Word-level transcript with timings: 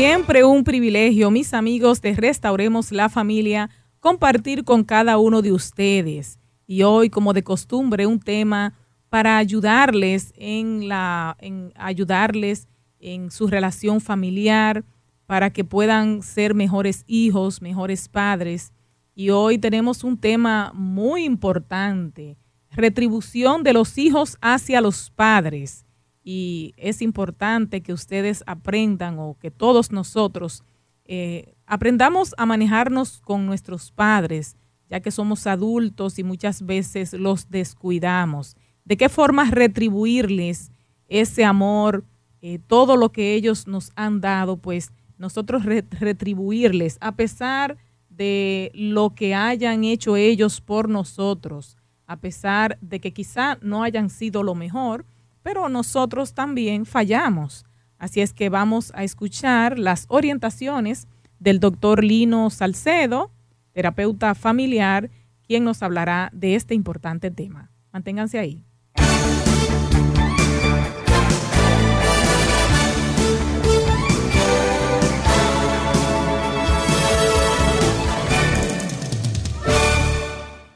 siempre 0.00 0.44
un 0.44 0.64
privilegio, 0.64 1.30
mis 1.30 1.52
amigos 1.52 2.00
de 2.00 2.14
Restauremos 2.14 2.90
la 2.90 3.10
Familia, 3.10 3.68
compartir 4.00 4.64
con 4.64 4.82
cada 4.82 5.18
uno 5.18 5.42
de 5.42 5.52
ustedes. 5.52 6.38
Y 6.66 6.84
hoy, 6.84 7.10
como 7.10 7.34
de 7.34 7.42
costumbre, 7.42 8.06
un 8.06 8.18
tema 8.18 8.72
para 9.10 9.36
ayudarles 9.36 10.32
en 10.38 10.88
la, 10.88 11.36
en 11.38 11.74
ayudarles 11.76 12.66
en 12.98 13.30
su 13.30 13.46
relación 13.46 14.00
familiar, 14.00 14.86
para 15.26 15.50
que 15.50 15.64
puedan 15.64 16.22
ser 16.22 16.54
mejores 16.54 17.04
hijos, 17.06 17.60
mejores 17.60 18.08
padres. 18.08 18.72
Y 19.14 19.28
hoy 19.28 19.58
tenemos 19.58 20.02
un 20.02 20.16
tema 20.16 20.72
muy 20.74 21.24
importante, 21.24 22.38
retribución 22.70 23.62
de 23.62 23.74
los 23.74 23.98
hijos 23.98 24.38
hacia 24.40 24.80
los 24.80 25.10
padres 25.10 25.84
y 26.32 26.74
es 26.76 27.02
importante 27.02 27.80
que 27.80 27.92
ustedes 27.92 28.44
aprendan 28.46 29.18
o 29.18 29.36
que 29.40 29.50
todos 29.50 29.90
nosotros 29.90 30.62
eh, 31.04 31.56
aprendamos 31.66 32.36
a 32.38 32.46
manejarnos 32.46 33.20
con 33.20 33.46
nuestros 33.46 33.90
padres, 33.90 34.56
ya 34.88 35.00
que 35.00 35.10
somos 35.10 35.48
adultos 35.48 36.20
y 36.20 36.22
muchas 36.22 36.64
veces 36.64 37.14
los 37.14 37.50
descuidamos. 37.50 38.54
¿De 38.84 38.96
qué 38.96 39.08
forma 39.08 39.50
retribuirles 39.50 40.70
ese 41.08 41.44
amor, 41.44 42.04
eh, 42.42 42.60
todo 42.64 42.96
lo 42.96 43.10
que 43.10 43.34
ellos 43.34 43.66
nos 43.66 43.90
han 43.96 44.20
dado? 44.20 44.56
Pues 44.56 44.92
nosotros 45.18 45.64
retribuirles 45.64 46.96
a 47.00 47.16
pesar 47.16 47.76
de 48.08 48.70
lo 48.72 49.16
que 49.16 49.34
hayan 49.34 49.82
hecho 49.82 50.14
ellos 50.14 50.60
por 50.60 50.88
nosotros, 50.88 51.76
a 52.06 52.20
pesar 52.20 52.78
de 52.80 53.00
que 53.00 53.12
quizá 53.12 53.58
no 53.62 53.82
hayan 53.82 54.10
sido 54.10 54.44
lo 54.44 54.54
mejor, 54.54 55.04
pero 55.42 55.68
nosotros 55.68 56.34
también 56.34 56.86
fallamos. 56.86 57.64
Así 57.98 58.20
es 58.20 58.32
que 58.32 58.48
vamos 58.48 58.92
a 58.94 59.04
escuchar 59.04 59.78
las 59.78 60.06
orientaciones 60.08 61.06
del 61.38 61.60
doctor 61.60 62.02
Lino 62.02 62.50
Salcedo, 62.50 63.30
terapeuta 63.72 64.34
familiar, 64.34 65.10
quien 65.46 65.64
nos 65.64 65.82
hablará 65.82 66.30
de 66.32 66.54
este 66.54 66.74
importante 66.74 67.30
tema. 67.30 67.70
Manténganse 67.92 68.38
ahí. 68.38 68.64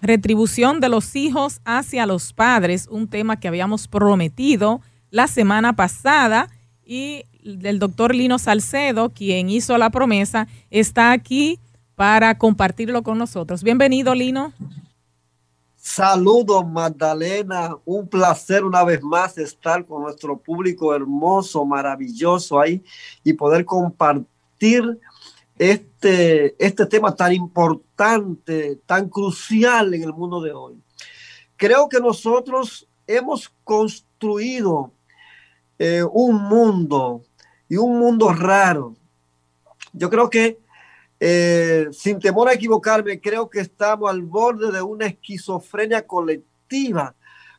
Retribución 0.05 0.81
de 0.81 0.91
los 0.91 1.17
hijos 1.17 1.63
hacia 1.65 2.05
los 2.05 2.35
padres, 2.35 2.89
un 2.91 3.09
tema 3.09 3.41
que 3.41 3.49
habíamos 3.49 3.89
prometido 3.89 4.83
la 5.09 5.29
semana 5.29 5.77
pasada 5.77 6.51
y 6.85 7.25
el 7.43 7.79
doctor 7.79 8.15
Lino 8.15 8.39
Salcedo, 8.39 9.15
quien 9.15 9.49
hizo 9.49 9.79
la 9.79 9.89
promesa, 9.89 10.47
está 10.69 11.13
aquí 11.13 11.59
para 11.95 12.37
compartirlo 12.37 13.03
con 13.03 13.17
nosotros. 13.17 13.63
Bienvenido, 13.63 14.15
Lino. 14.15 14.53
Saludos, 15.75 16.69
Magdalena. 16.69 17.75
Un 17.87 18.07
placer 18.07 18.63
una 18.63 18.85
vez 18.85 19.03
más 19.03 19.39
estar 19.39 19.87
con 19.87 20.03
nuestro 20.03 20.37
público 20.37 20.95
hermoso, 20.95 21.65
maravilloso 21.65 22.61
ahí 22.61 22.85
y 23.23 23.33
poder 23.33 23.65
compartir 23.65 25.01
este, 25.59 26.55
este 26.65 26.87
tema 26.87 27.15
tan 27.15 27.33
importante, 27.33 28.81
tan 28.87 29.09
crucial 29.09 29.95
en 29.95 30.03
el 30.03 30.13
mundo 30.13 30.41
de 30.41 30.53
hoy. 30.53 30.81
Creo 31.57 31.89
que 31.89 32.01
nosotros 32.01 32.89
hemos 33.07 33.53
construido 33.63 34.91
eh, 35.79 36.03
un 36.03 36.43
mundo 36.43 37.23
y 37.69 37.77
un 37.77 37.98
mundo 37.98 38.33
raro. 38.33 38.95
Yo 39.93 40.11
creo 40.11 40.29
que, 40.29 40.59
eh, 41.20 41.87
sin 41.93 42.19
temor 42.19 42.48
a 42.48 42.55
equivocarme, 42.55 43.20
creo 43.20 43.48
que 43.48 43.61
estamos 43.61 44.11
al 44.11 44.23
borde 44.23 44.73
de 44.73 44.83
una 44.83 45.07
esquizofrenia 45.07 46.07
colectiva 46.07 47.14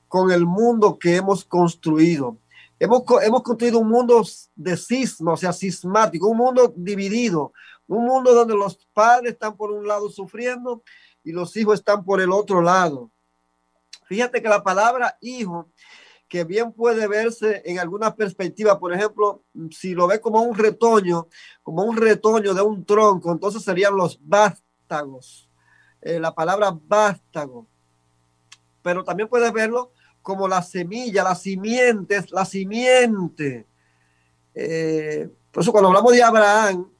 con 0.08 0.32
el 0.32 0.46
mundo 0.46 0.98
que 1.00 1.16
hemos 1.16 1.46
construido. 1.46 2.38
Hemos, 2.78 3.04
hemos 3.24 3.42
construido 3.42 3.80
un 3.80 3.88
mundo 3.88 4.26
de 4.56 4.76
cisma, 4.76 5.34
o 5.34 5.38
sea, 5.38 5.54
cismático, 5.54 6.28
un 6.28 6.38
mundo 6.38 6.74
dividido, 6.76 7.54
un 7.88 8.06
mundo 8.06 8.34
donde 8.34 8.56
los 8.56 8.88
padres 8.94 9.34
están 9.34 9.56
por 9.56 9.72
un 9.72 9.88
lado 9.88 10.10
sufriendo 10.10 10.84
y 11.24 11.32
los 11.32 11.56
hijos 11.58 11.80
están 11.80 12.04
por 12.04 12.22
el 12.22 12.32
otro 12.32 12.62
lado. 12.62 13.12
Fíjate 14.06 14.42
que 14.42 14.50
la 14.50 14.64
palabra 14.64 15.18
hijo, 15.22 15.70
que 16.28 16.44
bien 16.44 16.72
puede 16.72 17.08
verse 17.08 17.62
en 17.66 17.80
alguna 17.80 18.16
perspectiva, 18.16 18.80
por 18.80 18.94
ejemplo, 18.94 19.44
si 19.72 19.94
lo 19.94 20.08
ve 20.08 20.20
como 20.20 20.42
un 20.42 20.56
retoño, 20.56 21.28
como 21.64 21.84
un 21.84 21.98
retoño 21.98 22.54
de 22.54 22.62
un 22.62 22.86
tronco, 22.86 23.32
entonces 23.32 23.64
serían 23.64 23.96
los 23.96 24.20
vástagos. 24.22 25.50
Eh, 26.02 26.20
la 26.20 26.34
palabra 26.36 26.78
vástago. 26.88 27.68
Pero 28.84 29.04
también 29.04 29.28
puedes 29.28 29.52
verlo 29.52 29.92
como 30.22 30.48
la 30.48 30.62
semilla, 30.62 31.24
la 31.24 31.36
simiente, 31.36 32.24
la 32.30 32.46
simiente. 32.46 33.68
Eh, 34.54 35.30
por 35.52 35.64
eso 35.64 35.72
cuando 35.72 35.90
hablamos 35.90 36.12
de 36.14 36.24
Abraham, 36.24 36.92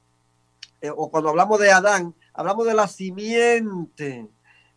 eh, 0.86 0.92
o 0.94 1.10
cuando 1.10 1.30
hablamos 1.30 1.58
de 1.58 1.70
Adán, 1.70 2.14
hablamos 2.32 2.66
de 2.66 2.74
la 2.74 2.88
simiente, 2.88 4.28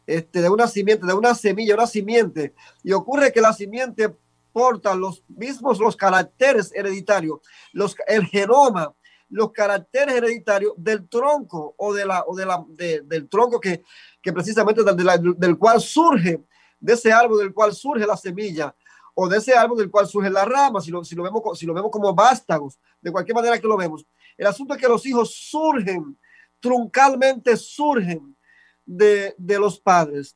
este, 0.05 0.41
de 0.41 0.49
una 0.49 0.67
simiente, 0.67 1.05
de 1.05 1.13
una 1.13 1.35
semilla, 1.35 1.75
una 1.75 1.87
simiente. 1.87 2.53
Y 2.83 2.91
ocurre 2.91 3.31
que 3.31 3.41
la 3.41 3.53
simiente 3.53 4.15
porta 4.51 4.95
los 4.95 5.23
mismos 5.27 5.79
los 5.79 5.95
caracteres 5.95 6.71
hereditarios, 6.73 7.39
los, 7.71 7.95
el 8.07 8.25
genoma, 8.25 8.93
los 9.29 9.51
caracteres 9.51 10.15
hereditarios 10.15 10.73
del 10.75 11.07
tronco 11.07 11.75
o, 11.77 11.93
de 11.93 12.05
la, 12.05 12.23
o 12.25 12.35
de 12.35 12.45
la, 12.45 12.65
del 12.67 13.29
tronco 13.29 13.59
que, 13.59 13.83
que 14.21 14.33
precisamente 14.33 14.83
del, 14.83 15.35
del 15.37 15.57
cual 15.57 15.79
surge, 15.79 16.43
de 16.79 16.93
ese 16.93 17.11
árbol 17.11 17.39
del 17.39 17.53
cual 17.53 17.73
surge 17.73 18.07
la 18.07 18.17
semilla 18.17 18.73
o 19.21 19.27
de 19.27 19.37
ese 19.37 19.53
árbol 19.53 19.77
del 19.77 19.91
cual 19.91 20.07
surge 20.07 20.29
la 20.29 20.45
rama, 20.45 20.79
si 20.79 20.91
lo, 20.91 21.03
si 21.03 21.13
lo, 21.13 21.23
vemos, 21.23 21.59
si 21.59 21.65
lo 21.65 21.73
vemos 21.73 21.91
como 21.91 22.13
vástagos, 22.13 22.79
de 23.01 23.11
cualquier 23.11 23.35
manera 23.35 23.59
que 23.59 23.67
lo 23.67 23.75
vemos. 23.75 24.05
El 24.39 24.47
asunto 24.47 24.73
es 24.73 24.79
que 24.79 24.87
los 24.87 25.05
hijos 25.05 25.35
surgen, 25.35 26.17
truncalmente 26.61 27.57
surgen 27.57 28.37
de, 28.85 29.35
los 29.37 29.77
padres. 29.81 30.33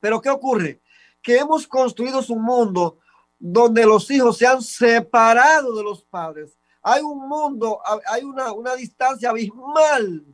Pero 0.00 0.18
¿qué 0.22 0.30
ocurre? 0.30 0.80
Que 1.20 1.36
hemos 1.36 1.66
construido 1.66 2.22
un 2.30 2.42
mundo 2.42 2.98
donde 3.38 3.84
los 3.84 4.10
hijos 4.10 4.38
se 4.38 4.46
han 4.46 4.62
separado 4.62 5.76
de 5.76 5.82
los 5.82 6.02
padres. 6.02 6.56
Hay 6.80 7.02
un 7.02 7.28
mundo, 7.28 7.82
hay 8.06 8.22
una, 8.22 8.50
una 8.52 8.74
distancia 8.76 9.28
abismal 9.28 10.24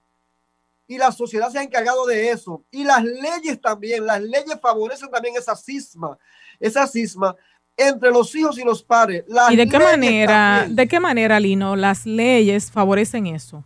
y 0.86 0.98
la 0.98 1.10
sociedad 1.10 1.50
se 1.50 1.58
ha 1.58 1.64
encargado 1.64 2.06
de 2.06 2.30
eso. 2.30 2.64
Y 2.70 2.84
las 2.84 3.02
leyes 3.02 3.60
también, 3.60 4.06
las 4.06 4.22
leyes 4.22 4.56
favorecen 4.62 5.10
también 5.10 5.34
esa 5.36 5.56
cisma, 5.56 6.16
esa 6.60 6.86
cisma 6.86 7.34
entre 7.78 8.10
los 8.10 8.34
hijos 8.34 8.58
y 8.58 8.64
los 8.64 8.82
padres. 8.82 9.24
¿Y 9.50 9.56
de 9.56 9.68
qué 9.68 9.78
manera, 9.78 10.66
de 10.68 10.88
qué 10.88 10.98
manera, 10.98 11.38
Lino, 11.38 11.76
las 11.76 12.04
leyes 12.04 12.70
favorecen 12.70 13.28
eso? 13.28 13.64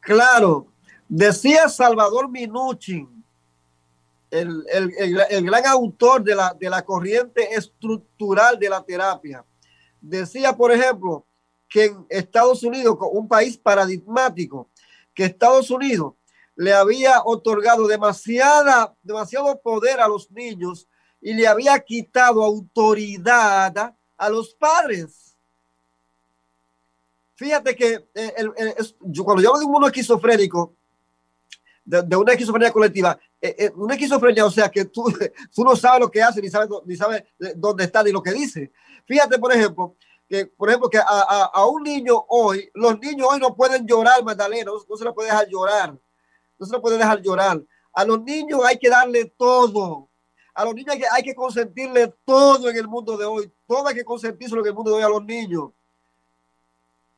Claro, 0.00 0.68
decía 1.08 1.68
Salvador 1.68 2.30
Minuchin, 2.30 3.22
el, 4.30 4.64
gran 5.44 5.66
autor 5.66 6.22
de 6.22 6.34
la, 6.34 6.56
de 6.58 6.70
la 6.70 6.82
corriente 6.82 7.54
estructural 7.54 8.58
de 8.58 8.70
la 8.70 8.82
terapia. 8.82 9.44
Decía, 10.00 10.56
por 10.56 10.72
ejemplo, 10.72 11.26
que 11.68 11.86
en 11.86 12.06
Estados 12.08 12.62
Unidos, 12.62 12.96
un 13.12 13.26
país 13.26 13.58
paradigmático, 13.58 14.68
que 15.14 15.24
Estados 15.24 15.70
Unidos 15.70 16.14
le 16.54 16.72
había 16.72 17.22
otorgado 17.24 17.86
demasiada, 17.86 18.94
demasiado 19.02 19.60
poder 19.60 20.00
a 20.00 20.08
los 20.08 20.30
niños 20.30 20.86
y 21.22 21.32
le 21.32 21.46
había 21.46 21.78
quitado 21.78 22.42
autoridad 22.42 23.94
a 24.16 24.28
los 24.28 24.52
padres. 24.54 25.36
Fíjate 27.36 27.74
que 27.76 28.08
eh, 28.14 28.34
cuando 29.24 29.42
yo 29.42 29.50
hablo 29.50 29.60
de 29.60 29.64
un 29.64 29.72
mundo 29.72 29.86
esquizofrénico, 29.86 30.74
de, 31.84 32.16
una 32.16 32.32
esquizofrenia 32.32 32.72
colectiva, 32.72 33.18
eh, 33.40 33.54
eh, 33.58 33.72
una 33.76 33.94
esquizofrenia, 33.94 34.44
o 34.44 34.50
sea, 34.50 34.68
que 34.68 34.84
tú, 34.84 35.04
tú 35.54 35.64
no 35.64 35.76
sabes 35.76 36.00
lo 36.00 36.10
que 36.10 36.22
hace, 36.22 36.42
ni 36.42 36.50
sabes, 36.50 36.68
ni 36.84 36.96
sabes 36.96 37.24
dónde 37.56 37.84
está, 37.84 38.02
ni 38.02 38.10
lo 38.10 38.22
que 38.22 38.32
dice. 38.32 38.72
Fíjate, 39.06 39.38
por 39.38 39.52
ejemplo, 39.52 39.96
que, 40.28 40.46
por 40.46 40.68
ejemplo, 40.68 40.90
que 40.90 40.98
a, 40.98 41.66
un 41.66 41.82
niño 41.82 42.24
hoy, 42.28 42.68
los 42.74 42.98
niños 42.98 43.28
hoy 43.30 43.38
no 43.38 43.54
pueden 43.54 43.86
llorar, 43.86 44.22
Magdalena, 44.24 44.72
no, 44.72 44.78
no 44.88 44.96
se 44.96 45.04
les 45.04 45.14
puede 45.14 45.28
dejar 45.28 45.48
llorar, 45.48 45.96
no 46.58 46.66
se 46.66 46.72
les 46.72 46.80
puede 46.80 46.98
dejar 46.98 47.20
llorar. 47.20 47.62
A 47.92 48.04
los 48.04 48.22
niños 48.22 48.60
hay 48.64 48.78
que 48.78 48.88
darle 48.88 49.26
todo. 49.36 50.08
A 50.54 50.64
los 50.64 50.74
niños 50.74 50.96
hay 51.12 51.22
que, 51.22 51.34
consentirle 51.34 52.14
todo 52.24 52.68
en 52.68 52.76
el 52.76 52.86
mundo 52.86 53.16
de 53.16 53.24
hoy. 53.24 53.52
Todo 53.66 53.86
hay 53.88 53.94
que 53.94 54.04
consentirse 54.04 54.54
en 54.54 54.66
el 54.66 54.74
mundo 54.74 54.90
de 54.90 54.96
hoy 54.96 55.02
a 55.02 55.08
los 55.08 55.24
niños. 55.24 55.70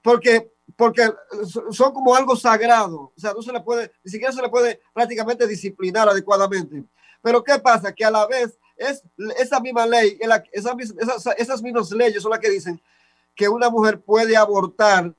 Porque, 0.03 0.53
porque 0.77 1.13
son 1.71 1.93
como 1.93 2.15
algo 2.15 2.37
sagrado. 2.37 3.13
O 3.17 3.21
sea, 3.21 3.33
no 3.33 3.43
se 3.43 3.53
le 3.53 3.61
puede, 3.61 3.91
ni 4.05 4.11
siquiera 4.11 4.33
se 4.33 4.43
le 4.43 4.49
puede 4.49 4.81
prácticamente 4.93 5.47
disciplinar 5.47 6.09
adecuadamente. 6.09 6.85
Pero 7.23 7.43
¿qué 7.43 7.59
pasa? 7.59 7.93
Que 7.93 8.05
a 8.05 8.11
la 8.11 8.27
vez 8.27 8.59
es 8.77 9.03
esa 9.37 9.61
misma 9.61 9.87
ley, 9.87 10.19
esas, 10.53 10.75
esas, 10.99 11.35
esas 11.39 11.63
mismas 11.63 11.91
leyes 11.91 12.23
son 12.23 12.31
las 12.31 12.41
que 12.41 12.51
dicen 12.51 12.81
que 13.35 13.49
una 13.49 13.71
mujer 13.71 14.01
puede 14.01 14.37
abortar 14.37 15.15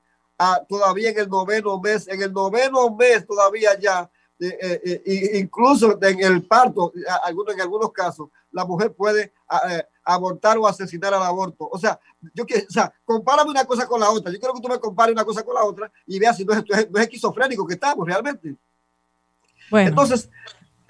todavía 0.68 1.10
en 1.10 1.20
el 1.20 1.30
noveno 1.30 1.80
mes, 1.80 2.08
en 2.08 2.22
el 2.22 2.34
noveno 2.34 2.94
mes 2.96 3.26
todavía 3.26 3.78
ya, 3.80 4.10
eh, 4.40 4.82
eh, 5.06 5.40
incluso 5.40 5.98
en 6.02 6.20
el 6.22 6.46
parto, 6.46 6.92
en 6.96 7.62
algunos 7.62 7.92
casos, 7.92 8.30
la 8.52 8.66
mujer 8.66 8.94
puede 8.94 9.34
abortar 10.04 10.58
o 10.58 10.68
asesinar 10.68 11.14
al 11.14 11.24
aborto. 11.24 11.68
O 11.72 11.78
sea, 11.78 12.00
yo 12.34 12.46
quiero, 12.46 12.66
o 12.68 12.72
sea, 12.72 12.94
compárame 13.04 13.52
una 13.52 13.66
cosa 13.66 13.88
con 13.88 14.00
la 14.00 14.10
otra. 14.10 14.32
Yo 14.32 14.40
quiero 14.40 14.54
que 14.54 14.62
tú 14.62 14.68
me 14.68 14.80
compares 14.80 15.14
una 15.14 15.26
cosa 15.26 15.44
con 15.44 15.56
la 15.56 15.64
otra 15.64 15.92
y 16.06 16.20
veas 16.20 16.38
si 16.38 16.46
no 16.46 16.54
es, 16.54 16.64
no 16.68 17.00
es 17.00 17.04
esquizofrénico 17.04 17.66
que 17.66 17.74
estamos 17.74 18.06
realmente. 18.06 18.56
Bueno. 19.70 19.90
Entonces, 19.90 20.30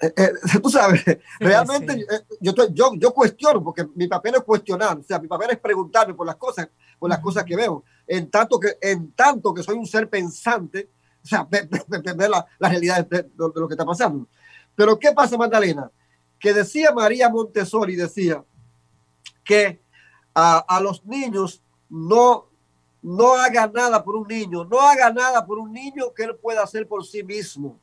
eh, 0.00 0.12
eh, 0.14 0.32
tú 0.62 0.68
sabes, 0.68 1.02
realmente 1.40 1.94
eh, 1.94 2.20
Yo, 2.40 2.52
yo, 2.70 2.92
yo, 2.96 3.14
cuestiono, 3.14 3.64
porque 3.64 3.86
mi 3.94 4.06
papel 4.06 4.34
es 4.34 4.42
cuestionar, 4.42 4.98
o 4.98 5.02
sea, 5.02 5.18
mi 5.18 5.28
papel 5.28 5.50
es 5.50 5.58
preguntarme 5.58 6.14
por 6.14 6.26
las 6.26 6.36
cosas, 6.36 6.68
por 6.98 7.08
las 7.08 7.18
cosas 7.20 7.44
que 7.44 7.56
veo, 7.56 7.82
en 8.06 8.30
tanto 8.30 8.60
que, 8.60 8.76
en 8.80 9.12
tanto 9.12 9.54
que 9.54 9.62
soy 9.62 9.76
un 9.76 9.86
ser 9.86 10.08
pensante, 10.10 10.90
o 11.26 11.28
sea, 11.28 11.44
ver, 11.44 11.68
la, 12.30 12.46
la, 12.58 12.68
realidad 12.68 13.06
de, 13.06 13.28
lo 13.36 13.66
que 13.66 13.74
está 13.74 13.84
pasando. 13.84 14.28
Pero 14.76 14.98
¿qué 14.98 15.12
pasa, 15.12 15.36
Magdalena? 15.36 15.90
Que 16.38 16.54
decía 16.54 16.92
María 16.92 17.28
Montessori, 17.28 17.96
decía 17.96 18.44
que 19.42 19.80
a, 20.34 20.80
los 20.80 21.04
niños 21.04 21.62
no, 21.88 22.46
no 23.02 23.34
haga 23.34 23.66
nada 23.66 24.04
por 24.04 24.16
un 24.16 24.28
niño, 24.28 24.64
no 24.64 24.80
haga 24.80 25.12
nada 25.12 25.44
por 25.44 25.58
un 25.58 25.72
niño 25.72 26.12
que 26.14 26.24
él 26.24 26.36
pueda 26.36 26.62
hacer 26.62 26.86
por 26.86 27.04
sí 27.04 27.22
mismo 27.22 27.80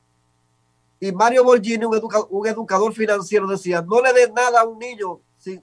y 1.03 1.11
Mario 1.11 1.43
Borgini, 1.43 1.83
un, 1.83 2.47
educador 2.47 2.93
financiero, 2.93 3.45
decía, 3.45 3.81
no 3.81 4.01
le 4.01 4.13
dé 4.13 4.31
nada 4.31 4.61
a 4.61 4.65
un 4.65 4.79
niño 4.79 5.19
sin, 5.37 5.61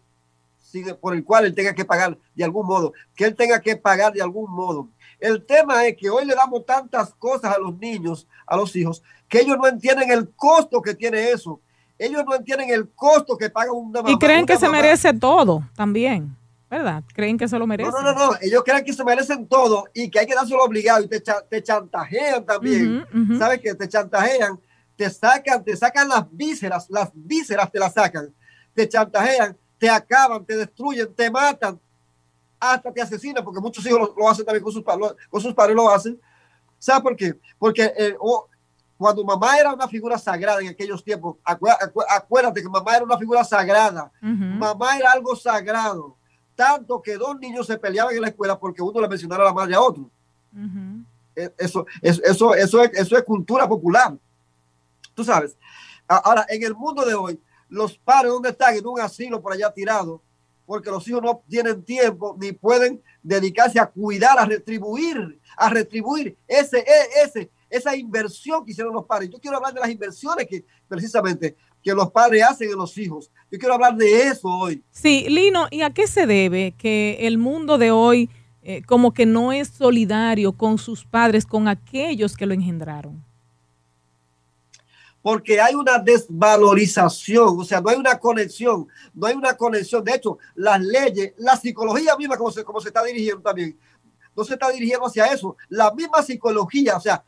por 1.00 1.15
el 1.15 1.25
cual 1.25 1.47
él 1.47 1.55
tenga 1.55 1.75
que 1.75 1.87
pagar 1.87 2.19
de 2.35 2.44
algún 2.44 2.67
modo, 2.67 2.93
que 3.17 3.25
él 3.25 3.35
tenga 3.35 3.59
que 3.59 3.75
pagar 3.75 4.12
de 4.12 4.21
algún 4.21 4.50
modo. 4.50 4.91
El 5.20 5.44
tema 5.44 5.87
es 5.87 5.96
que 5.96 6.11
hoy 6.11 6.25
le 6.25 6.34
damos 6.34 6.64
tantas 6.64 7.14
cosas 7.14 7.55
a 7.55 7.58
los 7.58 7.76
niños, 7.78 8.26
a 8.46 8.56
los 8.56 8.75
hijos, 8.76 9.02
que 9.28 9.40
ellos 9.40 9.56
no 9.58 9.69
entienden 9.69 10.11
el 10.11 10.31
costo 10.31 10.81
que 10.81 10.94
tiene 10.94 11.31
eso. 11.31 11.61
Ellos 11.99 12.25
no 12.26 12.34
entienden 12.34 12.70
el 12.70 12.88
costo 12.90 13.37
que 13.37 13.50
paga 13.50 13.72
una 13.72 14.00
mamá. 14.00 14.11
Y 14.11 14.19
creen 14.19 14.46
que 14.46 14.56
se 14.56 14.69
merece 14.69 15.12
todo 15.12 15.62
también, 15.76 16.34
¿verdad? 16.70 17.05
Creen 17.12 17.37
que 17.37 17.46
se 17.46 17.58
lo 17.58 17.67
merece. 17.67 17.90
No, 17.90 18.00
no, 18.00 18.14
no, 18.14 18.32
ellos 18.40 18.62
creen 18.64 18.84
que 18.84 18.94
se 18.94 19.05
merecen 19.05 19.46
todo 19.46 19.84
y 19.93 20.11
que 20.11 20.20
hay 20.20 20.26
que 20.26 20.34
dárselo 20.34 20.64
obligado 20.64 21.05
y 21.05 21.08
te, 21.08 21.20
te 21.20 21.62
chantajean 21.62 22.44
también. 22.46 23.05
¿Sabes 23.38 23.61
qué? 23.61 23.75
Te 23.75 23.87
chantajean 23.87 24.58
te 25.00 25.08
sacan, 25.08 25.64
te 25.64 25.75
sacan 25.75 26.11
las 26.11 26.26
vísceras, 26.31 26.90
las 26.90 27.11
vísceras 27.14 27.72
te 27.72 27.78
las 27.78 27.94
sacan, 27.94 28.34
te 28.75 28.87
chantajean, 28.87 29.56
te 29.78 29.88
acaban, 29.88 30.44
te 30.44 30.55
destruyen, 30.58 31.14
te 31.14 31.31
matan, 31.31 31.81
hasta 32.61 32.93
te 32.93 33.01
asesinan, 33.01 33.43
porque 33.43 33.61
muchos 33.61 33.85
hijos 33.87 34.12
lo, 34.17 34.29
hacen 34.29 34.45
también 34.45 34.62
con 34.62 34.73
sus, 34.73 34.85
con 34.85 35.41
sus 35.41 35.55
padres, 35.55 35.75
lo 35.75 35.89
hacen. 35.89 36.21
¿Sabes 36.79 37.03
por 37.03 37.17
qué? 37.17 37.35
Porque 37.59 37.93
eh, 37.97 38.17
cuando 38.99 39.25
mamá 39.25 39.59
era 39.59 39.73
una 39.73 39.89
figura 39.89 40.19
sagrada 40.19 40.61
en 40.61 40.69
aquellos 40.69 41.03
tiempos, 41.03 41.37
acuérdate 41.43 42.62
que 42.62 42.69
mamá 42.69 42.97
era 42.97 43.05
una 43.05 43.17
figura 43.17 43.43
sagrada, 43.45 44.12
mamá 44.21 44.99
era 44.99 45.12
algo 45.12 45.35
sagrado, 45.35 46.17
tanto 46.55 47.01
que 47.01 47.17
dos 47.17 47.39
niños 47.39 47.67
se 47.67 47.79
peleaban 47.79 48.15
en 48.15 48.21
la 48.21 48.29
escuela 48.29 48.59
porque 48.59 48.83
uno 48.83 49.01
le 49.01 49.09
mencionara 49.09 49.45
la 49.45 49.55
madre 49.55 49.75
a 49.75 49.81
otro. 49.81 50.11
E, 51.35 51.51
eso, 51.56 51.87
eso, 52.03 52.23
eso, 52.23 52.55
eso, 52.55 52.85
es, 52.85 52.91
eso 52.93 53.17
es 53.17 53.23
cultura 53.25 53.67
popular. 53.67 54.15
Tú 55.15 55.25
sabes. 55.25 55.56
Ahora, 56.06 56.45
en 56.49 56.63
el 56.63 56.75
mundo 56.75 57.05
de 57.05 57.15
hoy, 57.15 57.41
los 57.69 57.97
padres, 57.97 58.33
¿dónde 58.33 58.51
están? 58.51 58.75
En 58.75 58.87
un 58.87 59.01
asilo 59.01 59.41
por 59.41 59.53
allá 59.53 59.73
tirado, 59.73 60.21
porque 60.70 60.88
los 60.88 61.08
hijos 61.08 61.20
no 61.20 61.43
tienen 61.49 61.82
tiempo 61.82 62.37
ni 62.40 62.52
pueden 62.52 63.02
dedicarse 63.25 63.81
a 63.81 63.87
cuidar, 63.87 64.38
a 64.38 64.44
retribuir, 64.44 65.40
a 65.56 65.69
retribuir 65.69 66.37
ese, 66.46 66.78
e, 66.78 67.25
ese, 67.25 67.50
esa 67.69 67.96
inversión 67.96 68.64
que 68.64 68.70
hicieron 68.70 68.94
los 68.94 69.05
padres. 69.05 69.31
Yo 69.31 69.40
quiero 69.40 69.56
hablar 69.56 69.75
de 69.75 69.81
las 69.81 69.90
inversiones 69.90 70.46
que 70.46 70.64
precisamente 70.87 71.56
que 71.82 71.93
los 71.93 72.12
padres 72.12 72.44
hacen 72.44 72.70
en 72.70 72.76
los 72.76 72.96
hijos. 72.99 73.32
Yo 73.50 73.58
quiero 73.58 73.75
hablar 73.75 73.96
de 73.96 74.28
eso 74.28 74.46
hoy. 74.46 74.81
Sí, 74.93 75.26
Lino, 75.28 75.67
¿y 75.72 75.82
a 75.82 75.90
qué 75.90 76.06
se 76.06 76.25
debe 76.25 76.72
que 76.78 77.19
el 77.22 77.37
mundo 77.37 77.76
de 77.76 77.90
hoy 77.90 78.31
eh, 78.62 78.82
como 78.82 79.12
que 79.12 79.26
no 79.26 79.50
es 79.50 79.70
solidario 79.70 80.52
con 80.52 80.78
sus 80.78 81.05
padres, 81.05 81.46
con 81.46 81.67
aquellos 81.67 82.37
que 82.37 82.46
lo 82.46 82.55
engendraron? 82.55 83.25
Porque 85.22 85.61
hay 85.61 85.75
una 85.75 85.99
desvalorización, 85.99 87.61
o 87.61 87.64
sea, 87.64 87.81
no 87.81 87.90
hay 87.90 87.96
una 87.96 88.19
conexión, 88.19 88.88
no 89.14 89.26
hay 89.26 89.34
una 89.34 89.55
conexión. 89.55 90.02
De 90.02 90.14
hecho, 90.14 90.38
las 90.55 90.81
leyes, 90.81 91.34
la 91.37 91.56
psicología 91.56 92.17
misma, 92.17 92.37
como 92.37 92.50
se, 92.50 92.64
como 92.64 92.81
se 92.81 92.88
está 92.88 93.02
dirigiendo 93.05 93.43
también, 93.43 93.78
no 94.34 94.44
se 94.44 94.55
está 94.55 94.70
dirigiendo 94.70 95.06
hacia 95.06 95.26
eso. 95.26 95.56
La 95.69 95.93
misma 95.93 96.22
psicología, 96.22 96.96
o 96.96 97.00
sea, 97.00 97.22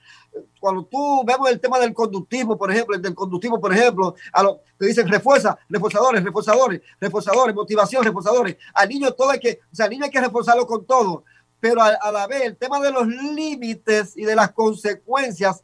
cuando 0.58 0.84
tú 0.84 1.22
vemos 1.26 1.50
el 1.50 1.60
tema 1.60 1.78
del 1.78 1.92
conductismo, 1.92 2.56
por 2.56 2.70
ejemplo, 2.70 2.96
el 2.96 3.02
del 3.02 3.14
conductivo, 3.14 3.60
por 3.60 3.74
ejemplo, 3.74 4.14
a 4.32 4.42
lo, 4.42 4.60
te 4.78 4.86
dicen 4.86 5.06
refuerza, 5.08 5.58
reforzadores, 5.68 6.24
reforzadores, 6.24 6.80
reforzadores, 6.98 7.54
motivación, 7.54 8.04
reforzadores. 8.04 8.56
Al 8.72 8.88
niño 8.88 9.12
todo 9.12 9.30
hay 9.30 9.40
que, 9.40 9.60
o 9.70 9.74
sea, 9.74 9.84
al 9.86 9.90
niño 9.90 10.04
hay 10.04 10.10
que 10.10 10.20
reforzarlo 10.20 10.66
con 10.66 10.86
todo, 10.86 11.24
pero 11.60 11.82
a, 11.82 11.88
a 11.88 12.10
la 12.10 12.26
vez 12.26 12.42
el 12.42 12.56
tema 12.56 12.80
de 12.80 12.90
los 12.90 13.06
límites 13.06 14.16
y 14.16 14.24
de 14.24 14.34
las 14.34 14.52
consecuencias 14.52 15.62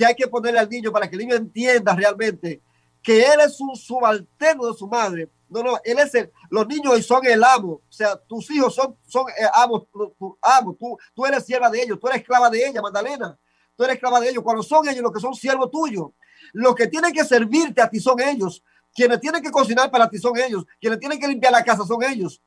que 0.00 0.06
hay 0.06 0.14
que 0.14 0.28
ponerle 0.28 0.58
al 0.58 0.70
niño 0.70 0.90
para 0.90 1.10
que 1.10 1.14
el 1.14 1.20
niño 1.20 1.34
entienda 1.34 1.94
realmente 1.94 2.62
que 3.02 3.20
él 3.20 3.38
es 3.44 3.60
un 3.60 3.76
subalterno 3.76 4.66
de 4.66 4.72
su 4.72 4.88
madre. 4.88 5.28
No, 5.46 5.62
no, 5.62 5.78
él 5.84 5.98
es 5.98 6.14
el, 6.14 6.32
los 6.48 6.66
niños 6.66 7.04
son 7.04 7.26
el 7.26 7.44
amo, 7.44 7.72
o 7.72 7.92
sea, 7.92 8.16
tus 8.16 8.50
hijos 8.50 8.74
son, 8.74 8.96
son 9.06 9.26
eh, 9.28 9.46
amos, 9.52 9.82
tu, 9.92 10.38
amo, 10.40 10.74
tú, 10.74 10.96
tú 11.14 11.26
eres 11.26 11.44
sierva 11.44 11.68
de 11.68 11.82
ellos, 11.82 12.00
tú 12.00 12.08
eres 12.08 12.22
esclava 12.22 12.48
de 12.48 12.66
ella, 12.66 12.80
Magdalena, 12.80 13.38
tú 13.76 13.84
eres 13.84 13.96
esclava 13.96 14.20
de 14.20 14.30
ellos, 14.30 14.42
cuando 14.42 14.62
son 14.62 14.88
ellos 14.88 15.02
los 15.02 15.12
que 15.12 15.20
son 15.20 15.34
siervos 15.34 15.70
tuyos, 15.70 16.12
los 16.54 16.74
que 16.74 16.86
tienen 16.86 17.12
que 17.12 17.22
servirte 17.22 17.82
a 17.82 17.90
ti 17.90 18.00
son 18.00 18.20
ellos, 18.20 18.64
quienes 18.94 19.20
tienen 19.20 19.42
que 19.42 19.50
cocinar 19.50 19.90
para 19.90 20.08
ti 20.08 20.16
son 20.16 20.38
ellos, 20.38 20.64
quienes 20.80 20.98
tienen 20.98 21.20
que 21.20 21.28
limpiar 21.28 21.52
la 21.52 21.62
casa 21.62 21.84
son 21.84 22.02
ellos, 22.04 22.40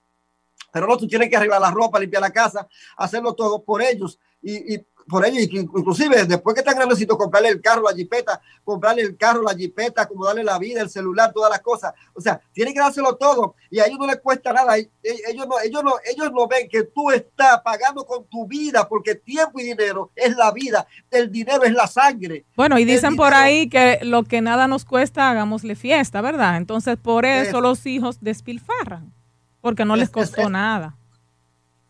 pero 0.72 0.88
no, 0.88 0.98
tú 0.98 1.08
tienes 1.08 1.30
que 1.30 1.36
arreglar 1.36 1.62
la 1.62 1.70
ropa, 1.70 2.00
limpiar 2.00 2.24
la 2.24 2.32
casa, 2.32 2.68
hacerlo 2.98 3.36
todo 3.36 3.62
por 3.62 3.84
ellos, 3.84 4.18
y, 4.42 4.74
y 4.74 4.86
por 5.08 5.26
ello, 5.26 5.40
inclusive 5.40 6.26
después 6.26 6.54
que 6.54 6.62
están 6.62 6.76
grandecitos, 6.76 7.18
comprarle 7.18 7.50
el 7.50 7.62
carro, 7.62 7.84
la 7.84 7.96
jipeta, 7.96 8.42
comprarle 8.64 9.02
el 9.02 9.18
carro, 9.18 9.42
la 9.42 9.54
jipeta, 9.54 10.04
acomodarle 10.04 10.44
la 10.44 10.58
vida, 10.58 10.82
el 10.82 10.90
celular, 10.90 11.32
todas 11.34 11.52
las 11.52 11.62
cosas. 11.62 11.94
O 12.14 12.22
sea, 12.22 12.40
tienen 12.52 12.74
que 12.74 12.80
dárselo 12.80 13.16
todo 13.16 13.56
y 13.70 13.80
a 13.80 13.86
ellos 13.86 14.00
no 14.00 14.08
les 14.08 14.20
cuesta 14.20 14.54
nada. 14.54 14.78
Ellos 14.78 15.48
no, 15.48 15.60
ellos 15.60 15.84
no, 15.84 15.96
ellos 16.06 16.32
no 16.32 16.48
ven 16.48 16.70
que 16.70 16.84
tú 16.84 17.12
estás 17.12 17.62
pagando 17.62 18.06
con 18.06 18.26
tu 18.26 18.48
vida 18.48 18.88
porque 18.88 19.16
tiempo 19.16 19.60
y 19.60 19.64
dinero 19.64 20.12
es 20.16 20.36
la 20.36 20.52
vida, 20.52 20.88
el 21.12 21.32
dinero 21.32 21.64
es 21.64 21.74
la 21.74 21.88
sangre. 21.88 22.46
Bueno, 22.56 22.80
y 22.80 22.86
dicen 22.86 23.16
por 23.16 23.34
ahí 23.34 23.70
que 23.70 24.00
lo 24.04 24.24
que 24.24 24.42
nada 24.42 24.68
nos 24.68 24.86
cuesta, 24.86 25.30
hagámosle 25.30 25.76
fiesta, 25.76 26.22
¿verdad? 26.22 26.58
Entonces, 26.58 26.98
por 26.98 27.26
eso 27.26 27.62
los 27.62 27.86
hijos 27.86 28.20
despilfarran, 28.22 29.14
porque 29.62 29.86
no 29.86 29.96
les 29.96 30.10
costó 30.10 30.50
nada. 30.50 30.98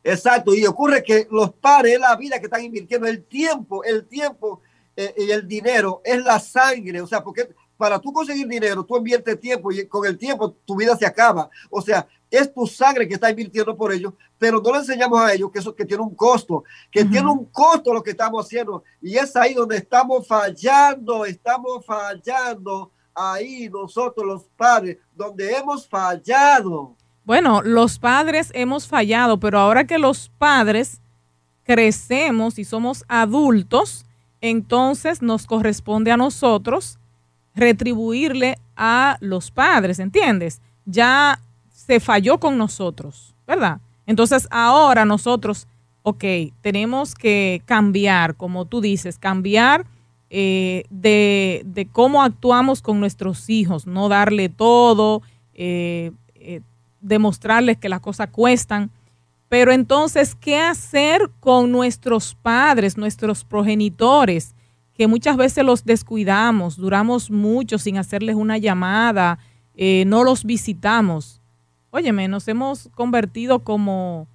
Exacto, 0.04 0.54
y 0.54 0.66
ocurre 0.66 1.02
que 1.02 1.28
los 1.32 1.54
padres, 1.54 2.00
la 2.00 2.16
vida 2.16 2.38
que 2.40 2.46
están 2.46 2.64
invirtiendo, 2.64 3.08
el 3.08 3.24
tiempo, 3.24 3.84
el 3.84 4.06
tiempo 4.06 4.62
eh, 4.96 5.14
y 5.18 5.32
el 5.32 5.48
dinero 5.48 6.02
es 6.04 6.22
la 6.24 6.40
sangre, 6.40 7.02
o 7.02 7.08
sea, 7.08 7.24
porque 7.24 7.50
para 7.78 8.00
tú 8.00 8.14
conseguir 8.14 8.48
dinero, 8.48 8.84
tú 8.84 8.98
inviertes 8.98 9.40
tiempo 9.40 9.72
y 9.72 9.88
con 9.88 10.06
el 10.06 10.18
tiempo 10.18 10.52
tu 10.66 10.76
vida 10.76 10.96
se 10.96 11.06
acaba. 11.06 11.50
O 11.70 11.82
sea, 11.82 12.08
es 12.30 12.54
tu 12.54 12.66
sangre 12.66 13.08
que 13.08 13.16
está 13.16 13.30
invirtiendo 13.30 13.76
por 13.76 13.92
ellos, 13.92 14.14
pero 14.38 14.62
no 14.62 14.72
le 14.72 14.80
enseñamos 14.80 15.20
a 15.20 15.34
ellos 15.34 15.52
que 15.52 15.60
eso 15.60 15.76
que 15.76 15.86
tiene 15.86 16.04
un 16.04 16.16
costo, 16.16 16.64
que 16.92 17.06
tiene 17.06 17.30
un 17.30 17.46
costo 17.46 17.94
lo 17.94 18.02
que 18.02 18.12
estamos 18.12 18.46
haciendo. 18.46 18.84
Y 19.02 19.18
es 19.18 19.36
ahí 19.36 19.54
donde 19.54 19.78
estamos 19.78 20.28
fallando, 20.28 21.26
estamos 21.26 21.86
fallando 21.86 22.92
ahí 23.14 23.70
nosotros 23.70 24.26
los 24.26 24.44
padres, 24.56 24.98
donde 25.14 25.56
hemos 25.56 25.88
fallado. 25.88 26.96
Bueno, 27.26 27.62
los 27.62 28.00
padres 28.00 28.52
hemos 28.54 28.88
fallado, 28.88 29.40
pero 29.40 29.60
ahora 29.60 29.86
que 29.86 29.98
los 29.98 30.30
padres 30.38 31.02
crecemos 31.64 32.60
y 32.60 32.66
somos 32.66 33.06
adultos, 33.08 34.06
entonces 34.42 35.22
nos 35.22 35.46
corresponde 35.46 36.12
a 36.12 36.18
nosotros 36.18 37.00
retribuirle 37.56 38.58
a 38.76 39.18
los 39.22 39.52
padres, 39.52 40.00
¿entiendes? 40.00 40.62
Ya 40.86 41.40
se 41.70 42.00
falló 42.00 42.40
con 42.40 42.58
nosotros, 42.58 43.34
¿verdad? 43.48 43.80
Entonces 44.06 44.48
ahora 44.52 45.06
nosotros, 45.06 45.68
ok, 46.02 46.24
tenemos 46.62 47.16
que 47.16 47.62
cambiar, 47.66 48.36
como 48.36 48.66
tú 48.66 48.82
dices, 48.82 49.18
cambiar 49.18 49.86
eh, 50.30 50.84
de, 50.90 51.88
cómo 51.92 52.24
actuamos 52.24 52.82
con 52.82 53.00
nuestros 53.00 53.50
hijos, 53.50 53.88
no 53.88 54.10
darle 54.10 54.50
todo, 54.50 55.22
eh, 55.54 56.12
demostrarles 57.04 57.78
que 57.78 57.90
las 57.90 58.00
cosas 58.00 58.30
cuestan. 58.30 58.90
Pero 59.50 59.72
entonces, 59.72 60.34
¿qué 60.34 60.58
hacer 60.58 61.30
con 61.40 61.72
nuestros 61.72 62.34
padres, 62.34 62.98
nuestros 62.98 63.44
progenitores, 63.44 64.56
que 64.96 65.06
muchas 65.06 65.38
veces 65.38 65.64
los 65.64 65.86
descuidamos, 65.86 66.78
duramos 66.78 67.30
mucho 67.30 67.78
sin 67.78 67.98
hacerles 67.98 68.36
una 68.36 68.58
llamada, 68.58 69.38
eh, 69.76 70.06
no 70.08 70.24
los 70.24 70.44
visitamos? 70.44 71.40
Óyeme, 71.92 72.28
nos 72.28 72.48
hemos 72.48 72.90
convertido 72.96 73.60
como, 73.60 74.28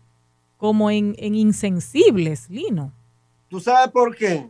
como 0.56 0.90
en, 0.90 1.16
en 1.18 1.34
insensibles, 1.34 2.48
Lino. 2.48 2.92
¿Tú 3.48 3.58
sabes 3.58 3.90
por 3.90 4.14
qué? 4.14 4.48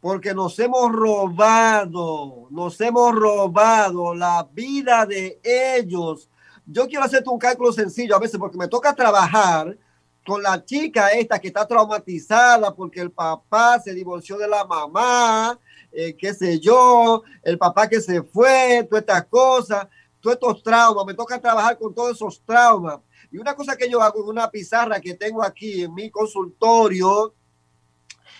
Porque 0.00 0.32
nos 0.32 0.58
hemos 0.58 0.92
robado, 0.92 2.46
nos 2.50 2.80
hemos 2.80 3.14
robado 3.14 4.14
la 4.14 4.48
vida 4.54 5.04
de 5.04 5.38
ellos. 5.42 6.30
Yo 6.66 6.88
quiero 6.88 7.04
hacerte 7.04 7.30
un 7.30 7.38
cálculo 7.38 7.72
sencillo 7.72 8.16
a 8.16 8.18
veces 8.18 8.40
porque 8.40 8.58
me 8.58 8.66
toca 8.66 8.92
trabajar 8.92 9.78
con 10.26 10.42
la 10.42 10.64
chica 10.64 11.10
esta 11.10 11.38
que 11.38 11.46
está 11.46 11.64
traumatizada 11.64 12.74
porque 12.74 13.00
el 13.00 13.12
papá 13.12 13.78
se 13.78 13.94
divorció 13.94 14.36
de 14.36 14.48
la 14.48 14.64
mamá, 14.64 15.56
eh, 15.92 16.16
qué 16.16 16.34
sé 16.34 16.58
yo, 16.58 17.22
el 17.44 17.56
papá 17.56 17.88
que 17.88 18.00
se 18.00 18.20
fue, 18.20 18.84
todas 18.90 19.02
estas 19.02 19.24
cosas, 19.26 19.86
todos 20.20 20.34
estos 20.34 20.62
traumas. 20.64 21.06
Me 21.06 21.14
toca 21.14 21.40
trabajar 21.40 21.78
con 21.78 21.94
todos 21.94 22.16
esos 22.16 22.42
traumas. 22.44 22.98
Y 23.30 23.38
una 23.38 23.54
cosa 23.54 23.76
que 23.76 23.88
yo 23.88 24.02
hago 24.02 24.24
en 24.24 24.30
una 24.30 24.50
pizarra 24.50 25.00
que 25.00 25.14
tengo 25.14 25.44
aquí 25.44 25.84
en 25.84 25.94
mi 25.94 26.10
consultorio 26.10 27.32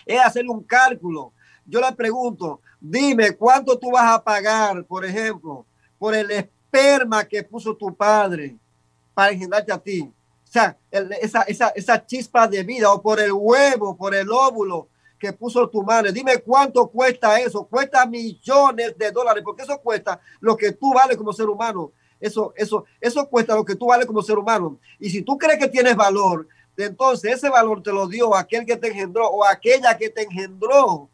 es 0.05 0.19
hacer 0.19 0.45
un 0.49 0.63
cálculo. 0.63 1.31
Yo 1.65 1.79
le 1.79 1.93
pregunto, 1.93 2.59
dime 2.81 3.31
cuánto 3.37 3.79
tú 3.79 3.91
vas 3.91 4.13
a 4.13 4.21
pagar, 4.21 4.83
por 4.83 5.05
ejemplo, 5.05 5.65
por 5.97 6.13
el 6.13 6.29
esperma 6.77 7.25
que 7.25 7.43
puso 7.43 7.75
tu 7.75 7.93
padre 7.95 8.55
para 9.13 9.31
engendrarte 9.31 9.71
a 9.71 9.77
ti. 9.77 10.01
O 10.01 10.51
sea, 10.51 10.77
esa, 10.91 11.41
esa, 11.41 11.69
esa 11.69 12.05
chispa 12.05 12.47
de 12.47 12.63
vida, 12.63 12.91
o 12.91 13.01
por 13.01 13.19
el 13.19 13.31
huevo, 13.33 13.95
por 13.97 14.15
el 14.15 14.29
óvulo 14.31 14.87
que 15.19 15.33
puso 15.33 15.67
tu 15.67 15.83
madre. 15.83 16.11
Dime 16.11 16.37
cuánto 16.37 16.87
cuesta 16.87 17.39
eso. 17.39 17.65
Cuesta 17.65 18.05
millones 18.05 18.97
de 18.97 19.11
dólares, 19.11 19.43
porque 19.43 19.63
eso 19.63 19.77
cuesta 19.79 20.19
lo 20.39 20.55
que 20.55 20.71
tú 20.71 20.93
vales 20.93 21.17
como 21.17 21.33
ser 21.33 21.49
humano. 21.49 21.91
Eso, 22.19 22.53
eso, 22.55 22.85
eso 23.01 23.27
cuesta 23.27 23.55
lo 23.55 23.65
que 23.65 23.75
tú 23.75 23.87
vales 23.87 24.05
como 24.05 24.21
ser 24.21 24.37
humano. 24.37 24.79
Y 24.99 25.09
si 25.09 25.21
tú 25.21 25.37
crees 25.37 25.59
que 25.59 25.67
tienes 25.67 25.95
valor, 25.95 26.47
entonces 26.77 27.33
ese 27.33 27.49
valor 27.49 27.81
te 27.81 27.91
lo 27.91 28.07
dio 28.07 28.35
aquel 28.35 28.65
que 28.65 28.77
te 28.77 28.87
engendró 28.87 29.27
o 29.27 29.43
aquella 29.43 29.97
que 29.97 30.09
te 30.09 30.23
engendró. 30.23 31.09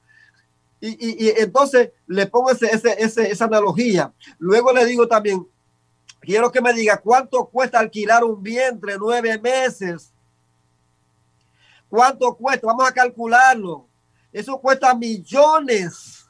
Y, 0.86 1.30
entonces 1.40 1.92
le 2.08 2.28
pongo 2.28 2.52
ese, 2.52 2.70
ese, 2.74 3.32
esa 3.32 3.46
analogía. 3.46 4.14
Luego 4.38 4.74
le 4.74 4.86
digo 4.86 5.08
también, 5.08 5.48
quiero 6.24 6.52
que 6.52 6.62
me 6.62 6.74
diga 6.74 6.98
cuánto 6.98 7.46
cuesta 7.46 7.80
alquilar 7.80 8.24
un 8.24 8.42
vientre 8.42 8.96
nueve 8.98 9.38
meses. 9.40 10.12
¿Cuánto 11.90 12.36
cuesta? 12.36 12.68
Vamos 12.68 12.88
a 12.88 12.94
calcularlo. 12.94 13.86
Eso 14.32 14.60
cuesta 14.60 14.96
millones. 14.96 16.28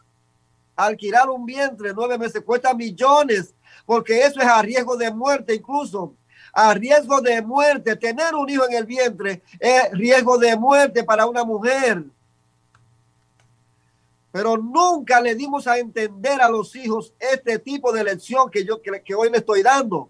Alquilar 0.76 1.30
un 1.30 1.46
vientre 1.46 1.94
nueve 1.96 2.18
meses 2.18 2.42
cuesta 2.44 2.74
millones, 2.74 3.54
porque 3.86 4.26
eso 4.26 4.40
es 4.40 4.48
a 4.48 4.62
riesgo 4.62 4.98
de 4.98 5.12
muerte 5.12 5.54
incluso 5.54 6.16
a 6.54 6.74
riesgo 6.76 7.20
de 7.20 7.42
muerte. 7.42 7.96
Tener 7.96 8.36
un 8.36 8.48
hijo 8.50 8.66
en 8.70 8.78
el 8.78 8.86
vientre 8.86 9.42
es 9.60 9.92
riesgo 9.92 10.38
de 10.38 10.56
muerte 10.56 11.04
para 11.04 11.26
una 11.26 11.44
mujer. 11.44 12.04
Pero 14.34 14.58
nunca 14.58 15.22
le 15.22 15.36
dimos 15.36 15.68
a 15.68 15.78
entender 15.78 16.42
a 16.42 16.50
los 16.50 16.76
hijos 16.76 17.14
este 17.20 17.60
tipo 17.60 17.94
de 17.94 18.04
lección 18.04 18.50
que 18.50 18.66
yo 18.66 18.82
que, 18.82 19.14
hoy 19.14 19.30
le 19.30 19.38
estoy 19.38 19.62
dando. 19.62 20.10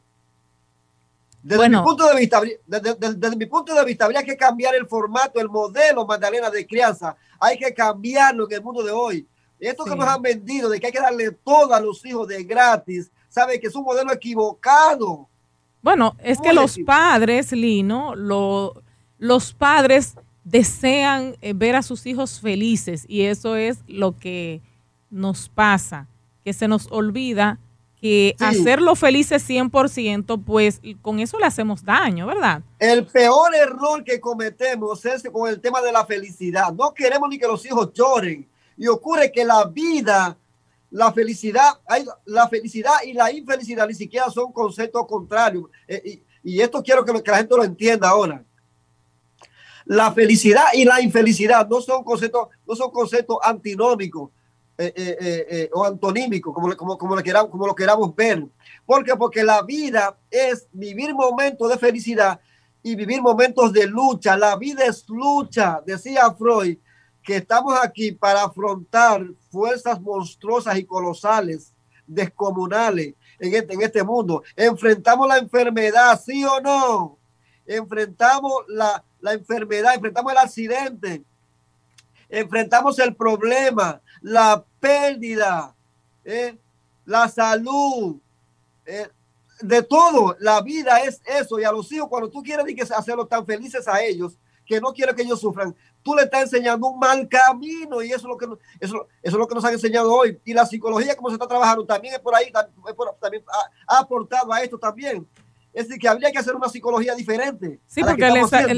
Desde, 1.42 1.68
mi 1.68 1.82
punto 1.82 2.08
de 2.08 2.16
vista, 2.16 2.42
desde, 2.66 3.36
mi 3.36 3.46
punto 3.48 3.76
de 3.76 3.84
vista, 3.84 4.06
habría 4.06 4.24
que 4.24 4.38
cambiar 4.38 4.76
el 4.76 4.88
formato, 4.88 5.42
el 5.42 5.50
modelo, 5.50 6.06
Magdalena, 6.06 6.50
de 6.50 6.66
crianza. 6.66 7.18
Hay 7.38 7.58
que 7.58 7.74
cambiarlo 7.74 8.48
en 8.48 8.54
el 8.54 8.64
mundo 8.64 8.82
de 8.82 8.92
hoy. 8.92 9.28
Esto 9.60 9.84
que 9.84 9.94
nos 9.94 10.08
han 10.08 10.22
vendido 10.22 10.70
de 10.70 10.80
que 10.80 10.86
hay 10.86 10.94
que 10.94 11.02
darle 11.02 11.32
todo 11.32 11.74
a 11.74 11.82
los 11.82 12.06
hijos 12.06 12.26
de 12.26 12.46
gratis, 12.46 13.12
sabe 13.28 13.60
que 13.60 13.68
es 13.68 13.76
un 13.76 13.84
modelo 13.84 14.14
equivocado. 14.14 15.28
Bueno, 15.82 16.16
es 16.20 16.40
que 16.40 16.54
los 16.54 16.80
padres, 16.86 17.52
Lino, 17.52 18.16
los 18.16 19.54
padres 19.54 20.16
desean 20.44 21.36
eh, 21.42 21.54
ver 21.54 21.76
a 21.76 21.82
sus 21.82 22.06
hijos 22.06 22.40
felices 22.40 23.06
y 23.08 23.24
eso 23.24 23.56
es 23.56 23.80
lo 23.88 24.18
que 24.18 24.62
nos 25.10 25.50
pasa, 25.50 26.08
que 26.44 26.54
se 26.54 26.68
nos 26.68 26.88
olvida 26.92 27.60
que 28.02 28.36
hacerlo 28.40 28.96
felices 28.96 29.48
100%, 29.50 30.44
pues 30.44 30.82
con 31.02 31.22
eso 31.22 31.40
le 31.40 31.46
hacemos 31.46 31.86
daño, 31.86 32.28
¿verdad? 32.28 32.62
El 32.78 33.06
peor 33.06 33.56
error 33.56 34.04
que 34.04 34.20
cometemos 34.20 35.06
es 35.06 35.24
con 35.32 35.50
el 35.50 35.62
tema 35.62 35.82
de 35.82 35.94
la 35.94 36.06
felicidad. 36.06 36.74
No 36.74 36.94
queremos 36.94 37.30
ni 37.30 37.40
que 37.40 37.48
los 37.48 37.66
hijos 37.66 37.94
lloren. 37.94 38.46
Y 38.76 38.88
ocurre 38.88 39.32
que 39.32 39.46
la 39.46 39.64
vida 39.66 40.38
la 40.94 41.12
felicidad, 41.12 41.80
la 42.26 42.48
felicidad 42.48 42.94
y 43.04 43.14
la 43.14 43.32
infelicidad 43.32 43.88
ni 43.88 43.96
siquiera 43.96 44.30
son 44.30 44.52
conceptos 44.52 45.08
contrarios. 45.08 45.66
Eh, 45.88 46.22
y, 46.44 46.62
esto 46.62 46.84
quiero 46.84 47.04
que, 47.04 47.12
la 47.12 47.38
gente 47.38 47.56
lo 47.58 47.64
entienda 47.64 48.10
ahora. 48.10 48.44
La 49.86 50.12
felicidad 50.12 50.66
y 50.74 50.86
la 50.86 51.02
infelicidad 51.02 51.68
no 51.68 51.82
son 51.82 52.04
conceptos, 52.04 52.48
no 52.68 52.76
son 52.76 52.92
conceptos 52.92 53.38
antinómicos 53.42 54.30
eh, 54.78 54.94
eh, 54.96 55.70
o 55.74 55.86
antonímicos, 55.86 56.54
como, 56.54 56.76
como, 56.76 56.98
como, 56.98 57.16
lo 57.16 57.24
queramos, 57.24 57.52
como 57.52 57.68
lo 57.68 57.76
queramos 57.76 58.16
ver. 58.16 58.46
¿Por 58.86 59.04
qué? 59.04 59.16
Porque 59.16 59.44
la 59.44 59.62
vida 59.62 60.18
es 60.32 60.68
vivir 60.72 61.14
momentos 61.14 61.70
de 61.70 61.78
felicidad 61.78 62.40
y 62.82 62.96
vivir 62.96 63.22
momentos 63.22 63.72
de 63.72 63.88
lucha. 63.88 64.36
La 64.36 64.56
vida 64.58 64.86
es 64.86 65.08
lucha, 65.08 65.82
decía 65.86 66.32
Freud 66.32 66.78
que 67.24 67.38
estamos 67.38 67.74
aquí 67.82 68.12
para 68.12 68.44
afrontar 68.44 69.26
fuerzas 69.50 70.00
monstruosas 70.02 70.78
y 70.78 70.84
colosales, 70.84 71.74
descomunales 72.06 73.16
en 73.40 73.56
este, 73.56 73.74
en 73.74 73.82
este 73.82 74.04
mundo. 74.04 74.44
Enfrentamos 74.56 75.28
la 75.28 75.38
enfermedad, 75.38 76.22
sí 76.24 76.44
o 76.44 76.60
no. 76.60 77.18
Enfrentamos 77.66 78.66
la, 78.68 79.04
enfermedad, 79.32 79.96
enfrentamos 79.96 80.34
el 80.34 80.38
accidente, 80.38 81.24
enfrentamos 82.28 83.00
el 83.00 83.16
problema, 83.16 84.02
la 84.22 84.66
pérdida, 84.82 85.74
eh, 86.26 86.58
la 87.06 87.30
salud, 87.30 88.18
eh, 88.86 89.08
de 89.62 89.82
todo. 89.82 90.36
La 90.40 90.62
vida 90.62 91.00
es 91.00 91.22
eso. 91.26 91.60
Y 91.60 91.64
a 91.64 91.72
los 91.72 91.92
hijos, 91.92 92.10
cuando 92.10 92.30
tú 92.30 92.44
quieres 92.44 92.92
hacerlos 92.92 93.30
tan 93.30 93.46
felices 93.46 93.88
a 93.88 94.04
ellos, 94.04 94.38
que 94.66 94.80
no 94.80 94.94
quiero 94.94 95.14
que 95.16 95.24
ellos 95.24 95.42
sufran, 95.42 95.76
tú 96.02 96.16
le 96.16 96.24
estás 96.24 96.44
enseñando 96.44 96.88
un 96.88 97.00
mal 97.00 97.28
camino 97.28 98.02
y 98.02 98.08
eso 98.08 98.18
es 98.18 98.24
lo 98.24 98.38
que, 98.38 98.48
eso, 98.80 99.08
es 99.22 99.34
lo 99.34 99.48
que 99.48 99.56
nos 99.56 99.66
han 99.66 99.74
enseñado 99.74 100.14
hoy. 100.14 100.40
Y 100.46 100.54
la 100.54 100.66
psicología, 100.66 101.16
como 101.16 101.30
se 101.30 101.36
está 101.36 101.48
trabajando, 101.48 101.86
también 101.86 102.14
es 102.14 102.20
por 102.20 102.36
ahí, 102.36 102.52
también 103.20 103.44
ha, 103.88 104.00
aportado 104.00 104.52
a 104.52 104.62
esto 104.62 104.78
también. 104.78 105.28
Es 105.74 105.88
decir, 105.88 106.00
que 106.00 106.08
habría 106.08 106.32
que 106.32 106.38
hacer 106.38 106.56
una 106.56 106.70
psicología 106.70 107.16
diferente. 107.16 107.80
Sí, 107.88 108.02
porque 108.04 108.30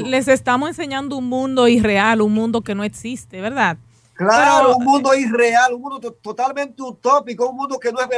les, 0.04 0.28
estamos 0.28 0.70
enseñando 0.70 1.16
un 1.16 1.28
mundo 1.28 1.68
irreal, 1.68 2.22
un 2.22 2.32
mundo 2.32 2.62
que 2.62 2.74
no 2.74 2.84
existe, 2.84 3.40
¿verdad? 3.42 3.76
Claro, 4.14 4.76
un 4.76 4.84
mundo 4.84 5.14
irreal, 5.14 5.74
un 5.74 5.82
mundo 5.82 6.10
totalmente 6.10 6.82
utópico, 6.82 7.50
un 7.50 7.56
mundo 7.56 7.78
que 7.78 7.92
no, 7.92 8.00
es, 8.00 8.08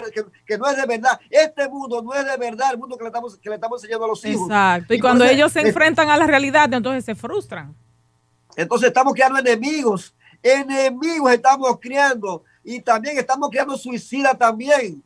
que, 0.46 0.56
no 0.56 0.68
es 0.68 0.76
de 0.76 0.86
verdad. 0.86 1.18
Este 1.28 1.68
mundo 1.68 2.00
no 2.02 2.14
es 2.14 2.24
de 2.24 2.36
verdad, 2.36 2.70
el 2.72 2.78
mundo 2.78 2.96
que 2.96 3.02
le 3.02 3.08
estamos, 3.08 3.36
que 3.36 3.48
le 3.48 3.56
estamos 3.56 3.82
enseñando 3.82 4.04
a 4.04 4.08
los 4.08 4.24
hijos. 4.24 4.46
Exacto, 4.46 4.94
y, 4.94 5.00
cuando 5.00 5.24
ellos 5.24 5.50
se 5.50 5.60
enfrentan 5.60 6.08
a 6.08 6.16
la 6.16 6.28
realidad, 6.28 6.72
entonces 6.72 7.04
se 7.04 7.16
frustran. 7.16 7.74
Entonces 8.54 8.88
estamos 8.88 9.12
creando 9.12 9.40
enemigos, 9.40 10.14
enemigos 10.40 11.32
estamos 11.32 11.78
creando 11.80 12.44
y 12.62 12.80
también 12.80 13.18
estamos 13.18 13.50
creando 13.50 13.76
suicida 13.76 14.34
también. 14.34 15.02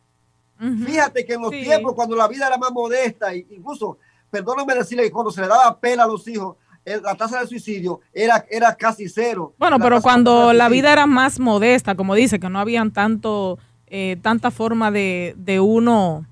Fíjate 0.87 1.25
que 1.25 1.35
en 1.35 1.43
los 1.43 1.51
tiempos 1.51 1.93
cuando 1.95 2.15
la 2.15 2.29
vida 2.29 2.47
era 2.47 2.57
más 2.57 2.71
modesta, 2.71 3.35
incluso, 3.35 3.99
perdóname 4.31 4.75
decirle 4.75 5.05
que 5.05 5.11
cuando 5.11 5.33
se 5.33 5.41
le 5.41 5.49
daba 5.49 5.79
pena 5.79 6.05
a 6.05 6.07
los 6.07 6.27
hijos, 6.29 6.57
la 6.85 7.15
tasa 7.17 7.41
de 7.41 7.47
suicidio 7.47 8.01
era, 8.13 8.45
era 8.49 8.75
casi 8.75 9.09
cero. 9.09 9.55
Bueno, 9.59 9.79
pero 9.79 10.01
cuando 10.01 10.53
la 10.53 10.69
vida 10.69 10.93
era 10.93 11.07
más 11.07 11.41
modesta, 11.41 11.95
como 11.95 12.15
dice, 12.15 12.39
que 12.39 12.49
no 12.49 12.61
habían 12.61 12.93
tanto, 12.93 13.59
eh, 13.87 14.19
tanta 14.23 14.51
forma 14.51 14.91
de, 14.91 15.61
uno 15.61 16.27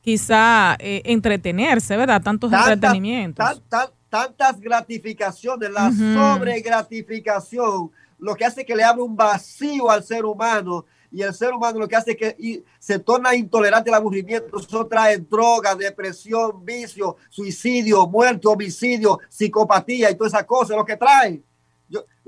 quizá 0.00 0.76
eh, 0.78 1.02
entretenerse, 1.04 1.96
¿verdad? 1.96 2.22
Tantos 2.22 2.52
entretenimientos. 2.52 3.62
tantas 4.08 4.60
gratificaciones, 4.60 5.70
la 5.70 5.90
sobregratificación, 5.92 7.90
lo 8.18 8.34
que 8.34 8.44
hace 8.44 8.64
que 8.64 8.74
le 8.76 8.84
abre 8.84 9.02
un 9.02 9.16
vacío 9.16 9.90
al 9.90 10.02
ser 10.02 10.24
humano 10.24 10.86
y 11.16 11.22
el 11.22 11.32
ser 11.32 11.52
humano 11.54 11.78
lo 11.78 11.88
que 11.88 11.96
hace 11.96 12.10
es 12.10 12.16
que 12.16 12.62
se 12.78 12.98
torna 12.98 13.34
intolerante 13.34 13.88
al 13.88 13.96
aburrimiento. 13.96 14.58
Eso 14.58 14.86
trae 14.86 15.16
drogas, 15.16 15.78
depresión, 15.78 16.62
vicio, 16.62 17.16
suicidio, 17.30 18.06
muerte, 18.06 18.46
homicidio, 18.46 19.18
psicopatía 19.28 20.10
y 20.10 20.14
todas 20.14 20.34
esas 20.34 20.44
cosas, 20.44 20.76
lo 20.76 20.84
que 20.84 20.96
trae. 20.96 21.40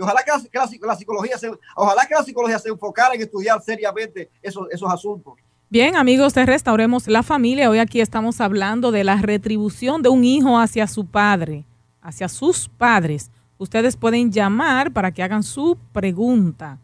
ojalá 0.00 0.22
que 0.24 0.32
la, 0.80 0.96
psicología 0.96 1.36
se, 1.36 1.50
ojalá 1.76 2.06
que 2.06 2.14
la 2.14 2.22
psicología 2.22 2.58
se 2.58 2.70
enfocara 2.70 3.14
en 3.14 3.20
estudiar 3.20 3.60
seriamente 3.62 4.30
esos, 4.40 4.66
esos 4.70 4.90
asuntos. 4.90 5.34
Bien, 5.68 5.94
amigos 5.94 6.32
de 6.32 6.46
Restauremos 6.46 7.08
la 7.08 7.22
Familia, 7.22 7.68
hoy 7.68 7.80
aquí 7.80 8.00
estamos 8.00 8.40
hablando 8.40 8.90
de 8.90 9.04
la 9.04 9.16
retribución 9.16 10.00
de 10.00 10.08
un 10.08 10.24
hijo 10.24 10.58
hacia 10.58 10.86
su 10.86 11.04
padre 11.04 11.66
hacia 12.08 12.28
sus 12.28 12.68
padres, 12.70 13.30
ustedes 13.58 13.96
pueden 13.96 14.32
llamar 14.32 14.92
para 14.92 15.12
que 15.12 15.22
hagan 15.22 15.42
su 15.42 15.76
pregunta. 15.92 16.78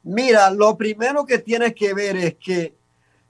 Mira, 0.04 0.52
lo 0.52 0.78
primero 0.78 1.26
que 1.26 1.40
tienes 1.40 1.74
que 1.74 1.94
ver 1.96 2.16
es 2.18 2.36
que 2.36 2.76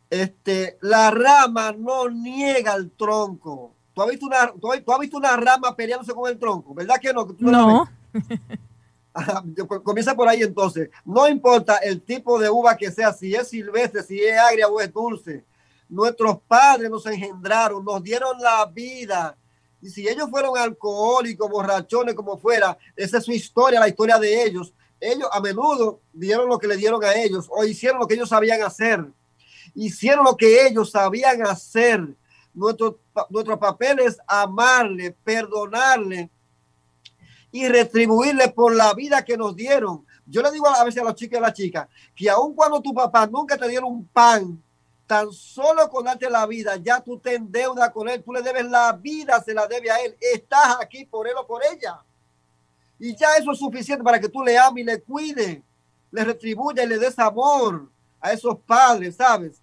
este, 0.10 0.78
la 0.82 1.12
rama 1.12 1.72
no 1.72 2.10
niega 2.10 2.76
el 2.76 2.92
tronco. 2.92 3.72
¿Tú 3.94 4.02
has, 4.02 4.10
visto 4.10 4.26
una, 4.26 4.52
tú, 4.60 4.70
has, 4.92 5.00
visto 5.00 5.18
una 5.18 5.38
rama 5.38 5.76
peleándose 5.76 6.14
con 6.14 6.30
el 6.30 6.38
tronco, 6.38 6.74
¿verdad 6.74 6.96
que 7.02 7.14
no? 7.14 7.26
no. 7.40 7.88
Comienza 9.84 10.16
por 10.16 10.28
ahí 10.28 10.42
entonces. 10.42 10.90
No 11.06 11.28
importa 11.28 11.78
el 11.78 12.02
tipo 12.02 12.40
de 12.40 12.50
uva 12.50 12.76
que 12.76 12.92
sea, 12.92 13.14
si 13.14 13.36
es 13.36 13.48
silvestre, 13.50 14.04
si 14.04 14.20
es 14.20 14.38
agria 14.40 14.68
o 14.68 14.80
es 14.80 14.92
dulce. 14.92 15.46
Nuestros 15.88 16.40
padres 16.48 16.90
nos 16.90 17.06
engendraron, 17.06 17.86
nos 17.86 18.02
dieron 18.02 18.40
la 18.42 18.66
vida. 18.66 19.38
Y 19.82 19.90
si 19.90 20.08
ellos 20.08 20.30
fueron 20.30 20.58
alcohólicos, 20.58 21.50
borrachones, 21.50 22.16
como 22.16 22.38
fuera, 22.38 22.78
esa 22.96 23.18
es 23.18 23.26
su 23.26 23.32
historia, 23.32 23.80
la 23.80 23.90
historia 23.90 24.18
de 24.18 24.44
ellos 24.44 24.74
ellos 25.04 25.28
a 25.32 25.40
menudo 25.42 26.02
dieron 26.14 26.48
lo 26.48 26.58
que 26.58 26.68
le 26.68 26.78
dieron 26.78 27.04
a 27.04 27.14
ellos 27.14 27.48
o 27.50 27.66
hicieron 27.66 28.00
lo 28.00 28.08
que 28.08 28.16
ellos 28.16 28.30
sabían 28.30 28.64
hacer. 28.64 29.06
Hicieron 29.76 30.24
lo 30.26 30.38
que 30.38 30.66
ellos 30.68 30.92
sabían 30.92 31.46
hacer. 31.46 32.16
Nuestro, 32.54 33.00
nuestro 33.30 33.60
papel 33.60 34.00
es 34.00 34.18
amarle, 34.28 35.16
perdonarle 35.24 36.30
y 37.54 37.68
retribuirle 37.68 38.50
por 38.50 38.76
la 38.76 38.96
vida 38.96 39.24
que 39.24 39.38
nos 39.38 39.56
dieron. 39.56 40.04
Yo 40.26 40.42
le 40.42 40.50
digo 40.50 40.68
a 40.68 40.84
veces 40.84 41.04
a 41.04 41.06
los 41.06 41.14
chicos 41.14 41.36
y 41.36 41.38
a 41.38 41.42
las 41.42 41.54
chicas 41.54 41.88
que 42.16 42.28
aun 42.28 42.56
cuando 42.56 42.82
tu 42.82 42.96
papá 42.96 43.28
nunca 43.28 43.56
te 43.56 43.68
dieron 43.68 43.92
un 43.92 44.08
pan, 44.08 44.62
tan 45.06 45.32
solo 45.32 45.88
con 45.88 46.04
darte 46.04 46.28
la 46.32 46.48
vida, 46.48 46.78
ya 46.78 47.00
tú 47.00 47.20
te 47.20 47.36
endeudas 47.36 47.92
con 47.92 48.10
él, 48.10 48.24
tú 48.24 48.34
le 48.34 48.42
debes 48.42 48.66
la 48.66 48.94
vida, 48.94 49.40
se 49.40 49.54
la 49.54 49.68
debe 49.68 49.92
a 49.92 49.98
él. 49.98 50.18
Estás 50.20 50.78
aquí 50.82 51.06
por 51.06 51.28
él 51.28 51.36
o 51.38 51.46
por 51.46 51.62
ella. 51.64 52.04
Y 52.98 53.16
ya 53.16 53.36
eso 53.38 53.52
es 53.52 53.60
suficiente 53.60 54.04
para 54.04 54.20
que 54.20 54.30
tú 54.30 54.44
le 54.44 54.58
ames 54.58 54.82
y 54.82 54.86
le 54.86 55.02
cuide, 55.02 55.62
le 56.10 56.24
retribuya 56.24 56.84
y 56.84 56.88
le 56.88 56.98
des 56.98 57.20
amor 57.20 57.88
a 58.20 58.34
esos 58.34 58.58
padres, 58.62 59.16
¿sabes? 59.18 59.62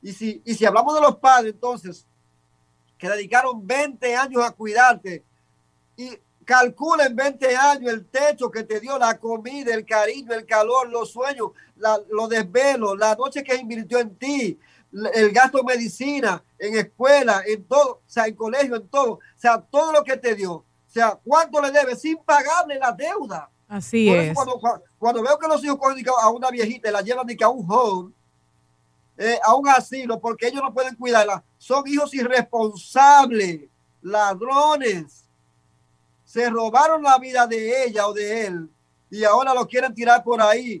Y 0.00 0.14
si, 0.14 0.40
y 0.42 0.54
si 0.54 0.64
hablamos 0.64 0.94
de 0.94 1.02
los 1.02 1.16
padres, 1.16 1.52
entonces, 1.52 2.06
que 2.96 3.10
dedicaron 3.10 3.66
20 3.66 4.16
años 4.16 4.42
a 4.42 4.52
cuidarte 4.52 5.22
y 5.98 6.18
calcula 6.44 7.06
en 7.06 7.16
20 7.16 7.56
años 7.56 7.92
el 7.92 8.06
techo 8.06 8.50
que 8.50 8.64
te 8.64 8.80
dio, 8.80 8.98
la 8.98 9.18
comida, 9.18 9.74
el 9.74 9.84
cariño, 9.84 10.32
el 10.32 10.46
calor, 10.46 10.88
los 10.88 11.10
sueños, 11.10 11.50
los 12.08 12.28
desvelos, 12.28 12.98
la 12.98 13.14
noche 13.14 13.42
que 13.42 13.56
invirtió 13.56 13.98
en 13.98 14.16
ti, 14.16 14.58
el 15.14 15.30
gasto 15.30 15.60
en 15.60 15.66
medicina, 15.66 16.42
en 16.58 16.76
escuela, 16.76 17.42
en 17.46 17.64
todo, 17.64 17.92
o 17.92 18.02
sea, 18.06 18.26
en 18.26 18.34
colegio, 18.34 18.76
en 18.76 18.88
todo, 18.88 19.12
o 19.12 19.20
sea, 19.36 19.60
todo 19.60 19.92
lo 19.92 20.02
que 20.02 20.16
te 20.16 20.34
dio. 20.34 20.52
O 20.52 20.92
sea, 20.92 21.18
¿cuánto 21.24 21.60
le 21.62 21.70
debe 21.70 21.94
sin 21.94 22.16
pagarle 22.18 22.78
la 22.78 22.92
deuda? 22.92 23.48
Así 23.68 24.10
es. 24.10 24.34
Cuando, 24.98 25.22
veo 25.22 25.38
que 25.38 25.46
los 25.46 25.62
hijos 25.62 25.78
cogen 25.78 26.04
a 26.20 26.28
una 26.30 26.50
viejita 26.50 26.88
y 26.88 26.92
la 26.92 27.02
llevan 27.02 27.26
a 27.40 27.48
un 27.48 27.64
home, 27.70 28.12
eh, 29.16 29.38
a 29.44 29.54
un 29.54 29.68
asilo, 29.68 30.18
porque 30.18 30.48
ellos 30.48 30.62
no 30.62 30.74
pueden 30.74 30.96
cuidarla, 30.96 31.44
son 31.56 31.86
hijos 31.86 32.12
irresponsables, 32.12 33.68
ladrones. 34.02 35.24
Se 36.30 36.48
robaron 36.48 37.02
la 37.02 37.18
vida 37.18 37.44
de 37.44 37.86
ella 37.86 38.06
o 38.06 38.12
de 38.12 38.46
él 38.46 38.70
y 39.10 39.24
ahora 39.24 39.52
lo 39.52 39.66
quieren 39.66 39.92
tirar 39.92 40.22
por 40.22 40.40
ahí 40.40 40.80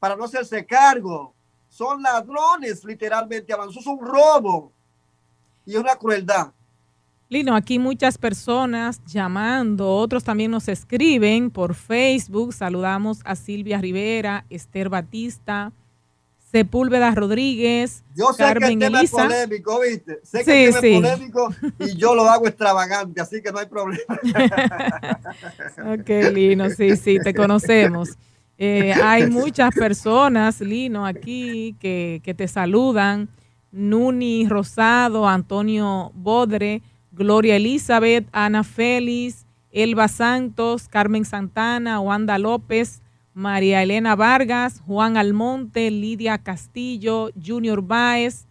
para 0.00 0.16
no 0.16 0.24
hacerse 0.24 0.66
cargo. 0.66 1.32
Son 1.68 2.02
ladrones, 2.02 2.82
literalmente. 2.82 3.52
Avanzó, 3.52 3.78
es 3.78 3.86
un 3.86 4.00
robo 4.00 4.72
y 5.64 5.74
es 5.74 5.78
una 5.78 5.94
crueldad. 5.94 6.50
Lino, 7.28 7.54
aquí 7.54 7.78
muchas 7.78 8.18
personas 8.18 9.00
llamando, 9.06 9.88
otros 9.88 10.24
también 10.24 10.50
nos 10.50 10.66
escriben 10.66 11.52
por 11.52 11.76
Facebook. 11.76 12.52
Saludamos 12.52 13.20
a 13.24 13.36
Silvia 13.36 13.80
Rivera, 13.80 14.46
Esther 14.50 14.88
Batista, 14.88 15.70
Sepúlveda 16.50 17.14
Rodríguez, 17.14 18.04
yo 18.14 18.32
sé 18.32 18.38
Carmen 18.42 18.78
que 18.78 18.86
el 18.86 18.92
tema 18.92 19.02
Es 19.02 19.10
polémico, 19.10 19.80
¿viste? 19.80 20.20
Sé 20.22 20.44
que 20.44 20.68
el 20.68 20.74
tema 20.74 21.08
es 21.08 21.18
polémico 21.18 21.54
y 21.80 21.94
yo 21.96 22.14
lo 22.14 22.22
hago 22.22 22.46
extravagante, 22.46 23.20
así 23.20 23.42
que 23.42 23.52
no 23.52 23.58
hay 23.58 23.66
problema. 23.66 24.18
ok, 25.94 26.32
Lino, 26.32 26.70
sí, 26.70 26.96
sí, 26.96 27.18
te 27.22 27.34
conocemos. 27.34 28.16
Eh, 28.56 28.94
hay 28.94 29.26
muchas 29.26 29.74
personas, 29.74 30.60
Lino, 30.62 31.04
aquí 31.04 31.76
que, 31.80 32.22
que 32.24 32.32
te 32.32 32.48
saludan. 32.48 33.28
Nuni 33.70 34.48
Rosado, 34.48 35.28
Antonio 35.28 36.10
Bodre, 36.14 36.80
Gloria 37.12 37.56
Elizabeth, 37.56 38.26
Ana 38.32 38.64
Félix, 38.64 39.44
Elba 39.70 40.08
Santos, 40.08 40.88
Carmen 40.88 41.26
Santana, 41.26 42.00
Wanda 42.00 42.38
López, 42.38 43.02
María 43.38 43.84
Elena 43.84 44.16
Vargas, 44.16 44.82
Juan 44.84 45.16
Almonte, 45.16 45.92
Lidia 45.92 46.38
Castillo, 46.38 47.30
Junior 47.40 47.82
Baez, 47.82 48.48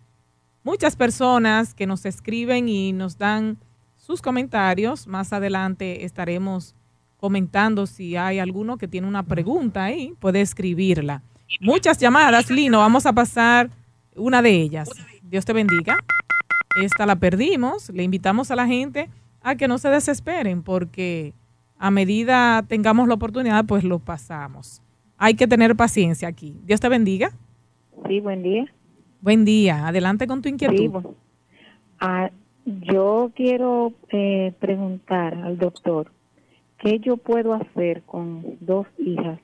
muchas 0.64 0.96
personas 0.96 1.74
que 1.74 1.86
nos 1.86 2.06
escriben 2.06 2.70
y 2.70 2.94
nos 2.94 3.18
dan 3.18 3.58
sus 3.98 4.22
comentarios. 4.22 5.06
Más 5.06 5.34
adelante 5.34 6.06
estaremos 6.06 6.74
comentando 7.18 7.86
si 7.86 8.16
hay 8.16 8.40
alguno 8.40 8.78
que 8.78 8.88
tiene 8.88 9.10
una 9.10 9.24
pregunta 9.24 9.84
ahí, 9.84 10.14
puede 10.22 10.40
escribirla. 10.40 11.22
Muchas 11.60 11.98
llamadas, 11.98 12.50
Lino, 12.50 12.80
vamos 12.80 13.06
a 13.06 13.12
pasar 13.12 13.70
una 14.16 14.42
de 14.42 14.52
ellas. 14.52 14.90
Dios 15.22 15.44
te 15.44 15.52
bendiga. 15.52 15.98
Esta 16.82 17.06
la 17.06 17.18
perdimos. 17.18 17.90
Le 17.90 18.04
invitamos 18.04 18.52
a 18.52 18.56
la 18.56 18.66
gente 18.66 19.10
a 19.42 19.56
que 19.56 19.68
no 19.68 19.80
se 19.80 19.90
desesperen 19.90 20.64
porque 20.64 21.34
a 21.80 21.92
medida 21.92 22.64
tengamos 22.68 23.08
la 23.08 23.16
oportunidad, 23.16 23.66
pues 23.66 23.84
lo 23.84 24.00
pasamos. 24.00 24.82
Hay 25.18 25.36
que 25.36 25.48
tener 25.48 25.76
paciencia 25.76 26.28
aquí. 26.28 26.56
Dios 26.64 26.80
te 26.80 26.90
bendiga. 26.90 27.32
Sí, 28.08 28.20
buen 28.20 28.44
día. 28.44 28.66
Buen 29.22 29.46
día. 29.46 29.88
Adelante 29.88 30.28
con 30.28 30.42
tu 30.42 30.50
inquietud. 30.50 30.92
Ah, 32.00 32.30
yo 32.66 33.32
quiero 33.36 33.94
eh, 34.10 34.54
preguntar 34.60 35.34
al 35.36 35.58
doctor, 35.58 36.12
¿qué 36.80 37.00
yo 37.00 37.18
puedo 37.18 37.54
hacer 37.54 38.04
con 38.04 38.58
dos 38.60 38.86
hijas 38.98 39.40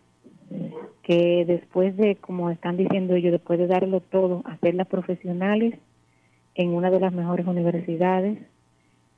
que 1.03 1.45
después 1.45 1.95
de, 1.97 2.15
como 2.15 2.49
están 2.49 2.77
diciendo 2.77 3.15
ellos, 3.15 3.31
después 3.31 3.59
de 3.59 3.67
darlo 3.67 4.01
todo, 4.01 4.43
hacerlas 4.45 4.87
profesionales 4.87 5.79
en 6.55 6.69
una 6.69 6.91
de 6.91 6.99
las 6.99 7.13
mejores 7.13 7.47
universidades, 7.47 8.39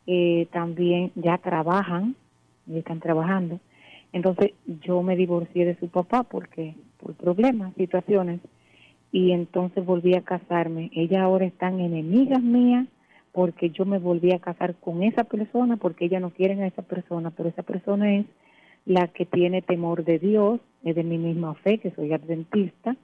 eh, 0.08 0.48
también 0.52 1.12
ya 1.16 1.38
trabajan, 1.38 2.16
y 2.68 2.78
están 2.78 3.00
trabajando. 3.00 3.60
Entonces 4.14 4.52
yo 4.82 5.02
me 5.04 5.16
divorcié 5.16 5.66
de 5.66 5.76
su 5.76 5.90
papá 5.90 6.24
porque 6.24 6.76
por 6.98 7.14
problemas, 7.16 7.74
situaciones, 7.76 8.40
y 9.12 9.32
entonces 9.32 9.86
volví 9.86 10.16
a 10.16 10.22
casarme. 10.22 10.92
Ellas 10.94 11.22
ahora 11.22 11.46
están 11.46 11.80
enemigas 11.80 12.42
mías 12.42 12.88
porque 13.32 13.70
yo 13.70 13.86
me 13.86 14.00
volví 14.00 14.32
a 14.32 14.40
casar 14.40 14.76
con 14.76 15.04
esa 15.04 15.26
persona 15.26 15.78
porque 15.78 16.06
ellas 16.06 16.22
no 16.22 16.32
quieren 16.32 16.62
a 16.62 16.68
esa 16.68 16.82
persona, 16.82 17.32
pero 17.32 17.50
esa 17.50 17.64
persona 17.64 18.16
es 18.16 18.26
la 18.86 19.08
que 19.08 19.26
tiene 19.26 19.62
temor 19.62 20.06
de 20.06 20.20
Dios, 20.20 20.62
es 20.84 20.96
de 20.96 21.04
mi 21.04 21.18
misma 21.18 21.54
fe, 21.56 21.80
que 21.80 21.92
soy 21.92 22.14
adventista, 22.14 22.96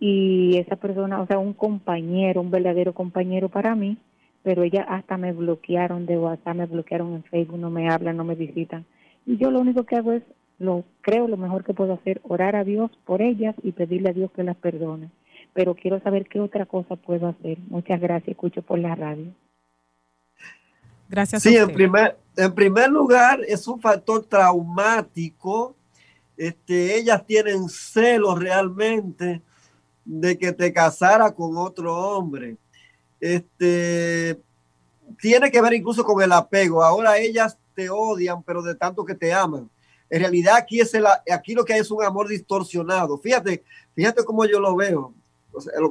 y 0.00 0.56
esa 0.58 0.76
persona, 0.76 1.20
o 1.20 1.26
sea, 1.26 1.38
un 1.38 1.52
compañero, 1.52 2.40
un 2.40 2.50
verdadero 2.50 2.94
compañero 2.94 3.48
para 3.48 3.74
mí, 3.74 3.98
pero 4.42 4.62
ella 4.62 4.82
hasta 4.88 5.16
me 5.16 5.32
bloquearon 5.32 6.06
de 6.06 6.18
WhatsApp, 6.18 6.56
me 6.56 6.66
bloquearon 6.66 7.14
en 7.14 7.24
Facebook, 7.24 7.58
no 7.58 7.70
me 7.70 7.90
hablan, 7.90 8.16
no 8.16 8.24
me 8.24 8.34
visitan. 8.34 8.84
Y 9.26 9.36
yo 9.36 9.50
lo 9.50 9.60
único 9.60 9.84
que 9.84 9.96
hago 9.96 10.12
es, 10.12 10.22
lo 10.58 10.84
creo 11.02 11.28
lo 11.28 11.36
mejor 11.36 11.64
que 11.64 11.74
puedo 11.74 11.94
hacer, 11.94 12.20
orar 12.24 12.56
a 12.56 12.64
Dios 12.64 12.90
por 13.04 13.22
ellas 13.22 13.54
y 13.62 13.72
pedirle 13.72 14.10
a 14.10 14.12
Dios 14.12 14.30
que 14.32 14.42
las 14.42 14.56
perdone. 14.56 15.10
Pero 15.54 15.74
quiero 15.74 16.00
saber 16.00 16.26
qué 16.28 16.40
otra 16.40 16.66
cosa 16.66 16.96
puedo 16.96 17.28
hacer. 17.28 17.58
Muchas 17.68 18.00
gracias, 18.00 18.30
escucho 18.30 18.62
por 18.62 18.78
la 18.78 18.94
radio. 18.94 19.26
Gracias. 21.08 21.42
Sí, 21.42 21.56
en 21.56 21.72
primer, 21.72 22.16
en 22.36 22.54
primer 22.54 22.90
lugar, 22.90 23.40
es 23.46 23.66
un 23.66 23.80
factor 23.80 24.24
traumático. 24.24 25.74
Este, 26.36 26.98
ellas 26.98 27.24
tienen 27.26 27.68
celos 27.68 28.38
realmente 28.38 29.42
de 30.04 30.38
que 30.38 30.52
te 30.52 30.72
casara 30.72 31.34
con 31.34 31.56
otro 31.56 31.94
hombre. 31.94 32.56
Este, 33.20 34.40
tiene 35.20 35.50
que 35.50 35.60
ver 35.60 35.74
incluso 35.74 36.04
con 36.04 36.22
el 36.22 36.32
apego. 36.32 36.82
Ahora 36.82 37.18
ellas 37.18 37.58
te 37.74 37.90
odian, 37.90 38.42
pero 38.42 38.62
de 38.62 38.74
tanto 38.74 39.04
que 39.04 39.14
te 39.14 39.32
aman. 39.32 39.70
En 40.10 40.20
realidad 40.20 40.56
aquí, 40.56 40.80
es 40.80 40.94
el, 40.94 41.04
aquí 41.06 41.54
lo 41.54 41.64
que 41.64 41.74
hay 41.74 41.80
es 41.80 41.90
un 41.90 42.02
amor 42.02 42.28
distorsionado. 42.28 43.18
Fíjate, 43.18 43.62
fíjate 43.94 44.24
cómo 44.24 44.44
yo 44.46 44.58
lo 44.58 44.74
veo. 44.74 45.12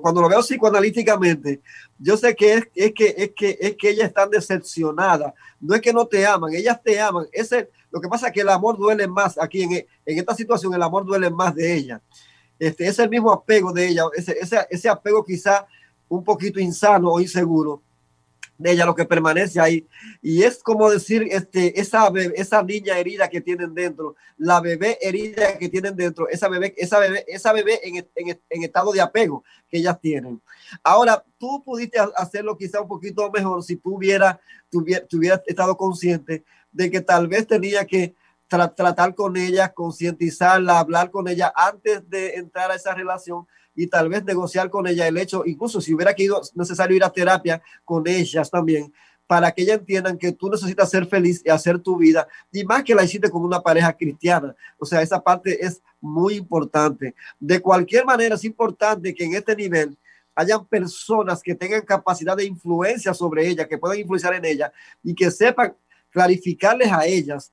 cuando 0.01 0.21
lo 0.21 0.29
veo 0.29 0.39
psicoanalíticamente, 0.39 1.61
yo 1.99 2.17
sé 2.17 2.35
que 2.35 2.53
es, 2.53 2.67
es, 2.73 2.93
que, 2.93 3.13
es, 3.17 3.31
que, 3.35 3.57
es 3.59 3.75
que 3.75 3.89
ellas 3.89 4.07
están 4.07 4.29
decepcionadas. 4.29 5.33
No 5.59 5.75
es 5.75 5.81
que 5.81 5.93
no 5.93 6.05
te 6.07 6.25
aman, 6.25 6.53
ellas 6.53 6.81
te 6.81 6.99
aman. 6.99 7.27
Ese, 7.31 7.69
lo 7.91 8.01
que 8.01 8.07
pasa 8.07 8.27
es 8.27 8.33
que 8.33 8.41
el 8.41 8.49
amor 8.49 8.77
duele 8.77 9.07
más 9.07 9.37
aquí 9.37 9.63
en, 9.63 9.71
en 9.73 10.19
esta 10.19 10.33
situación, 10.33 10.73
el 10.73 10.83
amor 10.83 11.05
duele 11.05 11.29
más 11.29 11.53
de 11.53 11.75
ella. 11.75 12.01
Este, 12.59 12.87
es 12.87 12.97
el 12.97 13.09
mismo 13.09 13.31
apego 13.31 13.71
de 13.71 13.87
ella, 13.87 14.03
ese, 14.15 14.35
ese, 14.39 14.65
ese 14.69 14.89
apego 14.89 15.23
quizá 15.23 15.67
un 16.09 16.23
poquito 16.23 16.59
insano 16.59 17.11
o 17.11 17.19
inseguro 17.19 17.81
de 18.57 18.71
ella 18.71 18.85
lo 18.85 18.95
que 18.95 19.05
permanece 19.05 19.59
ahí. 19.59 19.87
Y 20.21 20.43
es 20.43 20.63
como 20.63 20.89
decir, 20.89 21.27
este, 21.29 21.79
esa, 21.79 22.11
esa 22.35 22.63
niña 22.63 22.97
herida 22.97 23.29
que 23.29 23.41
tienen 23.41 23.73
dentro, 23.73 24.15
la 24.37 24.59
bebé 24.59 24.97
herida 25.01 25.57
que 25.57 25.69
tienen 25.69 25.95
dentro, 25.95 26.27
esa 26.29 26.49
bebé, 26.49 26.73
esa 26.77 26.99
bebé, 26.99 27.23
esa 27.27 27.53
bebé 27.53 27.79
en, 27.83 27.97
en, 28.15 28.39
en 28.49 28.63
estado 28.63 28.91
de 28.91 29.01
apego 29.01 29.43
que 29.69 29.77
ellas 29.77 29.99
tienen. 30.01 30.41
Ahora, 30.83 31.23
tú 31.37 31.63
pudiste 31.63 31.99
hacerlo 32.15 32.57
quizá 32.57 32.81
un 32.81 32.87
poquito 32.87 33.29
mejor 33.31 33.63
si 33.63 33.75
tú 33.75 33.95
hubieras, 33.95 34.37
tuviera, 34.69 35.41
estado 35.45 35.77
consciente 35.77 36.43
de 36.71 36.91
que 36.91 37.01
tal 37.01 37.27
vez 37.27 37.47
tenía 37.47 37.85
que 37.85 38.15
tratar 38.47 39.13
con 39.13 39.35
ella, 39.35 39.73
concientizarla, 39.73 40.79
hablar 40.79 41.11
con 41.11 41.27
ella 41.27 41.51
antes 41.55 42.09
de 42.09 42.35
entrar 42.35 42.71
a 42.71 42.75
esa 42.75 42.93
relación 42.93 43.45
y 43.77 43.87
tal 43.87 44.09
vez 44.09 44.25
negociar 44.25 44.69
con 44.71 44.87
ella 44.87 45.07
el 45.07 45.17
hecho, 45.17 45.43
incluso 45.45 45.79
si 45.79 45.93
hubiera 45.93 46.13
sido 46.13 46.41
necesario 46.55 46.97
ir 46.97 47.03
a 47.03 47.11
terapia 47.11 47.61
con 47.85 48.07
ellas 48.07 48.49
también, 48.49 48.91
para 49.27 49.51
que 49.51 49.61
ellas 49.61 49.77
entiendan 49.77 50.17
que 50.17 50.31
tú 50.31 50.49
necesitas 50.49 50.89
ser 50.89 51.05
feliz 51.05 51.43
y 51.45 51.49
hacer 51.49 51.77
tu 51.79 51.95
vida, 51.95 52.27
y 52.51 52.63
más 52.63 52.83
que 52.83 52.95
la 52.95 53.03
hiciste 53.03 53.29
con 53.29 53.43
una 53.43 53.61
pareja 53.61 53.93
cristiana. 53.93 54.55
O 54.79 54.85
sea, 54.85 55.01
esa 55.01 55.21
parte 55.21 55.63
es 55.63 55.81
muy 56.01 56.35
importante. 56.35 57.13
De 57.39 57.59
cualquier 57.59 58.03
manera, 58.03 58.35
es 58.35 58.43
importante 58.45 59.13
que 59.13 59.25
en 59.25 59.35
este 59.35 59.55
nivel 59.55 59.95
hayan 60.33 60.65
personas 60.65 61.43
que 61.43 61.53
tengan 61.53 61.81
capacidad 61.81 62.35
de 62.35 62.45
influencia 62.45 63.13
sobre 63.13 63.47
ella, 63.47 63.67
que 63.67 63.77
puedan 63.77 63.99
influenciar 63.99 64.33
en 64.33 64.45
ella 64.45 64.71
y 65.03 65.13
que 65.13 65.29
sepan 65.29 65.75
clarificarles 66.09 66.91
a 66.91 67.05
ellas 67.05 67.51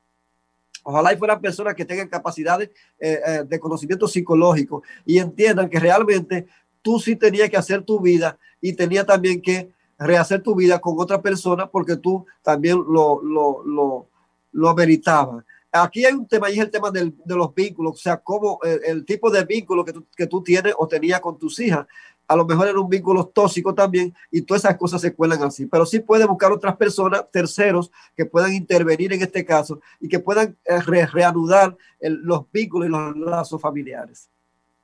Ojalá 0.84 1.12
y 1.12 1.16
fueran 1.16 1.40
personas 1.40 1.74
que 1.74 1.84
tengan 1.84 2.08
capacidades 2.08 2.70
eh, 3.00 3.20
eh, 3.26 3.44
de 3.48 3.58
conocimiento 3.58 4.06
psicológico 4.06 4.82
y 5.04 5.18
entiendan 5.18 5.68
que 5.68 5.80
realmente 5.80 6.46
tú 6.82 7.00
sí 7.00 7.16
tenías 7.16 7.48
que 7.48 7.56
hacer 7.56 7.82
tu 7.82 7.98
vida 8.00 8.38
y 8.60 8.74
tenías 8.74 9.06
también 9.06 9.40
que 9.40 9.72
rehacer 9.98 10.42
tu 10.42 10.54
vida 10.54 10.78
con 10.78 10.94
otra 10.98 11.22
persona 11.22 11.66
porque 11.70 11.96
tú 11.96 12.26
también 12.42 12.76
lo, 12.76 13.22
lo, 13.22 13.64
lo, 13.64 14.08
lo 14.52 14.68
ameritabas. 14.68 15.44
Aquí 15.72 16.04
hay 16.04 16.12
un 16.12 16.28
tema 16.28 16.50
y 16.50 16.54
es 16.54 16.60
el 16.60 16.70
tema 16.70 16.90
de 16.90 17.12
los 17.26 17.52
vínculos, 17.54 17.94
o 17.94 17.96
sea, 17.96 18.18
cómo 18.18 18.60
el, 18.62 18.80
el 18.84 19.04
tipo 19.04 19.28
de 19.30 19.44
vínculo 19.44 19.84
que 19.84 19.92
tú, 19.92 20.06
que 20.14 20.26
tú 20.26 20.42
tienes 20.42 20.74
o 20.76 20.86
tenías 20.86 21.20
con 21.20 21.36
tus 21.38 21.58
hijas 21.58 21.86
a 22.26 22.36
lo 22.36 22.44
mejor 22.44 22.68
era 22.68 22.80
un 22.80 22.88
vínculo 22.88 23.26
tóxico 23.26 23.74
también 23.74 24.14
y 24.30 24.42
todas 24.42 24.64
esas 24.64 24.76
cosas 24.76 25.00
se 25.00 25.14
cuelan 25.14 25.42
así. 25.42 25.66
Pero 25.66 25.84
sí 25.86 26.00
puede 26.00 26.26
buscar 26.26 26.52
otras 26.52 26.76
personas, 26.76 27.24
terceros, 27.30 27.90
que 28.16 28.24
puedan 28.24 28.52
intervenir 28.52 29.12
en 29.12 29.22
este 29.22 29.44
caso 29.44 29.80
y 30.00 30.08
que 30.08 30.18
puedan 30.18 30.56
eh, 30.64 30.80
reanudar 31.06 31.76
los 32.00 32.44
vínculos 32.52 32.88
y 32.88 32.90
los 32.90 33.16
lazos 33.16 33.60
familiares. 33.60 34.28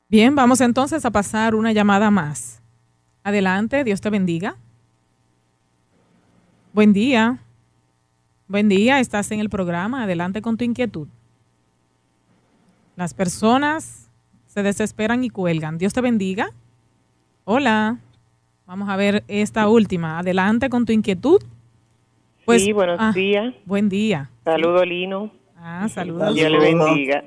Bien, 0.09 0.35
vamos 0.35 0.61
entonces 0.61 1.05
a 1.05 1.11
pasar 1.11 1.55
una 1.55 1.73
llamada 1.73 2.11
más. 2.11 2.61
Adelante, 3.23 3.85
Dios 3.85 4.01
te 4.01 4.11
bendiga. 4.11 4.57
Buen 6.73 6.93
día. 6.93 7.41
Buen 8.49 8.69
día, 8.69 9.01
estás 9.01 9.31
en 9.31 9.41
el 9.41 9.49
programa. 9.49 10.03
Adelante 10.05 10.43
con 10.43 10.57
tu 10.57 10.65
inquietud. 10.65 11.09
Las 12.97 13.15
personas 13.15 14.11
se 14.47 14.63
desesperan 14.63 15.23
y 15.23 15.31
cuelgan. 15.31 15.79
Dios 15.79 15.93
te 15.93 16.01
bendiga. 16.01 16.51
Hola, 17.53 17.99
vamos 18.65 18.89
a 18.89 18.97
ver 18.97 19.25
esta 19.27 19.69
última. 19.69 20.21
Adelante 20.21 20.71
con 20.71 20.87
tu 20.87 20.93
inquietud. 20.93 21.43
Pues, 22.45 22.63
sí, 22.63 22.71
buenos 22.71 22.99
ah, 23.01 23.11
días. 23.13 23.53
Buen 23.65 23.89
día. 23.89 24.31
Saludo, 24.45 24.85
Lino. 24.85 25.33
Ah, 25.57 25.89
saludos. 25.89 26.33
Dios 26.33 26.49
le 26.49 26.61
bendiga. 26.61 27.25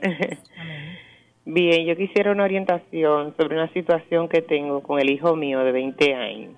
Bien, 1.45 1.85
yo 1.85 1.97
quisiera 1.97 2.31
una 2.31 2.45
orientación 2.45 3.35
sobre 3.35 3.55
una 3.55 3.67
situación 3.73 4.29
que 4.29 4.41
tengo 4.41 4.81
con 4.81 4.97
el 5.01 5.09
hijo 5.09 5.35
mío 5.35 5.59
de 5.59 5.73
20 5.73 6.15
años. 6.15 6.53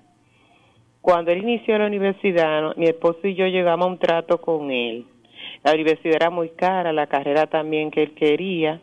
Cuando 1.00 1.32
él 1.32 1.38
inició 1.38 1.76
la 1.76 1.86
universidad, 1.86 2.76
mi 2.76 2.86
esposo 2.86 3.18
y 3.24 3.34
yo 3.34 3.48
llegamos 3.48 3.88
a 3.88 3.90
un 3.90 3.98
trato 3.98 4.40
con 4.40 4.70
él. 4.70 5.06
La 5.64 5.72
universidad 5.72 6.14
era 6.14 6.30
muy 6.30 6.50
cara, 6.50 6.92
la 6.92 7.08
carrera 7.08 7.48
también 7.48 7.90
que 7.90 8.04
él 8.04 8.14
quería 8.14 8.80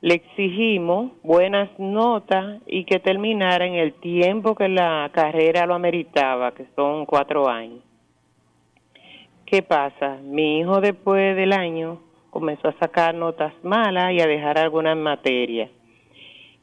le 0.00 0.14
exigimos 0.14 1.10
buenas 1.24 1.76
notas 1.78 2.60
y 2.66 2.84
que 2.84 3.00
terminara 3.00 3.66
en 3.66 3.74
el 3.74 3.94
tiempo 3.94 4.54
que 4.54 4.68
la 4.68 5.10
carrera 5.12 5.66
lo 5.66 5.74
ameritaba, 5.74 6.52
que 6.52 6.66
son 6.76 7.04
cuatro 7.04 7.48
años. 7.48 7.82
¿Qué 9.44 9.62
pasa? 9.62 10.18
Mi 10.22 10.60
hijo 10.60 10.80
después 10.80 11.34
del 11.34 11.52
año 11.52 12.00
comenzó 12.30 12.68
a 12.68 12.78
sacar 12.78 13.14
notas 13.14 13.52
malas 13.64 14.12
y 14.12 14.20
a 14.20 14.26
dejar 14.26 14.58
algunas 14.58 14.96
materias. 14.96 15.70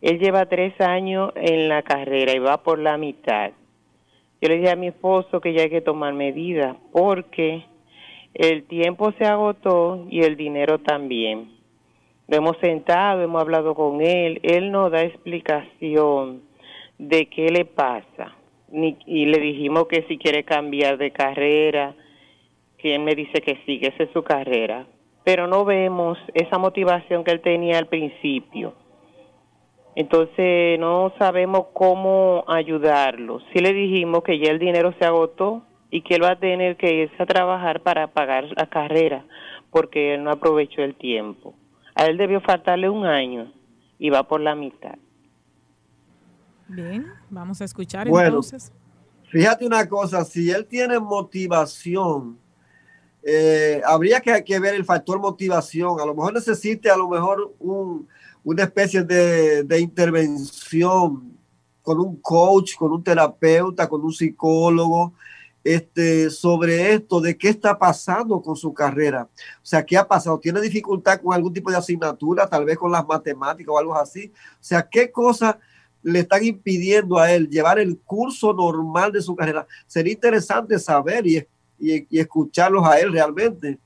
Él 0.02 0.20
lleva 0.20 0.46
tres 0.46 0.80
años 0.80 1.32
en 1.36 1.68
la 1.68 1.82
carrera 1.82 2.32
y 2.34 2.40
va 2.40 2.64
por 2.64 2.80
la 2.80 2.98
mitad. 2.98 3.52
Yo 4.40 4.48
le 4.48 4.58
dije 4.58 4.70
a 4.70 4.76
mi 4.78 4.88
esposo 4.88 5.42
que 5.42 5.52
ya 5.52 5.64
hay 5.64 5.70
que 5.70 5.82
tomar 5.82 6.14
medidas 6.14 6.78
porque 6.94 7.66
el 8.34 8.64
tiempo 8.66 9.12
se 9.14 9.26
agotó 9.26 10.06
y 10.10 10.22
el 10.22 10.38
dinero 10.38 10.80
también 10.80 11.55
lo 12.28 12.38
hemos 12.38 12.58
sentado, 12.58 13.22
hemos 13.22 13.42
hablado 13.42 13.76
con 13.76 14.02
él, 14.02 14.40
él 14.44 14.72
no 14.72 14.90
da 14.90 15.04
explicación 15.04 16.42
de 16.98 17.28
qué 17.28 17.50
le 17.50 17.66
pasa. 17.66 18.36
Ni, 18.70 18.98
y 19.06 19.26
le 19.26 19.40
dijimos 19.40 19.88
que 19.88 20.04
si 20.08 20.18
quiere 20.18 20.44
cambiar 20.44 20.98
de 20.98 21.12
carrera, 21.12 21.96
que 22.78 22.96
él 22.96 23.02
me 23.02 23.16
dice 23.16 23.42
que 23.42 23.60
sí, 23.66 23.80
que 23.80 23.88
esa 23.88 24.04
es 24.04 24.10
su 24.12 24.24
carrera. 24.24 24.88
Pero 25.24 25.48
no 25.48 25.66
vemos 25.66 26.18
esa 26.34 26.58
motivación 26.58 27.24
que 27.24 27.32
él 27.32 27.42
tenía 27.42 27.78
al 27.78 27.88
principio. 27.88 28.74
Entonces 29.96 30.78
no 30.80 31.14
sabemos 31.18 31.68
cómo 31.74 32.44
ayudarlo. 32.48 33.40
Sí 33.54 33.60
le 33.60 33.72
dijimos 33.72 34.24
que 34.24 34.40
ya 34.40 34.52
el 34.52 34.60
dinero 34.60 34.94
se 35.00 35.06
agotó 35.06 35.64
y 35.90 36.02
que 36.02 36.16
él 36.16 36.24
va 36.24 36.32
a 36.32 36.40
tener 36.40 36.76
que 36.76 36.94
irse 36.94 37.24
a 37.24 37.26
trabajar 37.26 37.82
para 37.82 38.08
pagar 38.08 38.46
la 38.58 38.68
carrera 38.68 39.26
porque 39.72 40.14
él 40.14 40.24
no 40.24 40.32
aprovechó 40.32 40.82
el 40.82 40.96
tiempo. 40.96 41.54
A 41.96 42.06
él 42.06 42.18
debió 42.18 42.42
faltarle 42.42 42.90
un 42.90 43.06
año 43.06 43.52
y 43.98 44.10
va 44.10 44.28
por 44.28 44.42
la 44.42 44.54
mitad. 44.54 44.96
Bien, 46.68 47.08
vamos 47.30 47.62
a 47.62 47.66
escuchar 47.66 48.10
bueno, 48.10 48.28
entonces. 48.28 48.72
Fíjate 49.30 49.66
una 49.66 49.88
cosa, 49.88 50.24
si 50.26 50.52
él 50.52 50.66
tiene 50.66 51.00
motivación, 51.00 52.38
eh, 53.24 53.82
habría 53.86 54.20
que, 54.20 54.44
que, 54.44 54.60
ver 54.60 54.76
el 54.76 54.86
factor 54.86 55.20
motivación. 55.20 56.00
A 56.00 56.06
lo 56.06 56.14
mejor 56.14 56.34
necesite 56.34 56.90
a 56.90 56.98
lo 56.98 57.08
mejor 57.10 57.54
un, 57.60 58.08
una 58.44 58.64
especie 58.64 59.04
de, 59.04 59.64
de 59.64 59.80
intervención 59.80 61.36
con 61.82 62.00
un 62.00 62.18
coach, 62.18 62.76
con 62.76 62.92
un 62.92 63.04
terapeuta, 63.04 63.88
con 63.88 64.04
un 64.04 64.12
psicólogo, 64.12 65.14
este, 65.66 66.30
sobre 66.30 66.94
esto, 66.94 67.20
de 67.20 67.36
qué 67.36 67.50
está 67.50 67.76
pasando 67.76 68.40
con 68.40 68.56
su 68.56 68.72
carrera. 68.72 69.28
O 69.34 69.66
sea, 69.66 69.84
¿qué 69.84 69.98
ha 69.98 70.08
pasado? 70.08 70.40
¿Tiene 70.40 70.62
dificultad 70.62 71.20
con 71.20 71.34
algún 71.34 71.52
tipo 71.52 71.72
de 71.72 71.78
asignatura, 71.78 72.48
tal 72.48 72.66
vez 72.66 72.78
con 72.78 72.92
las 72.92 73.06
matemáticas 73.06 73.74
o 73.74 73.80
algo 73.80 73.96
así? 73.96 74.32
O 74.36 74.64
sea, 74.64 74.88
¿qué 74.88 75.12
cosas 75.12 75.56
le 76.04 76.20
están 76.20 76.46
impidiendo 76.46 77.18
a 77.18 77.32
él 77.32 77.50
llevar 77.50 77.80
el 77.80 77.98
curso 77.98 78.54
normal 78.54 79.12
de 79.12 79.24
su 79.24 79.36
carrera? 79.36 79.66
Sería 79.88 80.14
interesante 80.14 80.78
saber 80.78 81.26
y, 81.26 81.48
y, 81.80 82.20
escucharlos 82.20 82.86
a 82.86 83.00
él 83.00 83.12
realmente 83.12 83.80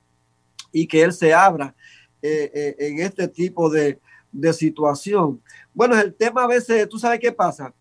y 0.73 0.85
que 0.85 1.01
él 1.01 1.13
se 1.13 1.33
abra 1.33 1.73
eh, 2.21 2.51
eh, 2.53 2.75
en 2.77 2.99
este 2.99 3.25
tipo 3.29 3.69
de, 3.69 3.97
de 4.33 4.51
situación. 4.51 5.41
Bueno, 5.73 5.97
el 5.97 6.13
tema 6.13 6.43
a 6.43 6.47
veces, 6.47 6.89
tú 6.89 6.99
sabes 6.99 7.21
qué 7.21 7.31
pasa. 7.31 7.73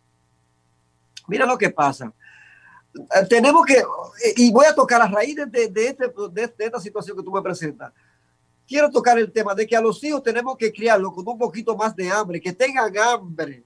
Mira 1.26 1.44
lo 1.44 1.58
que 1.58 1.68
pasa 1.68 2.14
tenemos 3.29 3.64
que, 3.66 3.83
y 4.37 4.51
voy 4.51 4.66
a 4.66 4.74
tocar 4.74 5.01
a 5.01 5.09
raíz 5.09 5.37
de, 5.37 5.46
de, 5.68 5.87
este, 5.87 6.12
de, 6.33 6.55
esta 6.59 6.81
situación 6.81 7.16
que 7.16 7.22
tú 7.22 7.31
me 7.31 7.42
presentas, 7.42 7.92
quiero 8.66 8.90
tocar 8.90 9.18
el 9.18 9.31
tema 9.31 9.55
de 9.55 9.66
que 9.66 9.77
a 9.77 9.81
los 9.81 10.03
hijos 10.03 10.22
tenemos 10.22 10.57
que 10.57 10.72
criarlos 10.72 11.12
con 11.12 11.27
un 11.29 11.38
poquito 11.38 11.77
más 11.77 11.94
de 11.94 12.11
hambre, 12.11 12.40
que 12.40 12.53
tengan 12.53 12.96
hambre. 12.98 13.64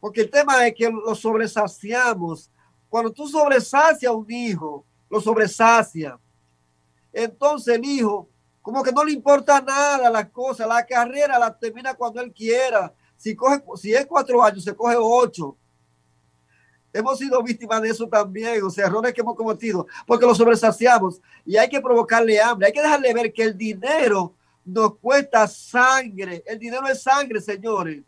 Porque 0.00 0.22
el 0.22 0.30
tema 0.30 0.66
es 0.66 0.74
que 0.74 0.88
los 0.88 1.18
sobresaciamos. 1.18 2.50
Cuando 2.88 3.12
tú 3.12 3.26
sobresacias 3.26 4.10
a 4.10 4.14
un 4.14 4.30
hijo, 4.30 4.84
lo 5.10 5.20
sobresacia. 5.20 6.18
Entonces 7.12 7.74
el 7.74 7.84
hijo, 7.84 8.28
como 8.62 8.82
que 8.82 8.92
no 8.92 9.02
le 9.02 9.12
importa 9.12 9.60
nada 9.60 10.08
las 10.08 10.30
cosas, 10.30 10.68
la 10.68 10.86
carrera 10.86 11.38
la 11.38 11.58
termina 11.58 11.94
cuando 11.94 12.20
él 12.20 12.32
quiera. 12.32 12.94
Si, 13.16 13.34
coge, 13.34 13.60
si 13.76 13.92
es 13.92 14.06
cuatro 14.06 14.42
años, 14.42 14.62
se 14.62 14.76
coge 14.76 14.94
ocho 14.96 15.56
hemos 16.92 17.18
sido 17.18 17.42
víctimas 17.42 17.82
de 17.82 17.90
eso 17.90 18.08
también, 18.08 18.62
o 18.62 18.70
sea, 18.70 18.86
errores 18.86 19.12
que 19.12 19.20
hemos 19.20 19.36
cometido, 19.36 19.86
porque 20.06 20.26
lo 20.26 20.34
sobresaciamos 20.34 21.20
y 21.44 21.56
hay 21.56 21.68
que 21.68 21.80
provocarle 21.80 22.40
hambre, 22.40 22.66
hay 22.66 22.72
que 22.72 22.82
dejarle 22.82 23.14
ver 23.14 23.32
que 23.32 23.42
el 23.42 23.56
dinero 23.56 24.34
nos 24.68 24.96
cuesta 24.98 25.46
sangre. 25.46 26.42
El 26.46 26.58
dinero 26.58 26.86
es 26.86 27.02
sangre, 27.02 27.40
señores. 27.40 28.02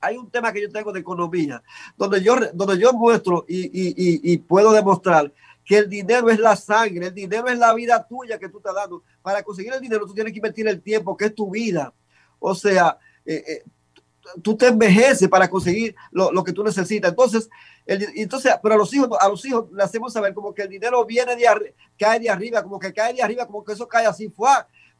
Hay 0.00 0.16
un 0.16 0.30
tema 0.30 0.52
que 0.52 0.62
yo 0.62 0.70
tengo 0.70 0.92
de 0.92 1.00
economía, 1.00 1.62
donde 1.96 2.22
yo, 2.22 2.36
donde 2.52 2.78
yo 2.78 2.92
muestro 2.92 3.44
y, 3.48 3.66
y, 3.66 4.32
y, 4.32 4.38
puedo 4.38 4.72
demostrar 4.72 5.32
que 5.64 5.78
el 5.78 5.88
dinero 5.88 6.30
es 6.30 6.38
la 6.38 6.54
sangre, 6.54 7.08
el 7.08 7.14
dinero 7.14 7.48
es 7.48 7.58
la 7.58 7.74
vida 7.74 8.06
tuya 8.06 8.38
que 8.38 8.48
tú 8.48 8.58
estás 8.58 8.74
dando. 8.74 9.02
Para 9.22 9.42
conseguir 9.42 9.72
el 9.72 9.80
dinero 9.80 10.06
tú 10.06 10.14
tienes 10.14 10.32
que 10.32 10.38
invertir 10.38 10.68
el 10.68 10.80
tiempo, 10.80 11.16
que 11.16 11.26
es 11.26 11.34
tu 11.34 11.50
vida. 11.50 11.92
O 12.38 12.54
sea, 12.54 12.96
eh, 13.26 13.44
eh, 13.46 13.64
tú 14.42 14.56
te 14.56 14.66
envejeces 14.66 15.28
para 15.28 15.48
conseguir 15.48 15.94
lo, 16.10 16.32
lo, 16.32 16.44
que 16.44 16.52
tú 16.52 16.62
necesitas. 16.62 17.10
Entonces, 17.10 17.48
el, 17.86 18.06
entonces, 18.16 18.52
pero 18.62 18.74
a 18.74 18.78
los 18.78 18.92
hijos, 18.92 19.08
a 19.20 19.28
los 19.28 19.44
hijos 19.44 19.66
le 19.72 19.82
hacemos 19.82 20.12
saber 20.12 20.34
como 20.34 20.54
que 20.54 20.62
el 20.62 20.68
dinero 20.68 21.04
viene 21.04 21.36
de 21.36 21.74
cae 21.98 22.20
de 22.20 22.30
arriba, 22.30 22.62
como 22.62 22.78
que 22.78 22.92
cae 22.92 23.14
de 23.14 23.22
arriba, 23.22 23.46
como 23.46 23.64
que 23.64 23.72
eso 23.72 23.88
cae 23.88 24.06
así, 24.06 24.28
fue 24.28 24.50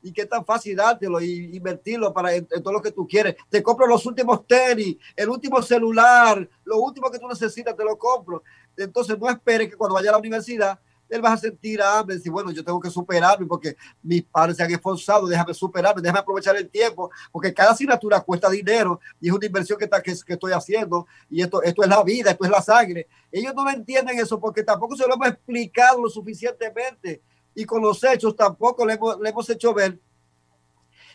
y 0.03 0.12
qué 0.12 0.27
tan 0.27 0.45
fácil 0.45 0.77
dártelo 0.77 1.21
y 1.21 1.57
invertirlo 1.57 2.12
para 2.12 2.35
en, 2.35 2.47
todo 2.47 2.73
lo 2.73 2.83
que 2.83 2.93
tú 2.93 3.07
quieres. 3.07 3.37
Te 3.49 3.62
compro 3.62 3.87
los 3.87 4.05
últimos 4.07 4.47
tenis, 4.47 4.97
el 5.17 5.29
último 5.29 5.61
celular, 5.62 6.49
lo 6.64 6.79
último 6.79 7.11
que 7.11 7.19
tú 7.19 7.29
necesitas, 7.29 7.77
te 7.77 7.85
lo 7.85 7.99
compro. 7.99 8.43
Entonces 8.77 9.19
no 9.19 9.29
esperes 9.29 9.69
que 9.69 9.77
cuando 9.77 9.95
vaya 9.95 10.11
a 10.11 10.12
la 10.12 10.19
universidad 10.19 10.79
él 11.09 11.25
va 11.25 11.33
a 11.33 11.37
sentir 11.37 11.81
hambre, 11.81 12.16
decir, 12.16 12.31
bueno, 12.31 12.51
yo 12.51 12.64
tengo 12.64 12.81
que 12.81 12.90
superarme 12.90 13.47
porque 13.47 13.77
mis 14.03 14.23
padres 14.23 14.57
se 14.57 14.62
han 14.62 14.71
esforzado, 14.71 15.27
déjame 15.27 15.55
superarme, 15.55 16.03
déjame 16.03 16.18
aprovechar 16.21 16.57
el 16.57 16.68
tiempo, 16.68 17.11
porque 17.33 17.53
cada 17.53 17.71
asignatura 17.71 18.21
cuesta 18.21 18.51
dinero 18.51 19.01
y 19.21 19.29
es 19.29 19.35
una 19.35 19.47
inversión 19.47 19.79
que, 19.79 19.85
está, 19.85 20.03
que, 20.03 20.12
estoy 20.12 20.53
haciendo 20.53 21.07
y 21.31 21.42
esto, 21.42 21.62
esto 21.62 21.83
es 21.83 21.88
la 21.88 22.03
vida, 22.03 22.31
esto 22.31 22.44
es 22.44 22.51
la 22.51 22.62
sangre. 22.62 23.09
Ellos 23.33 23.55
no 23.55 23.68
entienden 23.71 24.18
eso 24.18 24.38
porque 24.38 24.62
tampoco 24.62 24.97
se 24.97 25.07
lo 25.07 25.14
hemos 25.14 25.29
explicado 25.29 26.03
lo 26.03 26.09
suficientemente 26.09 27.23
y 27.55 27.64
con 27.64 27.83
los 27.83 28.03
hechos 28.05 28.37
tampoco 28.37 28.87
le 28.87 28.94
hemos, 28.94 29.18
le 29.21 29.31
hemos 29.31 29.49
hecho 29.51 29.75
ver 29.75 29.99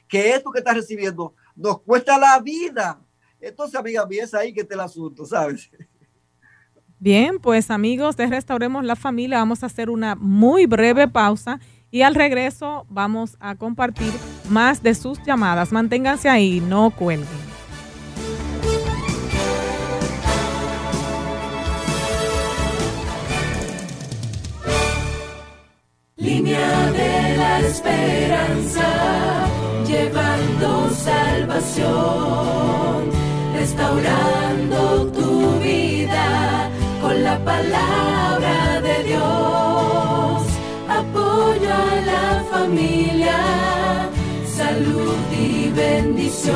que 0.07 0.33
esto 0.33 0.51
que 0.51 0.59
estás 0.59 0.75
recibiendo 0.75 1.33
nos 1.55 1.81
cuesta 1.81 2.17
la 2.17 2.39
vida. 2.39 2.99
Entonces, 3.39 3.79
amiga 3.79 4.05
mía, 4.05 4.23
es 4.23 4.33
ahí 4.33 4.53
que 4.53 4.61
está 4.61 4.73
el 4.73 4.81
asunto, 4.81 5.25
¿sabes? 5.25 5.69
Bien, 7.03 7.37
pues 7.37 7.69
amigos 7.69 8.15
de 8.15 8.27
Restauremos 8.27 8.85
la 8.85 8.95
Familia, 8.95 9.39
vamos 9.39 9.61
a 9.61 9.65
hacer 9.65 9.89
una 9.89 10.15
muy 10.15 10.67
breve 10.67 11.09
pausa 11.09 11.59
y 11.91 12.03
al 12.03 12.15
regreso 12.15 12.85
vamos 12.89 13.35
a 13.41 13.55
compartir 13.55 14.13
más 14.49 14.81
de 14.81 14.95
sus 14.95 15.21
llamadas. 15.25 15.73
Manténganse 15.73 16.29
ahí, 16.29 16.61
no 16.61 16.91
cuelguen. 16.91 17.27
Línea 26.15 26.91
de 26.93 27.35
la 27.35 27.59
esperanza, 27.59 29.45
llevando 29.85 30.89
salvación, 30.91 31.91
restaurando 33.57 35.11
tu 35.11 35.19
vida 35.19 35.32
la 37.33 37.39
palabra 37.53 38.81
de 38.81 38.95
Dios. 39.09 40.41
Apoyo 40.99 41.69
a 41.85 41.95
la 42.11 42.25
familia, 42.53 43.39
salud 44.59 45.17
y 45.31 45.69
bendición, 45.69 46.51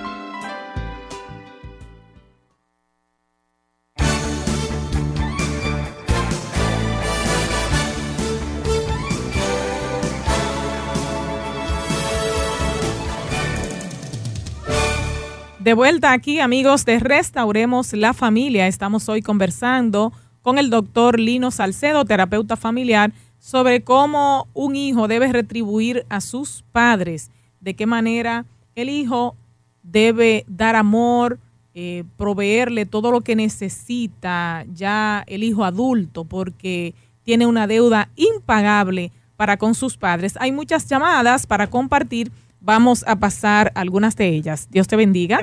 De 15.61 15.75
vuelta 15.75 16.13
aquí, 16.13 16.41
amigos 16.41 16.87
de 16.87 16.99
Restauremos 16.99 17.93
la 17.93 18.15
Familia. 18.15 18.67
Estamos 18.67 19.11
hoy 19.11 19.21
conversando 19.21 20.11
con 20.41 20.57
el 20.57 20.71
doctor 20.71 21.21
Lino 21.21 21.51
Salcedo, 21.51 22.07
terapeuta 22.07 22.57
familiar, 22.57 23.13
sobre 23.39 23.83
cómo 23.83 24.49
un 24.55 24.75
hijo 24.75 25.07
debe 25.07 25.31
retribuir 25.31 26.07
a 26.09 26.23
sus 26.23 26.65
padres, 26.73 27.31
de 27.61 27.75
qué 27.75 27.85
manera 27.85 28.47
el 28.75 28.89
hijo 28.89 29.37
debe 29.83 30.47
dar 30.49 30.77
amor, 30.77 31.39
eh, 31.75 32.05
proveerle 32.17 32.87
todo 32.87 33.11
lo 33.11 33.21
que 33.21 33.37
necesita 33.37 34.65
ya 34.73 35.25
el 35.27 35.45
hijo 35.45 35.65
adulto, 35.65 36.25
porque 36.25 36.95
tiene 37.23 37.45
una 37.45 37.67
deuda 37.67 38.09
impagable 38.17 39.13
para 39.37 39.59
con 39.59 39.75
sus 39.75 39.99
padres. 39.99 40.39
Hay 40.41 40.53
muchas 40.53 40.87
llamadas 40.87 41.47
para 41.47 41.69
compartir. 41.69 42.33
Vamos 42.61 43.05
a 43.07 43.17
pasar 43.17 43.73
algunas 43.75 44.17
de 44.17 44.29
ellas. 44.29 44.69
Dios 44.71 44.87
te 44.87 44.97
bendiga. 44.97 45.41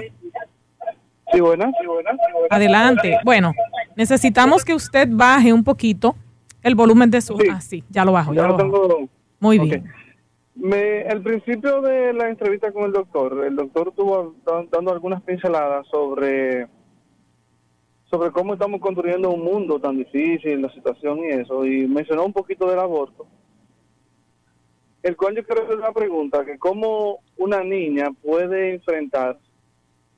Sí, 1.32 1.42
buenas. 1.42 1.74
Adelante. 2.50 3.18
Bueno, 3.26 3.54
necesitamos 3.96 4.64
que 4.64 4.74
usted 4.74 5.08
baje 5.12 5.52
un 5.52 5.64
poquito 5.64 6.16
el 6.64 6.76
volumen 6.76 7.12
de 7.12 7.22
su... 7.22 7.38
Ah, 7.52 7.60
sí, 7.62 7.84
ya 7.90 8.06
lo 8.06 8.12
bajo. 8.12 8.34
Ya, 8.34 8.48
lo 8.48 8.56
Tengo... 8.56 9.10
Muy 9.40 9.60
bien. 9.60 9.92
Me, 10.56 11.02
al 11.04 11.22
principio 11.22 11.82
de 11.82 12.14
la 12.14 12.30
entrevista 12.30 12.72
con 12.72 12.86
el 12.86 12.92
doctor, 12.92 13.46
el 13.46 13.56
doctor 13.56 13.90
estuvo 13.90 14.34
dando 14.72 14.92
algunas 14.92 15.22
pinceladas 15.22 15.86
sobre 15.88 16.68
sobre 18.10 18.32
cómo 18.32 18.54
estamos 18.54 18.80
construyendo 18.80 19.30
un 19.30 19.44
mundo 19.44 19.80
tan 19.80 19.98
difícil, 19.98 20.62
la 20.62 20.72
situación 20.72 21.20
y 21.20 21.28
eso, 21.28 21.66
y 21.66 21.88
mencionó 21.88 22.26
un 22.26 22.34
poquito 22.34 22.70
del 22.70 22.80
aborto. 22.80 23.28
El 25.04 25.16
cual 25.16 25.36
yo 25.36 25.46
quiero 25.46 25.64
hacer 25.64 25.78
una 25.78 25.92
pregunta, 25.92 26.44
que 26.46 26.58
cómo 26.58 27.20
una 27.38 27.64
niña 27.64 28.10
puede 28.22 28.76
enfrentar 28.76 29.38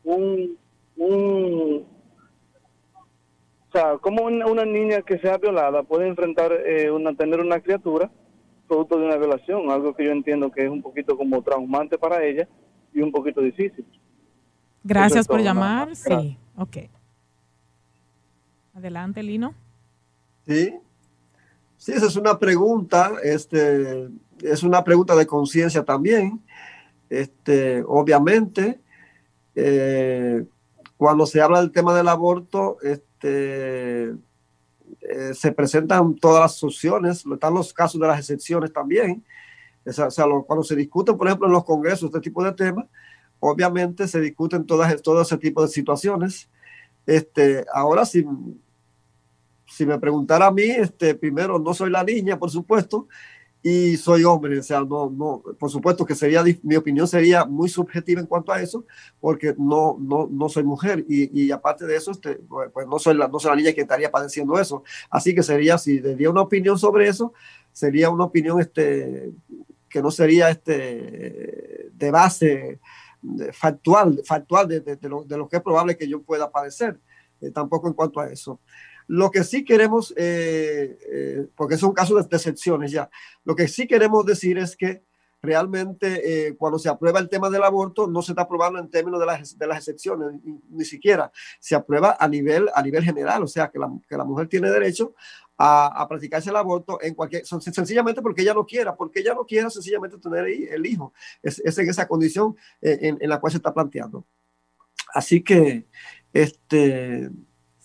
un 0.03 0.57
un, 0.99 1.85
o 3.69 3.71
sea, 3.71 3.97
como 3.97 4.23
una, 4.23 4.65
niña 4.65 5.01
que 5.01 5.17
sea 5.19 5.37
violada 5.37 5.81
puede 5.83 6.07
enfrentar, 6.07 6.51
eh, 6.51 6.91
una, 6.91 7.15
tener 7.15 7.39
una 7.39 7.59
criatura 7.61 8.11
producto 8.67 8.99
de 8.99 9.05
una 9.05 9.17
violación, 9.17 9.71
algo 9.71 9.95
que 9.95 10.05
yo 10.05 10.11
entiendo 10.11 10.51
que 10.51 10.65
es 10.65 10.69
un 10.69 10.81
poquito 10.81 11.17
como 11.17 11.41
traumante 11.41 11.97
para 11.97 12.23
ella 12.23 12.47
y 12.93 13.01
un 13.01 13.11
poquito 13.11 13.41
difícil. 13.41 13.83
Gracias 14.83 15.27
por 15.27 15.41
llamar. 15.41 15.95
Sí, 15.95 16.37
ok. 16.55 16.77
Adelante, 18.75 19.23
Lino. 19.23 19.55
Sí. 20.45 20.75
Sí, 21.77 21.93
esa 21.93 22.07
es 22.07 22.15
una 22.15 22.37
pregunta, 22.37 23.13
este, 23.23 24.09
es 24.41 24.63
una 24.63 24.83
pregunta 24.83 25.15
de 25.15 25.27
conciencia 25.27 25.83
también. 25.83 26.41
Este, 27.09 27.83
obviamente, 27.87 28.79
eh, 29.55 30.45
cuando 30.97 31.25
se 31.25 31.41
habla 31.41 31.61
del 31.61 31.71
tema 31.71 31.95
del 31.95 32.07
aborto, 32.07 32.77
este, 32.81 34.09
eh, 35.01 35.33
se 35.33 35.51
presentan 35.51 36.15
todas 36.15 36.41
las 36.41 36.63
opciones, 36.63 37.25
están 37.25 37.53
los 37.53 37.73
casos 37.73 37.99
de 37.99 38.07
las 38.07 38.19
excepciones 38.19 38.71
también, 38.73 39.23
O 39.85 39.91
sea, 39.91 40.25
o 40.25 40.45
cuando 40.45 40.63
se 40.63 40.75
discuten, 40.75 41.17
por 41.17 41.27
ejemplo, 41.27 41.47
en 41.47 41.53
los 41.53 41.65
congresos 41.65 42.05
este 42.09 42.19
tipo 42.19 42.43
de 42.43 42.53
temas, 42.53 42.85
obviamente 43.39 44.07
se 44.07 44.19
discuten 44.19 44.65
todas, 44.65 45.01
todo 45.01 45.21
ese 45.21 45.37
tipo 45.37 45.61
de 45.61 45.69
situaciones. 45.69 46.49
Este, 47.05 47.65
ahora, 47.73 48.05
si, 48.05 48.25
si 49.65 49.85
me 49.85 49.97
preguntara 49.97 50.47
a 50.47 50.51
mí, 50.51 50.63
este, 50.63 51.15
primero, 51.15 51.57
no 51.57 51.73
soy 51.73 51.89
la 51.89 52.03
niña, 52.03 52.37
por 52.37 52.51
supuesto, 52.51 53.07
y 53.61 53.97
soy 53.97 54.23
hombre, 54.23 54.57
o 54.59 54.63
sea, 54.63 54.79
no, 54.81 55.09
no, 55.09 55.43
por 55.59 55.69
supuesto 55.69 56.05
que 56.05 56.15
sería, 56.15 56.43
mi 56.63 56.75
opinión 56.77 57.07
sería 57.07 57.43
muy 57.45 57.67
subjetiva 57.69 58.21
en 58.21 58.27
cuanto 58.27 58.53
a 58.53 58.61
eso, 58.61 58.85
porque 59.19 59.53
no, 59.57 59.97
no, 59.99 60.27
no 60.31 60.47
soy 60.47 60.63
mujer, 60.63 61.05
y, 61.09 61.41
y 61.43 61.51
aparte 61.51 61.85
de 61.85 61.97
eso, 61.97 62.11
este, 62.11 62.35
pues 62.35 62.69
pues 62.73 62.87
no 62.87 62.97
soy, 62.99 63.15
la, 63.15 63.27
no 63.27 63.37
soy 63.39 63.49
la 63.51 63.57
niña 63.57 63.73
que 63.73 63.81
estaría 63.81 64.09
padeciendo 64.11 64.57
eso, 64.59 64.83
así 65.09 65.35
que 65.35 65.43
sería, 65.43 65.77
si 65.77 65.99
daría 65.99 66.29
una 66.29 66.41
opinión 66.41 66.79
sobre 66.79 67.09
eso, 67.09 67.33
sería 67.73 68.09
una 68.09 68.23
opinión, 68.25 68.61
este, 68.61 69.31
que 69.89 70.01
no 70.01 70.09
sería, 70.11 70.49
este, 70.49 71.89
de 71.93 72.11
base 72.11 72.79
factual, 73.51 74.21
factual 74.25 74.67
de, 74.67 74.79
de- 74.79 74.95
de 74.95 75.09
lo, 75.09 75.23
de 75.23 75.37
lo 75.37 75.47
que 75.49 75.57
es 75.57 75.61
probable 75.63 75.97
que 75.97 76.07
yo 76.07 76.21
pueda 76.21 76.49
padecer, 76.49 76.97
eh, 77.41 77.51
tampoco 77.51 77.87
en 77.87 77.93
cuanto 77.93 78.19
a 78.21 78.27
eso. 78.31 78.59
Lo 79.09 79.31
que 79.31 79.43
sí 79.43 79.65
queremos, 79.65 80.13
eh, 80.15 80.99
eh, 81.11 81.47
porque 81.55 81.73
es 81.73 81.81
un 81.81 81.93
caso 81.93 82.13
de, 82.13 82.21
excepciones 82.21 82.91
ya, 82.91 83.09
lo 83.43 83.55
que 83.55 83.67
sí 83.67 83.87
queremos 83.87 84.23
decir 84.23 84.59
es 84.59 84.77
que 84.77 85.01
realmente 85.41 86.47
eh, 86.47 86.55
cuando 86.55 86.77
se 86.77 86.89
aprueba 86.89 87.19
el 87.19 87.27
tema 87.27 87.49
del 87.49 87.63
aborto 87.63 88.05
no 88.05 88.21
se 88.21 88.33
está 88.33 88.43
aprobando 88.43 88.77
en 88.77 88.87
términos 88.87 89.19
de 89.19 89.25
las, 89.25 89.57
de 89.57 89.65
las 89.65 89.79
excepciones, 89.79 90.39
ni, 90.43 90.61
ni 90.69 90.85
siquiera 90.85 91.31
se 91.59 91.73
aprueba 91.73 92.17
a 92.19 92.27
nivel, 92.27 92.69
a 92.75 92.83
nivel 92.83 93.03
general, 93.03 93.41
o 93.41 93.47
sea 93.47 93.71
que 93.71 93.79
la, 93.79 93.89
que 94.07 94.15
la 94.15 94.25
mujer 94.25 94.47
tiene 94.47 94.69
derecho 94.69 95.15
a, 95.57 95.87
a 95.87 96.07
practicarse 96.07 96.51
el 96.51 96.57
aborto 96.57 97.01
en 97.01 97.15
cualquier, 97.15 97.47
sencillamente 97.47 98.21
porque 98.21 98.43
ella 98.43 98.53
no 98.53 98.63
quiera, 98.63 98.95
porque 98.95 99.21
ella 99.21 99.33
no 99.33 99.43
quiera 99.43 99.71
sencillamente 99.71 100.19
tener 100.19 100.45
el 100.45 100.85
hijo, 100.85 101.13
es, 101.41 101.57
es 101.65 101.75
en 101.79 101.89
esa 101.89 102.07
condición 102.07 102.55
eh, 102.79 102.99
en, 103.01 103.17
en 103.19 103.29
la 103.29 103.39
cual 103.39 103.49
se 103.49 103.57
está 103.57 103.73
planteando. 103.73 104.23
Así 105.15 105.41
que, 105.41 105.87
este, 106.31 107.31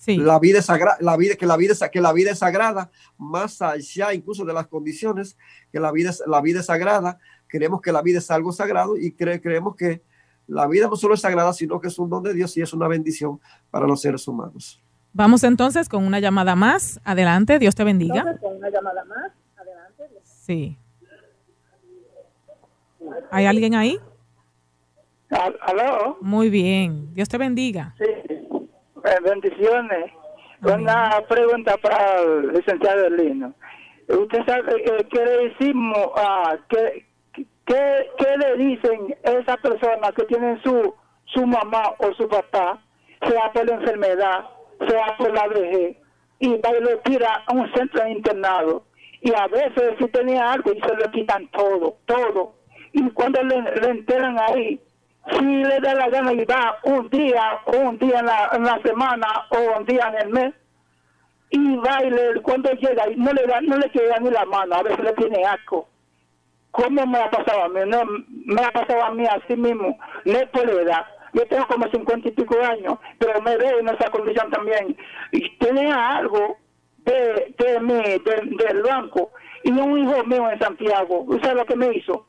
Sí. 0.04 0.16
la 0.18 0.38
vida 0.38 0.58
es 0.58 0.66
sagrada, 0.66 0.98
la 1.00 1.16
vida, 1.16 1.34
que 1.36 1.46
la 1.46 1.56
vida 1.56 1.72
es, 1.72 1.80
que 1.90 2.00
la 2.00 2.12
vida 2.12 2.30
es 2.30 2.38
sagrada, 2.40 2.90
más 3.16 3.62
allá 3.62 4.12
incluso 4.12 4.44
de 4.44 4.52
las 4.52 4.66
condiciones, 4.66 5.36
que 5.72 5.80
la 5.80 5.90
vida 5.92 6.10
es, 6.10 6.22
la 6.26 6.40
vida 6.42 6.60
es 6.60 6.66
sagrada, 6.66 7.18
creemos 7.48 7.80
que 7.80 7.90
la 7.92 8.02
vida 8.02 8.18
es 8.18 8.30
algo 8.30 8.52
sagrado 8.52 8.96
y 8.98 9.12
cre- 9.16 9.40
creemos 9.40 9.76
que 9.76 10.02
la 10.46 10.66
vida 10.66 10.88
no 10.88 10.96
solo 10.96 11.14
es 11.14 11.20
sagrada, 11.22 11.52
sino 11.54 11.80
que 11.80 11.88
es 11.88 11.98
un 11.98 12.10
don 12.10 12.22
de 12.22 12.34
Dios 12.34 12.54
y 12.58 12.60
es 12.60 12.74
una 12.74 12.86
bendición 12.86 13.40
para 13.70 13.86
los 13.86 14.02
seres 14.02 14.28
humanos. 14.28 14.78
Vamos 15.14 15.42
entonces 15.44 15.88
con 15.88 16.04
una 16.04 16.20
llamada 16.20 16.54
más. 16.54 17.00
Adelante, 17.04 17.58
Dios 17.58 17.74
te 17.74 17.84
bendiga. 17.84 18.36
Sí. 20.24 20.76
¿Hay 23.30 23.46
alguien 23.46 23.74
ahí? 23.74 23.98
Al- 25.30 25.58
Aló, 25.62 26.18
Muy 26.20 26.50
bien. 26.50 27.12
Dios 27.14 27.28
te 27.28 27.38
bendiga. 27.38 27.94
sí, 27.98 28.04
Eh, 29.04 29.18
bendiciones. 29.22 30.12
Una 30.62 31.20
pregunta 31.28 31.76
para 31.76 32.22
el 32.22 32.52
licenciado 32.54 33.10
Lino. 33.10 33.52
¿Usted 34.08 34.38
sabe 34.46 34.82
qué 35.10 35.24
le 35.24 35.48
decimos, 35.48 36.08
ah, 36.16 36.56
qué, 36.70 37.04
qué, 37.66 38.10
qué 38.16 38.36
le 38.38 38.56
dicen 38.56 39.14
a 39.26 39.30
esa 39.32 39.58
persona 39.58 40.10
que 40.16 40.24
tiene 40.24 40.58
su, 40.62 40.94
su 41.26 41.46
mamá 41.46 41.94
o 41.98 42.14
su 42.14 42.26
papá, 42.28 42.82
sea 43.28 43.52
por 43.52 43.66
la 43.66 43.74
enfermedad, 43.74 44.46
sea 44.88 45.16
por 45.18 45.34
la 45.34 45.48
vejez, 45.48 45.98
y 46.38 46.48
va 46.56 46.70
y 46.78 46.82
lo 46.82 46.98
tira 47.00 47.44
a 47.46 47.52
un 47.52 47.70
centro 47.74 48.02
de 48.04 48.12
internado? 48.12 48.84
Y 49.20 49.34
a 49.34 49.46
veces 49.48 49.96
si 49.98 50.08
tenía 50.08 50.52
algo 50.52 50.72
y 50.72 50.80
se 50.80 50.96
lo 50.96 51.10
quitan 51.10 51.46
todo, 51.48 51.98
todo. 52.06 52.54
Y 52.92 53.10
cuando 53.10 53.42
le, 53.42 53.60
le 53.60 53.88
enteran 53.90 54.38
ahí, 54.38 54.80
si 55.30 55.44
le 55.44 55.80
da 55.80 55.94
la 55.94 56.08
gana 56.08 56.32
y 56.32 56.44
va 56.44 56.78
un 56.84 57.08
día, 57.08 57.60
o 57.66 57.76
un 57.76 57.98
día 57.98 58.20
en 58.20 58.26
la, 58.26 58.50
en 58.52 58.64
la 58.64 58.78
semana 58.82 59.26
o 59.50 59.78
un 59.78 59.86
día 59.86 60.08
en 60.08 60.26
el 60.26 60.28
mes, 60.32 60.54
y 61.50 61.76
va 61.76 62.02
y 62.04 62.10
le, 62.10 62.40
cuando 62.42 62.70
llega 62.72 63.08
y 63.10 63.16
no 63.16 63.32
le 63.32 63.46
da, 63.46 63.60
no 63.60 63.76
le 63.76 63.90
queda 63.90 64.18
ni 64.18 64.30
la 64.30 64.44
mano, 64.44 64.74
a 64.76 64.82
veces 64.82 65.00
le 65.00 65.12
tiene 65.14 65.44
asco. 65.44 65.88
¿Cómo 66.72 67.06
me 67.06 67.18
ha 67.18 67.30
pasado 67.30 67.64
a 67.64 67.68
mí? 67.68 67.80
No, 67.86 68.02
me 68.28 68.60
ha 68.62 68.70
pasado 68.72 69.04
a 69.04 69.10
mí 69.12 69.24
así 69.26 69.56
mismo, 69.56 69.96
no 70.24 70.32
es 70.32 70.48
por 70.48 70.68
edad. 70.68 71.06
Yo 71.32 71.46
tengo 71.46 71.66
como 71.68 71.88
cincuenta 71.88 72.28
y 72.28 72.32
pico 72.32 72.56
años, 72.60 72.98
pero 73.18 73.40
me 73.40 73.56
veo 73.56 73.78
en 73.78 73.88
esa 73.88 74.10
condición 74.10 74.50
también. 74.50 74.96
Y 75.32 75.56
tenía 75.58 76.16
algo 76.16 76.56
de, 76.98 77.54
de 77.58 77.80
mí, 77.80 77.94
de- 77.94 78.56
del 78.64 78.82
banco, 78.82 79.30
y 79.62 79.70
un 79.70 79.98
hijo 79.98 80.24
mío 80.24 80.50
en 80.50 80.58
Santiago, 80.58 81.20
¿usted 81.22 81.54
lo 81.54 81.64
que 81.64 81.76
me 81.76 81.94
hizo? 81.94 82.26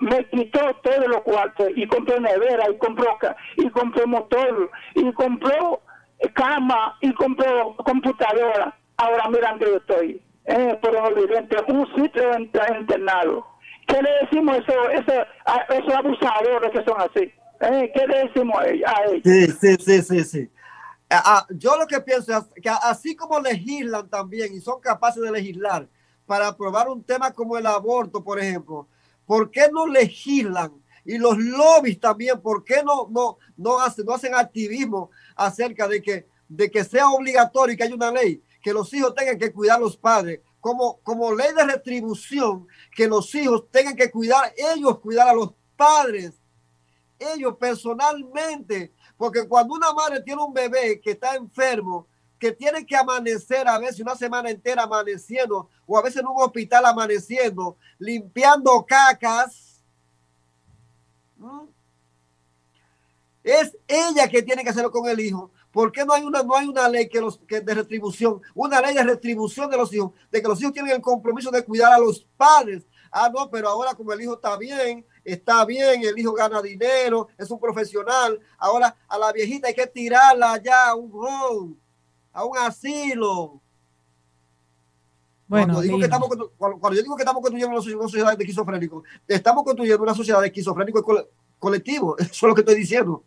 Me 0.00 0.28
quitó 0.28 0.60
todos 0.82 1.06
los 1.08 1.22
cuartos 1.22 1.68
y 1.74 1.86
compró 1.86 2.20
nevera 2.20 2.68
y 2.70 2.76
compró 2.78 3.18
y 3.56 3.70
compró 3.70 4.06
motor 4.06 4.70
y 4.94 5.12
compró 5.12 5.80
eh, 6.18 6.32
cama 6.32 6.96
y 7.00 7.12
compró 7.14 7.76
computadora. 7.76 8.76
Ahora 8.96 9.28
mira 9.30 9.50
donde 9.50 9.66
yo 9.66 9.76
estoy, 9.76 10.22
eh, 10.44 10.78
por 10.80 10.94
un 11.74 11.94
sitio 11.94 12.38
internado. 12.38 13.46
¿Qué 13.86 14.00
le 14.00 14.10
decimos 14.22 14.58
eso, 14.58 14.90
eso, 14.90 15.12
a 15.46 15.56
esos 15.74 15.94
abusadores 15.94 16.70
que 16.70 16.84
son 16.84 17.00
así? 17.00 17.32
Eh, 17.60 17.92
¿Qué 17.94 18.06
le 18.06 18.24
decimos 18.24 18.58
a 18.60 18.66
ellos? 18.66 19.22
Sí, 19.24 19.46
sí, 19.46 19.76
sí, 19.76 20.02
sí, 20.02 20.24
sí. 20.24 20.50
Ah, 21.10 21.22
ah, 21.24 21.46
yo 21.50 21.76
lo 21.76 21.86
que 21.86 22.00
pienso 22.00 22.36
es 22.36 22.62
que 22.62 22.70
así 22.70 23.14
como 23.14 23.38
legislan 23.40 24.08
también 24.08 24.54
y 24.54 24.60
son 24.60 24.80
capaces 24.80 25.22
de 25.22 25.30
legislar 25.30 25.86
para 26.26 26.48
aprobar 26.48 26.88
un 26.88 27.02
tema 27.04 27.32
como 27.32 27.58
el 27.58 27.66
aborto, 27.66 28.24
por 28.24 28.38
ejemplo, 28.38 28.88
¿por 29.26 29.50
qué 29.50 29.68
no 29.72 29.86
legislan? 29.86 30.72
Y 31.04 31.18
los 31.18 31.36
lobbies 31.38 31.98
también, 32.00 32.40
¿por 32.40 32.64
qué 32.64 32.82
no, 32.84 33.08
no, 33.10 33.38
no, 33.56 33.80
hacen, 33.80 34.06
no 34.06 34.14
hacen 34.14 34.34
activismo 34.34 35.10
acerca 35.34 35.88
de 35.88 36.00
que, 36.00 36.28
de 36.48 36.70
que 36.70 36.84
sea 36.84 37.08
obligatorio 37.10 37.74
y 37.74 37.76
que 37.76 37.84
haya 37.84 37.94
una 37.94 38.12
ley, 38.12 38.42
que 38.62 38.72
los 38.72 38.92
hijos 38.94 39.14
tengan 39.14 39.38
que 39.38 39.52
cuidar 39.52 39.78
a 39.78 39.80
los 39.80 39.96
padres, 39.96 40.40
como, 40.60 41.00
como 41.02 41.34
ley 41.34 41.52
de 41.54 41.64
retribución, 41.64 42.68
que 42.94 43.08
los 43.08 43.34
hijos 43.34 43.68
tengan 43.70 43.96
que 43.96 44.10
cuidar, 44.10 44.54
ellos 44.56 45.00
cuidar 45.00 45.28
a 45.28 45.34
los 45.34 45.52
padres, 45.76 46.34
ellos 47.18 47.56
personalmente, 47.58 48.92
porque 49.16 49.46
cuando 49.48 49.74
una 49.74 49.92
madre 49.92 50.22
tiene 50.22 50.42
un 50.42 50.52
bebé 50.52 51.00
que 51.00 51.12
está 51.12 51.34
enfermo, 51.34 52.06
que 52.42 52.50
tiene 52.50 52.84
que 52.84 52.96
amanecer 52.96 53.68
a 53.68 53.78
veces 53.78 54.00
una 54.00 54.16
semana 54.16 54.50
entera 54.50 54.82
amaneciendo, 54.82 55.68
o 55.86 55.96
a 55.96 56.02
veces 56.02 56.22
en 56.22 56.26
un 56.26 56.42
hospital 56.42 56.84
amaneciendo, 56.84 57.76
limpiando 58.00 58.84
cacas, 58.84 59.80
es 63.44 63.76
ella 63.86 64.26
que 64.28 64.42
tiene 64.42 64.64
que 64.64 64.70
hacerlo 64.70 64.90
con 64.90 65.08
el 65.08 65.20
hijo. 65.20 65.52
¿Por 65.70 65.92
qué 65.92 66.04
no 66.04 66.14
hay 66.14 66.24
una, 66.24 66.42
no 66.42 66.56
hay 66.56 66.66
una 66.66 66.88
ley 66.88 67.08
que 67.08 67.20
los, 67.20 67.38
que 67.38 67.60
de 67.60 67.74
retribución, 67.74 68.42
una 68.56 68.80
ley 68.80 68.92
de 68.92 69.04
retribución 69.04 69.70
de 69.70 69.76
los 69.76 69.94
hijos, 69.94 70.10
de 70.32 70.42
que 70.42 70.48
los 70.48 70.60
hijos 70.60 70.72
tienen 70.72 70.96
el 70.96 71.00
compromiso 71.00 71.52
de 71.52 71.64
cuidar 71.64 71.92
a 71.92 71.98
los 72.00 72.26
padres? 72.36 72.82
Ah, 73.12 73.30
no, 73.32 73.48
pero 73.50 73.68
ahora 73.68 73.94
como 73.94 74.12
el 74.12 74.20
hijo 74.20 74.34
está 74.34 74.56
bien, 74.56 75.06
está 75.24 75.64
bien, 75.64 76.02
el 76.02 76.18
hijo 76.18 76.32
gana 76.32 76.60
dinero, 76.60 77.28
es 77.38 77.48
un 77.52 77.60
profesional, 77.60 78.40
ahora 78.58 78.96
a 79.06 79.16
la 79.16 79.30
viejita 79.30 79.68
hay 79.68 79.74
que 79.74 79.86
tirarla 79.86 80.54
allá 80.54 80.88
a 80.88 80.94
un 80.96 81.12
home, 81.14 81.76
a 82.32 82.44
un 82.44 82.56
asilo. 82.58 83.60
Bueno, 85.48 85.66
cuando, 85.74 85.80
digo 85.82 85.98
que 85.98 86.04
estamos, 86.04 86.28
cuando, 86.28 86.78
cuando 86.78 86.96
yo 86.96 87.02
digo 87.02 87.16
que 87.16 87.22
estamos 87.22 87.42
construyendo 87.42 87.76
una, 87.76 87.84
soci- 87.84 87.94
una 87.94 88.08
sociedad 88.08 88.36
de 88.36 88.42
esquizofrénicos, 88.44 89.04
estamos 89.28 89.64
construyendo 89.64 90.02
una 90.02 90.14
sociedad 90.14 90.40
de 90.40 90.46
esquizofrénicos 90.46 91.02
cole- 91.02 91.26
colectivo, 91.58 92.16
eso 92.18 92.30
es 92.30 92.42
lo 92.42 92.54
que 92.54 92.62
estoy 92.62 92.76
diciendo. 92.76 93.22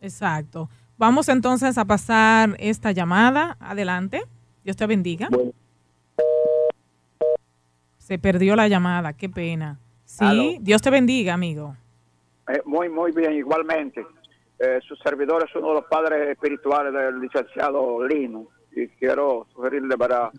Exacto. 0.00 0.68
Vamos 0.96 1.28
entonces 1.28 1.78
a 1.78 1.84
pasar 1.84 2.56
esta 2.58 2.90
llamada. 2.90 3.56
Adelante. 3.60 4.22
Dios 4.64 4.76
te 4.76 4.86
bendiga. 4.86 5.28
Se 7.98 8.18
perdió 8.18 8.56
la 8.56 8.66
llamada. 8.68 9.12
Qué 9.12 9.28
pena. 9.28 9.78
Sí. 10.04 10.58
Dios 10.60 10.82
te 10.82 10.90
bendiga, 10.90 11.34
amigo. 11.34 11.76
Eh, 12.48 12.60
muy, 12.64 12.88
muy 12.88 13.12
bien, 13.12 13.34
igualmente. 13.34 14.04
Eh, 14.58 14.80
su 14.86 14.96
servidor 14.96 15.44
es 15.48 15.54
uno 15.54 15.68
de 15.68 15.74
los 15.74 15.84
padres 15.84 16.28
espirituales 16.30 16.92
del 16.92 17.20
licenciado 17.20 18.04
Lino 18.04 18.48
y 18.72 18.88
quiero 18.88 19.46
sugerirle 19.54 19.96
para 19.96 20.30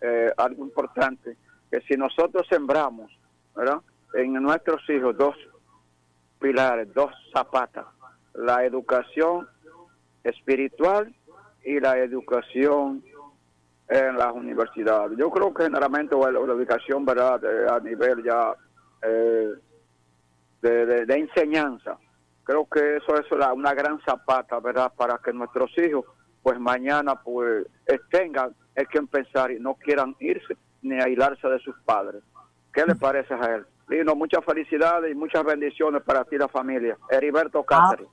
eh, 0.00 0.30
algo 0.36 0.64
importante, 0.64 1.36
que 1.70 1.80
si 1.82 1.94
nosotros 1.96 2.46
sembramos 2.48 3.10
¿verdad? 3.54 3.80
en 4.14 4.32
nuestros 4.34 4.80
hijos 4.90 5.16
dos 5.16 5.34
pilares, 6.38 6.92
dos 6.94 7.10
zapatas, 7.32 7.86
la 8.34 8.64
educación 8.64 9.48
espiritual 10.22 11.12
y 11.64 11.80
la 11.80 11.98
educación 11.98 13.02
en 13.88 14.16
las 14.16 14.32
universidades. 14.32 15.16
Yo 15.18 15.30
creo 15.30 15.52
que 15.52 15.64
generalmente 15.64 16.16
la 16.16 16.28
educación 16.38 17.04
¿verdad? 17.04 17.42
Eh, 17.44 17.66
a 17.70 17.80
nivel 17.80 18.22
ya 18.22 18.54
eh, 19.02 19.52
de- 20.62 21.06
de 21.06 21.14
enseñanza. 21.18 21.98
Creo 22.44 22.68
que 22.68 22.96
eso 22.98 23.16
es 23.18 23.30
la- 23.32 23.52
una 23.52 23.74
gran 23.74 24.00
zapata, 24.04 24.60
¿verdad? 24.60 24.92
Para 24.96 25.18
que 25.18 25.32
nuestros 25.32 25.70
hijos, 25.78 26.04
pues 26.42 26.58
mañana, 26.60 27.14
pues 27.22 27.66
tengan 28.10 28.54
el 28.74 28.86
que 28.88 29.02
pensar 29.02 29.50
y 29.50 29.58
no 29.58 29.74
quieran 29.74 30.14
irse 30.20 30.56
ni 30.82 31.00
aislarse 31.00 31.48
de 31.48 31.58
sus 31.60 31.74
padres. 31.84 32.22
¿Qué 32.72 32.84
le 32.84 32.94
parece 32.94 33.32
a 33.34 33.54
él? 33.54 33.66
Lino, 33.88 34.14
muchas 34.14 34.44
felicidades 34.44 35.10
y 35.12 35.14
muchas 35.14 35.44
bendiciones 35.44 36.02
para 36.02 36.24
ti 36.24 36.36
y 36.36 36.38
la 36.38 36.48
familia. 36.48 36.96
Heriberto 37.10 37.62
Cáceres. 37.64 38.08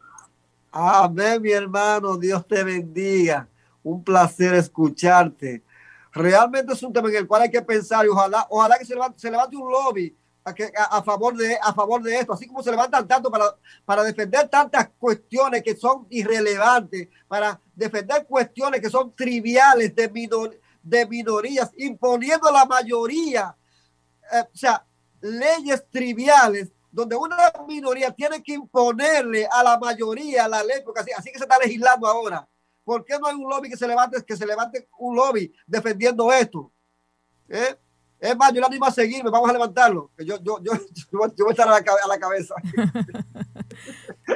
Amén, 0.71 1.41
mi 1.41 1.51
hermano. 1.51 2.17
Dios 2.17 2.47
te 2.47 2.63
bendiga. 2.63 3.47
Un 3.83 4.03
placer 4.03 4.53
escucharte. 4.53 5.63
Realmente 6.13 6.73
es 6.73 6.83
un 6.83 6.93
tema 6.93 7.09
en 7.09 7.15
el 7.15 7.27
cual 7.27 7.43
hay 7.43 7.51
que 7.51 7.61
pensar 7.61 8.05
y 8.05 8.09
ojalá, 8.09 8.45
ojalá 8.49 8.77
que 8.77 8.85
se 8.85 8.93
levante, 8.93 9.17
se 9.19 9.31
levante 9.31 9.55
un 9.57 9.69
lobby 9.71 10.15
a, 10.43 10.53
que, 10.53 10.71
a, 10.75 10.97
a 10.97 11.03
favor 11.03 11.35
de, 11.35 11.57
a 11.61 11.73
favor 11.73 12.01
de 12.01 12.17
esto, 12.17 12.33
así 12.33 12.47
como 12.47 12.63
se 12.63 12.71
levantan 12.71 13.07
tanto 13.07 13.29
para, 13.29 13.45
para 13.85 14.03
defender 14.03 14.47
tantas 14.49 14.89
cuestiones 14.97 15.61
que 15.63 15.75
son 15.75 16.07
irrelevantes, 16.09 17.07
para 17.27 17.59
defender 17.75 18.25
cuestiones 18.25 18.81
que 18.81 18.89
son 18.89 19.15
triviales 19.15 19.95
de, 19.95 20.09
minor, 20.09 20.59
de 20.81 21.05
minorías, 21.05 21.71
imponiendo 21.77 22.47
a 22.47 22.51
la 22.51 22.65
mayoría, 22.65 23.55
eh, 24.33 24.43
o 24.53 24.57
sea, 24.57 24.85
leyes 25.21 25.85
triviales 25.89 26.71
donde 26.91 27.15
una 27.15 27.37
minoría 27.67 28.11
tiene 28.11 28.43
que 28.43 28.53
imponerle 28.53 29.47
a 29.49 29.63
la 29.63 29.77
mayoría 29.79 30.47
la 30.47 30.63
ley, 30.63 30.81
porque 30.83 31.01
así, 31.01 31.11
así 31.15 31.31
que 31.31 31.37
se 31.37 31.45
está 31.45 31.57
legislando 31.57 32.05
ahora. 32.05 32.47
¿Por 32.83 33.05
qué 33.05 33.17
no 33.17 33.27
hay 33.27 33.35
un 33.35 33.49
lobby 33.49 33.69
que 33.69 33.77
se 33.77 33.87
levante, 33.87 34.23
que 34.25 34.35
se 34.35 34.45
levante 34.45 34.89
un 34.97 35.15
lobby 35.15 35.53
defendiendo 35.65 36.31
esto? 36.33 36.71
¿Eh? 37.47 37.77
Es 38.21 38.37
más, 38.37 38.53
yo 38.53 38.61
no 38.61 38.67
animo 38.67 38.85
a 38.85 38.91
seguirme, 38.91 39.31
vamos 39.31 39.49
a 39.49 39.53
levantarlo. 39.53 40.11
que 40.15 40.23
Yo, 40.23 40.35
yo, 40.43 40.59
yo, 40.61 40.71
yo, 41.11 41.19
voy 41.19 41.47
a 41.47 41.51
estar 41.51 41.67
la, 41.67 41.77
a 41.77 42.07
la 42.07 42.19
cabeza. 42.19 42.55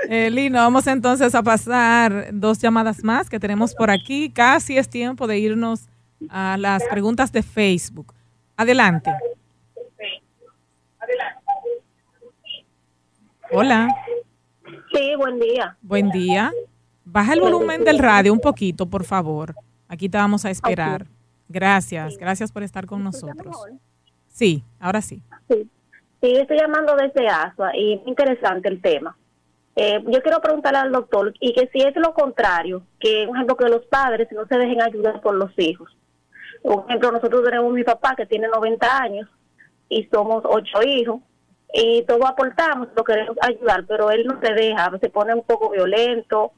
Eh, 0.10 0.30
Lino, 0.32 0.60
vamos 0.60 0.88
entonces 0.88 1.36
a 1.36 1.44
pasar 1.44 2.30
dos 2.32 2.58
llamadas 2.60 3.04
más 3.04 3.30
que 3.30 3.40
tenemos 3.40 3.76
por 3.76 3.92
aquí. 3.92 4.32
Casi 4.32 4.78
es 4.78 4.90
tiempo 4.90 5.28
de 5.28 5.38
irnos 5.40 5.88
a 6.30 6.58
las 6.58 6.84
preguntas 6.86 7.32
de 7.32 7.44
Facebook. 7.44 8.14
Adelante. 8.56 9.12
Hola, 13.52 13.90
Sí, 14.92 15.16
buen 15.18 15.40
día. 15.40 15.78
buen 15.82 16.10
día. 16.10 16.52
Baja 17.04 17.34
el 17.34 17.42
volumen 17.42 17.84
del 17.84 18.00
radio 18.00 18.32
un 18.34 18.40
poquito, 18.40 18.86
por 18.86 19.04
favor. 19.04 19.54
Aquí 19.88 20.10
te 20.10 20.18
vamos 20.18 20.46
a 20.46 20.50
esperar. 20.50 21.06
Gracias, 21.48 22.18
gracias 22.18 22.52
por 22.52 22.64
estar 22.64 22.86
con 22.86 23.04
nosotros. 23.04 23.56
Sí, 24.28 24.64
ahora 24.80 25.02
sí. 25.02 25.22
Sí, 25.50 25.70
sí 26.22 26.36
estoy 26.36 26.58
llamando 26.58 26.96
desde 26.96 27.28
ASUA 27.28 27.76
y 27.76 27.94
es 27.94 28.08
interesante 28.08 28.68
el 28.68 28.82
tema. 28.82 29.16
Eh, 29.76 30.02
yo 30.08 30.22
quiero 30.22 30.42
preguntarle 30.42 30.80
al 30.80 30.92
doctor 30.92 31.34
y 31.40 31.54
que 31.54 31.68
si 31.74 31.82
es 31.82 31.96
lo 31.98 32.14
contrario, 32.14 32.84
que 33.00 33.26
por 33.28 33.36
ejemplo 33.36 33.58
que 33.58 33.70
los 33.70 33.86
padres 33.88 34.28
no 34.32 34.46
se 34.48 34.58
dejen 34.58 34.82
ayudar 34.82 35.22
por 35.22 35.36
los 35.36 35.52
hijos. 35.58 35.96
Por 36.64 36.86
ejemplo, 36.88 37.12
nosotros 37.12 37.44
tenemos 37.44 37.72
mi 37.74 37.84
papá 37.84 38.16
que 38.16 38.26
tiene 38.26 38.48
90 38.48 38.98
años 39.02 39.30
y 39.90 40.06
somos 40.06 40.44
ocho 40.46 40.82
hijos 40.84 41.20
y 41.74 42.04
todos 42.04 42.26
aportamos, 42.26 42.88
lo 42.96 43.04
queremos 43.04 43.38
ayudar, 43.42 43.86
pero 43.86 44.10
él 44.10 44.26
no 44.26 44.40
se 44.40 44.54
deja, 44.54 44.98
se 45.00 45.10
pone 45.10 45.34
un 45.34 45.44
poco 45.44 45.70
violento. 45.70 46.54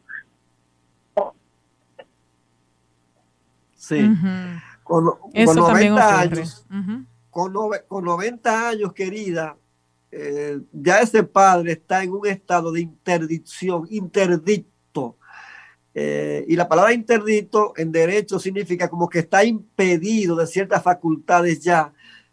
Sí. 3.74 4.00
Con, 4.00 4.62
con 4.88 5.06
Eso 5.34 5.66
también 5.66 5.94
90 5.96 6.22
ocurre. 6.24 6.40
años, 6.40 6.66
con, 7.30 7.54
nove- 7.54 7.84
con 7.88 8.04
90 8.06 8.70
años, 8.70 8.94
querida, 8.94 9.58
eh, 10.12 10.60
ya 10.72 11.02
ese 11.02 11.24
padre 11.24 11.74
está 11.74 12.04
en 12.04 12.12
un 12.14 12.26
estado 12.26 12.72
de 12.72 12.82
interdicción, 12.82 13.86
interdicto. 13.90 15.18
Eh, 15.94 16.46
y 16.48 16.56
la 16.56 16.68
palabra 16.68 16.94
interdicto 16.94 17.74
en 17.76 17.92
derecho 17.92 18.40
significa 18.40 18.88
como 18.88 19.10
que 19.10 19.20
está 19.20 19.44
impedido 19.44 20.36
de 20.36 20.46
ciertas 20.48 20.84
facultades 20.84 21.60
ya. 21.62 21.92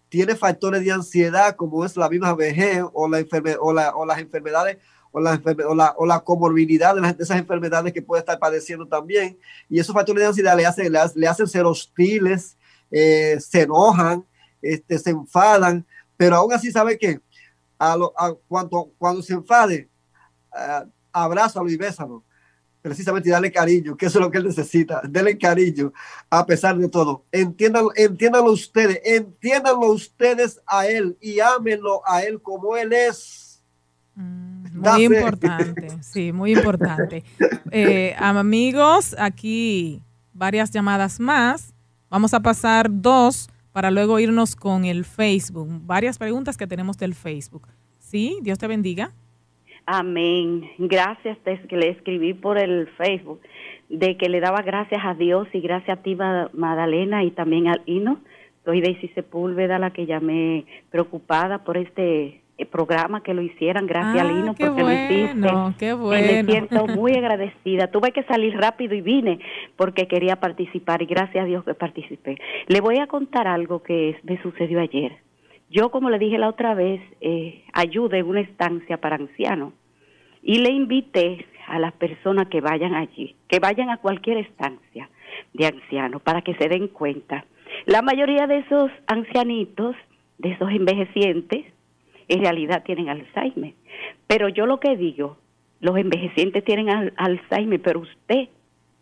Tiene 0.09 0.37
factores 0.37 0.85
de 0.85 0.93
ansiedad 0.93 1.57
como 1.57 1.85
es 1.85 1.97
la 1.97 2.09
misma 2.09 2.35
vejez 2.35 2.83
o, 2.93 3.09
la 3.09 3.21
enferme- 3.21 3.57
o, 3.61 3.73
la- 3.73 3.97
o 3.97 4.05
las 4.07 4.19
enfermedades 4.19 4.79
o 5.15 5.21
la, 5.21 5.41
o 5.69 5.75
la, 5.75 5.95
o 5.97 6.05
la 6.07 6.21
comorbilidad 6.21 6.93
de, 6.97 7.23
esas 7.23 7.39
enfermedades 7.39 7.93
que 7.93 8.03
puede 8.03 8.19
estar 8.21 8.37
padeciendo 8.39 8.85
también. 8.87 9.39
Y 9.71 9.79
esos 9.79 9.95
factores 9.95 10.21
de 10.21 10.27
ansiedad 10.27 10.57
le 10.57 10.67
hacen, 10.67 10.93
le, 10.93 10.99
hace- 10.99 11.19
le 11.19 11.29
hacen 11.29 11.47
ser 11.47 11.65
hostiles, 11.65 12.57
eh, 12.91 13.39
se 13.41 13.63
enojan, 13.63 14.25
este, 14.61 14.99
se 14.99 15.11
enfadan, 15.11 15.87
pero 16.17 16.35
aún 16.37 16.53
así, 16.53 16.73
¿sabe 16.73 16.99
qué? 16.99 17.21
A 17.79 17.93
a- 18.17 18.35
cuando, 18.49 18.91
cuando 18.99 19.23
se 19.23 19.35
enfade, 19.35 19.89
ah, 20.53 20.85
abrázalo 21.13 21.71
y 21.71 21.77
bésalo. 21.77 22.23
Precisamente 22.83 23.29
y 23.29 23.33
darle 23.33 23.51
cariño, 23.53 23.97
que 23.97 24.07
es 24.07 24.15
lo 24.17 24.31
que 24.31 24.39
él 24.39 24.45
necesita. 24.45 25.01
Denle 25.09 25.39
cariño 25.39 25.93
a 26.29 26.45
pesar 26.45 26.77
de 26.77 26.89
todo. 26.89 27.25
Entiéndanlo, 27.33 27.93
entiéndanlo 27.95 28.51
ustedes, 28.51 29.01
entiéndanlo 29.05 29.93
ustedes 29.93 30.61
a 30.67 30.87
él 30.89 31.17
y 31.21 31.39
ámenlo 31.41 32.03
a 32.05 32.23
él 32.25 32.43
como 32.43 32.77
él 32.77 32.93
es. 32.93 33.44
Muy 34.17 34.83
Dase. 34.83 35.03
importante, 35.05 35.89
sí, 36.03 36.33
muy 36.33 36.53
importante. 36.53 37.25
Eh, 37.71 38.15
amigos, 38.19 39.15
aquí 39.19 40.01
varias 40.33 40.71
llamadas 40.71 41.19
más. 41.21 41.75
Vamos 42.11 42.35
a 42.35 42.41
pasar 42.41 42.89
dos 42.91 43.49
para 43.73 43.91
luego 43.91 44.19
irnos 44.21 44.55
con 44.55 44.85
el 44.85 45.05
Facebook. 45.05 45.69
Varias 45.85 46.19
preguntas 46.19 46.57
que 46.57 46.67
tenemos 46.67 46.97
del 46.97 47.15
Facebook. 47.15 47.67
Sí, 47.99 48.39
Dios 48.43 48.59
te 48.59 48.67
bendiga. 48.69 49.11
Amén. 49.87 50.63
Gracias 50.79 51.37
desde 51.45 51.67
que 51.67 51.77
le 51.77 51.91
escribí 51.91 52.35
por 52.35 52.57
el 52.59 52.89
Facebook 52.97 53.41
de 53.89 54.17
que 54.17 54.29
le 54.29 54.41
daba 54.41 54.63
gracias 54.63 55.01
a 55.05 55.15
Dios 55.15 55.47
y 55.53 55.61
gracias 55.61 55.99
a 55.99 56.03
ti, 56.03 56.15
Ma- 56.15 56.49
Magdalena, 56.55 57.23
y 57.25 57.31
también 57.33 57.67
al 57.69 57.83
Hino. 57.85 58.19
Soy 58.65 58.81
Daisy 58.81 59.09
Sepúlveda, 59.09 59.79
la 59.79 59.91
que 59.93 60.07
llamé 60.07 60.65
preocupada 60.91 61.65
por 61.65 61.77
este 61.77 62.41
programa 62.71 63.23
que 63.23 63.35
lo 63.35 63.43
hicieran. 63.43 63.87
Gracias 63.87 64.25
Ah, 64.27 64.55
qué 64.57 64.67
porque 64.67 64.83
lo 64.83 64.93
hiciste. 64.93 65.41
bueno, 65.41 65.75
qué 65.79 65.87
Me 65.89 65.95
bueno. 65.95 66.51
siento 66.51 66.87
muy 66.95 67.13
agradecida. 67.15 67.89
Tuve 67.91 68.13
que 68.13 68.23
salir 68.25 68.57
rápido 68.57 68.95
y 68.95 69.01
vine 69.01 69.39
porque 69.77 70.07
quería 70.07 70.37
participar 70.37 71.03
y 71.03 71.07
gracias 71.07 71.45
a 71.45 71.47
Dios 71.47 71.65
que 71.65 71.75
participé. 71.75 72.39
Le 72.69 72.81
voy 72.81 72.99
a 72.99 73.07
contar 73.07 73.47
algo 73.49 73.83
que 73.83 74.19
me 74.23 74.41
sucedió 74.43 74.81
ayer. 74.81 75.13
Yo, 75.71 75.91
como 75.91 76.11
le 76.11 76.19
dije 76.19 76.39
la 76.39 76.49
otra 76.49 76.75
vez, 76.75 77.01
eh, 77.21 77.65
ayude 77.73 78.19
en 78.19 78.27
una 78.27 78.41
estancia 78.41 78.99
para 78.99 79.17
ancianos 79.17 79.73
y 80.43 80.59
le 80.59 80.71
invité 80.71 81.47
a 81.67 81.79
las 81.79 81.93
personas 81.95 82.49
que 82.49 82.61
vayan 82.61 82.95
allí, 82.95 83.35
que 83.49 83.59
vayan 83.59 83.91
a 83.91 83.97
cualquier 83.97 84.37
estancia 84.39 85.09
de 85.55 85.67
ancianos 85.67 86.23
para 86.23 86.43
que 86.43 86.55
se 86.55 86.69
den 86.69 86.89
cuenta. 86.89 87.45
La 87.87 88.03
mayoría 88.03 88.47
de 88.47 88.59
esos 88.59 88.91
ancianitos, 89.07 89.97
de 90.39 90.51
esos 90.53 90.71
envejecientes, 90.71 91.65
en 92.29 92.41
realidad 92.41 92.83
tienen 92.85 93.09
Alzheimer. 93.09 93.75
Pero 94.27 94.49
yo 94.49 94.67
lo 94.67 94.81
que 94.81 94.97
digo, 94.97 95.37
los 95.81 95.97
envejecientes 95.97 96.65
tienen 96.65 96.89
al- 96.91 97.13
Alzheimer, 97.17 97.81
pero 97.81 98.01
usted, 98.01 98.49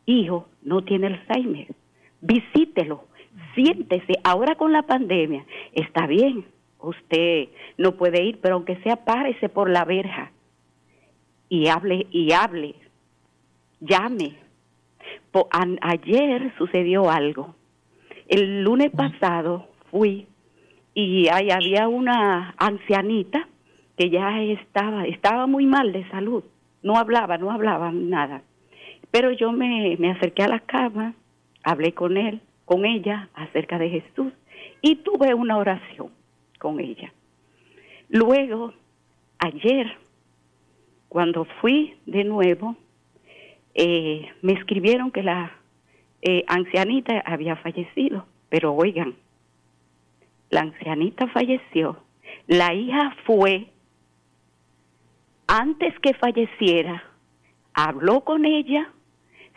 hijo, 0.07 0.49
no 0.63 0.83
tiene 0.85 1.07
Alzheimer. 1.09 1.69
Visítelo, 2.21 3.05
siéntese. 3.55 4.15
Ahora 4.25 4.55
con 4.57 4.73
la 4.73 4.83
pandemia, 4.83 5.45
está 5.73 6.07
bien, 6.07 6.45
usted 6.81 7.49
no 7.79 7.93
puede 7.97 8.23
ir, 8.23 8.39
pero 8.41 8.57
aunque 8.57 8.77
sea 8.83 8.97
párese 9.05 9.49
por 9.49 9.71
la 9.71 9.85
verja 9.85 10.33
y 11.49 11.69
hable, 11.69 12.07
y 12.11 12.33
hable, 12.33 12.75
llame. 13.81 14.37
Po- 15.31 15.49
ayer 15.83 16.53
sucedió 16.59 17.11
algo. 17.11 17.55
El 18.29 18.63
lunes 18.63 18.91
pasado 18.91 19.69
fui 19.91 20.27
y 20.95 21.29
ahí 21.29 21.51
había 21.51 21.89
una 21.89 22.55
ancianita 22.59 23.49
que 23.97 24.11
ya 24.11 24.43
estaba, 24.43 25.05
estaba 25.05 25.47
muy 25.47 25.67
mal 25.67 25.93
de 25.93 26.09
salud. 26.11 26.45
No 26.83 26.97
hablaba, 26.97 27.39
no 27.39 27.51
hablaba 27.51 27.93
nada. 27.93 28.43
Pero 29.11 29.31
yo 29.33 29.53
me, 29.53 29.97
me 29.99 30.11
acerqué 30.11 30.43
a 30.43 30.49
la 30.49 30.61
cama, 30.61 31.15
hablé 31.63 31.93
con 31.93 32.17
él, 32.17 32.41
con 32.65 32.85
ella 32.85 33.29
acerca 33.35 33.79
de 33.79 33.91
Jesús 33.91 34.33
y 34.81 34.97
tuve 34.97 35.35
una 35.35 35.59
oración 35.59 36.11
con 36.59 36.81
ella. 36.81 37.13
Luego, 38.09 38.73
ayer, 39.39 39.97
cuando 41.09 41.45
fui 41.61 41.97
de 42.07 42.25
nuevo, 42.25 42.77
eh, 43.75 44.29
me 44.43 44.53
escribieron 44.53 45.11
que 45.11 45.23
la 45.23 45.53
eh, 46.21 46.45
ancianita 46.47 47.23
había 47.25 47.57
fallecido, 47.57 48.27
pero 48.49 48.75
oigan, 48.75 49.15
la 50.53 50.61
ancianita 50.61 51.27
falleció, 51.29 51.97
la 52.47 52.75
hija 52.75 53.17
fue, 53.25 53.71
antes 55.47 55.99
que 56.01 56.13
falleciera, 56.15 57.03
habló 57.73 58.21
con 58.21 58.45
ella, 58.45 58.93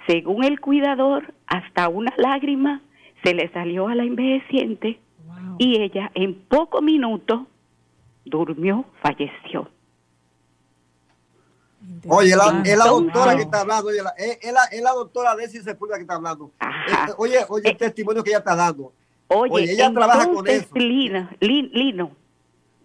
según 0.07 0.45
el 0.45 0.59
cuidador, 0.61 1.33
hasta 1.47 1.89
una 1.89 2.13
lágrima 2.17 2.81
se 3.23 3.33
le 3.33 3.51
salió 3.51 3.87
a 3.89 3.95
la 3.95 4.03
envejeciente. 4.03 4.99
Y 5.57 5.81
ella 5.81 6.11
en 6.15 6.35
pocos 6.45 6.81
minutos 6.81 7.41
durmió, 8.23 8.85
falleció. 9.01 9.69
Oye, 12.07 12.29
es 12.31 12.37
la, 12.37 12.61
es 12.63 12.77
la 12.77 12.85
Entonces- 12.85 12.85
doctora 13.13 13.35
que 13.35 13.41
está 13.41 13.61
hablando, 13.61 13.89
oye, 13.89 14.01
la- 14.01 14.13
es, 14.17 14.39
es 14.41 14.53
la, 14.53 14.63
es 14.71 14.81
la 14.81 14.91
doctora 14.91 15.35
Desi 15.35 15.59
Sepúlveda 15.59 15.97
que 15.97 16.01
está 16.03 16.15
hablando. 16.15 16.51
Eh, 16.61 17.11
oye, 17.17 17.37
oye, 17.49 17.69
el 17.69 17.77
testimonio 17.77 18.23
que 18.23 18.29
ella 18.31 18.39
está 18.39 18.55
dando. 18.55 18.93
Oye, 19.28 19.51
Oye, 19.51 19.71
ella 19.73 19.91
trabaja 19.91 20.30
con 20.32 20.47
eso. 20.47 20.69
Lina, 20.76 21.32
Lin- 21.39 21.71
Lino, 21.73 22.11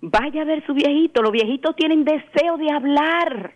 vaya 0.01 0.43
a 0.43 0.45
ver 0.47 0.65
su 0.67 0.73
viejito. 0.75 1.23
Los 1.23 1.33
viejitos 1.33 1.77
tienen 1.77 2.05
deseo 2.05 2.57
de 2.57 2.71
hablar. 2.71 3.55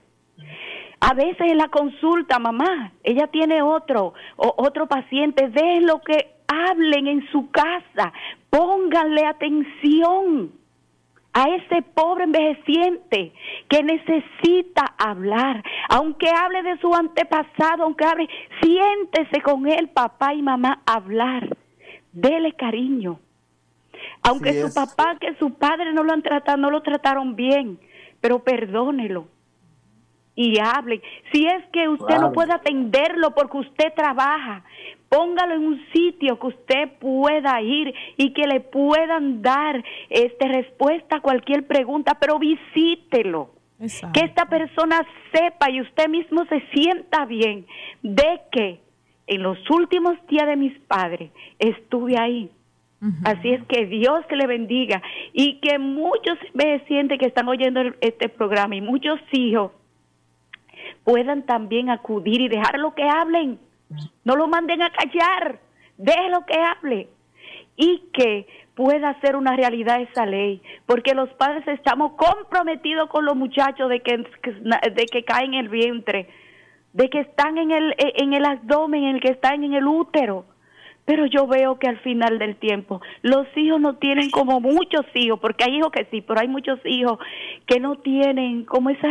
A 1.00 1.12
veces 1.14 1.50
en 1.50 1.58
la 1.58 1.68
consulta, 1.68 2.38
mamá, 2.38 2.92
ella 3.02 3.26
tiene 3.26 3.60
otro 3.62 4.14
o 4.36 4.54
otro 4.58 4.86
paciente, 4.86 5.50
lo 5.82 6.00
que 6.00 6.34
hablen 6.46 7.06
en 7.06 7.26
su 7.30 7.50
casa, 7.50 8.12
pónganle 8.50 9.26
atención 9.26 10.52
a 11.34 11.48
ese 11.48 11.82
pobre 11.82 12.24
envejeciente 12.24 13.32
que 13.68 13.82
necesita 13.82 14.94
hablar, 14.96 15.62
aunque 15.88 16.28
hable 16.30 16.62
de 16.62 16.78
su 16.78 16.94
antepasado, 16.94 17.82
aunque 17.82 18.04
hable, 18.04 18.28
siéntese 18.62 19.42
con 19.42 19.66
él, 19.66 19.88
papá 19.88 20.32
y 20.32 20.42
mamá, 20.42 20.80
hablar, 20.86 21.54
dele 22.14 22.52
cariño. 22.52 23.18
Aunque 24.22 24.60
su 24.60 24.72
papá, 24.72 25.16
que 25.20 25.34
su 25.36 25.54
padre 25.54 25.92
no 25.92 26.02
lo 26.02 26.12
han 26.12 26.22
tratado, 26.22 26.58
no 26.58 26.70
lo 26.70 26.82
trataron 26.82 27.36
bien, 27.36 27.78
pero 28.20 28.42
perdónelo 28.42 29.26
y 30.34 30.58
hable. 30.58 31.00
Si 31.32 31.46
es 31.46 31.64
que 31.72 31.88
usted 31.88 32.18
no 32.18 32.32
puede 32.32 32.52
atenderlo 32.52 33.34
porque 33.34 33.58
usted 33.58 33.92
trabaja, 33.94 34.64
póngalo 35.08 35.54
en 35.54 35.66
un 35.66 35.86
sitio 35.92 36.38
que 36.38 36.46
usted 36.48 36.88
pueda 36.98 37.60
ir 37.62 37.94
y 38.16 38.32
que 38.32 38.46
le 38.46 38.60
puedan 38.60 39.42
dar 39.42 39.82
este 40.10 40.48
respuesta 40.48 41.16
a 41.16 41.20
cualquier 41.20 41.66
pregunta, 41.66 42.16
pero 42.18 42.38
visítelo. 42.38 43.50
Que 44.12 44.20
esta 44.20 44.46
persona 44.46 45.06
sepa 45.32 45.70
y 45.70 45.82
usted 45.82 46.08
mismo 46.08 46.44
se 46.46 46.60
sienta 46.72 47.26
bien 47.26 47.66
de 48.02 48.40
que 48.50 48.80
en 49.26 49.42
los 49.42 49.58
últimos 49.70 50.14
días 50.28 50.46
de 50.46 50.56
mis 50.56 50.78
padres 50.80 51.30
estuve 51.58 52.18
ahí. 52.18 52.50
Así 53.22 53.50
es 53.50 53.62
que 53.66 53.84
Dios 53.84 54.24
le 54.30 54.46
bendiga 54.46 55.02
y 55.34 55.60
que 55.60 55.78
muchos 55.78 56.38
sienten 56.88 57.18
que 57.18 57.26
están 57.26 57.46
oyendo 57.48 57.82
este 58.00 58.30
programa 58.30 58.76
y 58.76 58.80
muchos 58.80 59.20
hijos 59.32 59.72
puedan 61.04 61.42
también 61.44 61.90
acudir 61.90 62.40
y 62.40 62.48
dejar 62.48 62.78
lo 62.78 62.94
que 62.94 63.02
hablen. 63.02 63.58
No 64.24 64.36
lo 64.36 64.48
manden 64.48 64.80
a 64.80 64.90
callar, 64.90 65.60
lo 65.98 66.46
que 66.46 66.58
hable. 66.58 67.08
Y 67.76 68.04
que 68.14 68.46
pueda 68.74 69.20
ser 69.20 69.36
una 69.36 69.54
realidad 69.56 70.00
esa 70.00 70.26
ley, 70.26 70.62
porque 70.86 71.14
los 71.14 71.28
padres 71.34 71.66
estamos 71.68 72.12
comprometidos 72.12 73.08
con 73.08 73.24
los 73.24 73.36
muchachos 73.36 73.88
de 73.88 74.00
que, 74.00 74.18
de 74.18 75.06
que 75.06 75.24
caen 75.24 75.54
en 75.54 75.60
el 75.60 75.68
vientre, 75.68 76.28
de 76.94 77.10
que 77.10 77.20
están 77.20 77.58
en 77.58 77.70
el, 77.70 77.94
en 77.98 78.32
el 78.32 78.44
abdomen, 78.46 79.04
en 79.04 79.16
el 79.16 79.20
que 79.20 79.32
están 79.32 79.62
en 79.62 79.74
el 79.74 79.86
útero 79.86 80.46
pero 81.04 81.26
yo 81.26 81.46
veo 81.46 81.78
que 81.78 81.88
al 81.88 81.98
final 81.98 82.38
del 82.38 82.56
tiempo 82.56 83.00
los 83.22 83.46
hijos 83.56 83.80
no 83.80 83.96
tienen 83.96 84.30
como 84.30 84.60
muchos 84.60 85.04
hijos, 85.14 85.38
porque 85.40 85.64
hay 85.64 85.76
hijos 85.76 85.90
que 85.92 86.06
sí, 86.10 86.22
pero 86.22 86.40
hay 86.40 86.48
muchos 86.48 86.80
hijos 86.84 87.18
que 87.66 87.78
no 87.80 87.96
tienen 87.96 88.64
como 88.64 88.90
esa 88.90 89.10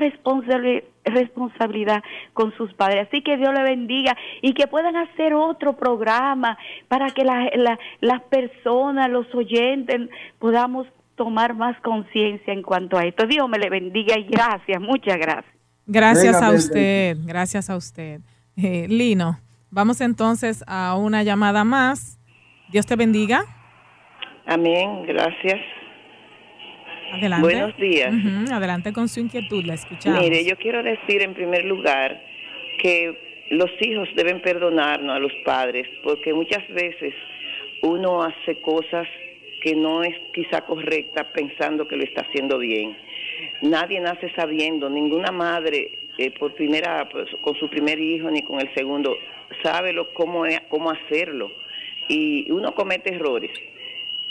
responsabilidad 1.05 2.03
con 2.33 2.55
sus 2.57 2.73
padres. 2.73 3.07
Así 3.07 3.21
que 3.21 3.37
Dios 3.37 3.53
le 3.53 3.63
bendiga 3.63 4.17
y 4.41 4.53
que 4.53 4.67
puedan 4.67 4.95
hacer 4.95 5.33
otro 5.33 5.73
programa 5.73 6.57
para 6.87 7.11
que 7.11 7.23
las 7.23 8.21
personas, 8.23 9.09
los 9.09 9.33
oyentes, 9.35 10.09
podamos 10.39 10.87
tomar 11.15 11.53
más 11.53 11.79
conciencia 11.81 12.53
en 12.53 12.63
cuanto 12.63 12.97
a 12.97 13.05
esto. 13.05 13.27
Dios 13.27 13.47
me 13.47 13.59
le 13.59 13.69
bendiga 13.69 14.17
y 14.17 14.23
gracias, 14.23 14.81
muchas 14.81 15.17
gracias. 15.17 15.62
Gracias 15.85 16.41
a 16.41 16.51
usted, 16.51 17.17
gracias 17.25 17.69
a 17.69 17.75
usted. 17.75 18.21
Eh, 18.55 18.87
Lino. 18.87 19.39
Vamos 19.69 20.01
entonces 20.01 20.63
a 20.67 20.95
una 20.95 21.23
llamada 21.23 21.63
más. 21.63 22.19
Dios 22.71 22.85
te 22.85 22.95
bendiga. 22.95 23.43
Amén, 24.45 25.05
gracias. 25.07 25.59
Adelante. 27.13 27.43
Buenos 27.43 27.77
días. 27.77 28.13
Adelante 28.51 28.93
con 28.93 29.07
su 29.07 29.19
inquietud, 29.19 29.63
la 29.65 29.75
escuchamos. 29.75 30.19
Mire, 30.19 30.45
yo 30.45 30.57
quiero 30.57 30.81
decir 30.83 31.21
en 31.21 31.33
primer 31.33 31.65
lugar 31.65 32.21
que 32.81 33.47
los 33.51 33.69
hijos 33.81 34.09
deben 34.15 34.41
perdonarnos 34.41 35.15
a 35.15 35.19
los 35.19 35.31
padres, 35.45 35.87
porque 36.03 36.33
muchas 36.33 36.67
veces 36.69 37.13
uno 37.81 38.23
hace 38.23 38.61
cosas 38.61 39.07
que 39.61 39.75
no 39.75 40.03
es 40.03 40.15
quizá 40.33 40.61
correcta 40.61 41.31
pensando 41.31 41.87
que 41.87 41.95
lo 41.95 42.03
está 42.03 42.21
haciendo 42.21 42.57
bien. 42.57 42.97
Nadie 43.63 44.01
nace 44.01 44.29
sabiendo, 44.35 44.89
ninguna 44.89 45.31
madre 45.31 46.09
eh, 46.17 46.31
por 46.37 46.53
primera 46.53 47.07
pues, 47.09 47.29
con 47.41 47.55
su 47.55 47.69
primer 47.69 47.97
hijo 47.97 48.29
ni 48.29 48.41
con 48.41 48.59
el 48.59 48.73
segundo 48.73 49.15
sabe 49.63 49.93
lo, 49.93 50.13
cómo, 50.13 50.43
cómo 50.67 50.91
hacerlo 50.91 51.49
y 52.09 52.51
uno 52.51 52.75
comete 52.75 53.15
errores. 53.15 53.51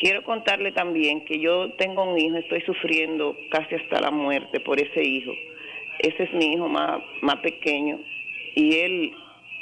Quiero 0.01 0.22
contarle 0.22 0.72
también 0.72 1.24
que 1.24 1.39
yo 1.39 1.70
tengo 1.78 2.05
un 2.05 2.18
hijo, 2.18 2.37
estoy 2.37 2.61
sufriendo 2.61 3.35
casi 3.51 3.76
hasta 3.76 4.03
la 4.03 4.11
muerte 4.11 4.61
por 4.61 4.78
ese 4.78 5.03
hijo. 5.03 5.33
Ese 6.01 6.24
es 6.24 6.33
mi 6.35 6.53
hijo 6.53 6.68
más, 6.68 7.01
más 7.22 7.37
pequeño 7.37 8.01
y 8.55 8.80
él 8.80 9.12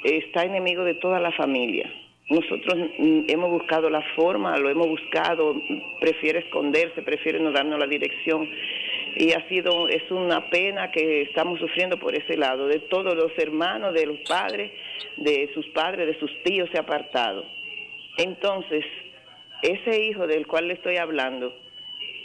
está 0.02 0.42
enemigo 0.42 0.82
de 0.82 0.94
toda 0.94 1.20
la 1.20 1.30
familia. 1.30 1.88
Nosotros 2.28 2.76
hemos 2.98 3.50
buscado 3.50 3.88
la 3.88 4.02
forma, 4.16 4.56
lo 4.58 4.68
hemos 4.68 4.88
buscado, 4.88 5.54
prefiere 6.00 6.40
esconderse, 6.40 7.02
prefiere 7.02 7.38
no 7.38 7.52
darnos 7.52 7.78
la 7.78 7.86
dirección 7.86 8.48
y 9.16 9.32
ha 9.32 9.46
sido, 9.48 9.88
es 9.88 10.10
una 10.10 10.48
pena 10.50 10.90
que 10.90 11.22
estamos 11.22 11.58
sufriendo 11.58 11.98
por 11.98 12.14
ese 12.14 12.36
lado, 12.36 12.66
de 12.66 12.80
todos 12.80 13.14
los 13.14 13.32
hermanos, 13.38 13.94
de 13.94 14.06
los 14.06 14.18
padres, 14.28 14.72
de 15.16 15.50
sus 15.54 15.66
padres, 15.68 16.06
de 16.06 16.18
sus 16.18 16.30
tíos 16.42 16.68
se 16.70 16.78
ha 16.78 16.82
apartado. 16.82 17.44
Entonces, 18.16 18.84
ese 19.62 20.04
hijo 20.04 20.26
del 20.26 20.46
cual 20.46 20.68
le 20.68 20.74
estoy 20.74 20.96
hablando, 20.96 21.54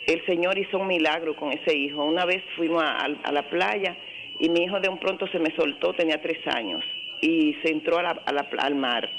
el 0.08 0.26
Señor 0.26 0.58
hizo 0.58 0.78
un 0.78 0.88
milagro 0.88 1.36
con 1.36 1.52
ese 1.52 1.76
hijo. 1.76 2.04
Una 2.04 2.26
vez 2.26 2.44
fuimos 2.56 2.84
a, 2.84 3.32
la 3.32 3.50
playa 3.50 3.96
y 4.40 4.50
mi 4.50 4.64
hijo 4.64 4.80
de 4.80 4.90
un 4.90 5.00
pronto 5.00 5.28
se 5.28 5.40
me 5.40 5.56
soltó, 5.56 5.94
tenía 5.94 6.22
tres 6.22 6.46
años, 6.48 6.84
y 7.22 7.56
se 7.64 7.72
entró 7.72 7.98
al 7.98 8.76
mar. 8.76 9.10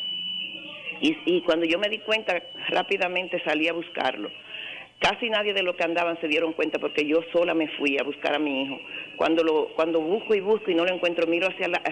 Y 1.00 1.42
cuando 1.42 1.66
yo 1.66 1.78
me 1.78 1.88
di 1.88 1.98
cuenta, 1.98 2.42
rápidamente 2.68 3.42
salí 3.44 3.68
a 3.68 3.72
buscarlo 3.74 4.30
Casi 5.00 5.28
nadie 5.28 5.52
de 5.52 5.62
los 5.62 5.76
que 5.76 5.84
andaban 5.84 6.18
se 6.20 6.28
dieron 6.28 6.54
cuenta 6.54 6.78
porque 6.78 7.06
yo 7.06 7.20
sola 7.32 7.52
me 7.54 7.68
fui 7.76 7.98
a 7.98 8.02
buscar 8.02 8.34
a 8.34 8.38
mi 8.38 8.62
hijo. 8.62 8.80
Cuando 9.16 9.44
lo 9.44 9.68
cuando 9.74 10.00
busco 10.00 10.34
y 10.34 10.40
busco 10.40 10.70
y 10.70 10.74
no 10.74 10.84
lo 10.84 10.94
encuentro, 10.94 11.26
miro 11.26 11.48
hacia 11.48 11.68
la, 11.68 11.82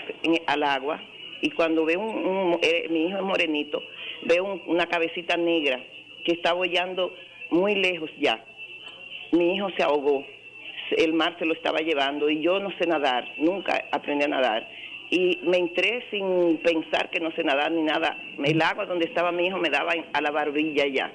al 0.46 0.62
agua 0.62 1.00
y 1.42 1.50
cuando 1.50 1.84
veo 1.84 2.00
un, 2.00 2.58
eh, 2.62 2.86
mi 2.88 3.06
hijo 3.06 3.18
es 3.18 3.22
morenito, 3.22 3.82
veo 4.22 4.62
una 4.66 4.86
cabecita 4.86 5.36
negra 5.36 5.80
que 6.24 6.32
está 6.32 6.54
bollando 6.54 7.14
muy 7.50 7.74
lejos 7.74 8.10
ya. 8.18 8.42
Mi 9.32 9.54
hijo 9.54 9.68
se 9.76 9.82
ahogó, 9.82 10.24
el 10.96 11.12
mar 11.12 11.36
se 11.38 11.44
lo 11.44 11.52
estaba 11.52 11.80
llevando 11.80 12.30
y 12.30 12.40
yo 12.40 12.58
no 12.58 12.70
sé 12.78 12.86
nadar, 12.86 13.30
nunca 13.36 13.84
aprendí 13.92 14.24
a 14.24 14.28
nadar. 14.28 14.66
Y 15.10 15.40
me 15.42 15.58
entré 15.58 16.04
sin 16.10 16.56
pensar 16.58 17.10
que 17.10 17.20
no 17.20 17.30
sé 17.32 17.44
nadar 17.44 17.70
ni 17.70 17.82
nada. 17.82 18.16
El 18.42 18.62
agua 18.62 18.86
donde 18.86 19.04
estaba 19.04 19.30
mi 19.30 19.46
hijo 19.46 19.58
me 19.58 19.68
daba 19.68 19.92
a 20.12 20.20
la 20.22 20.30
barbilla 20.30 20.86
ya 20.86 21.12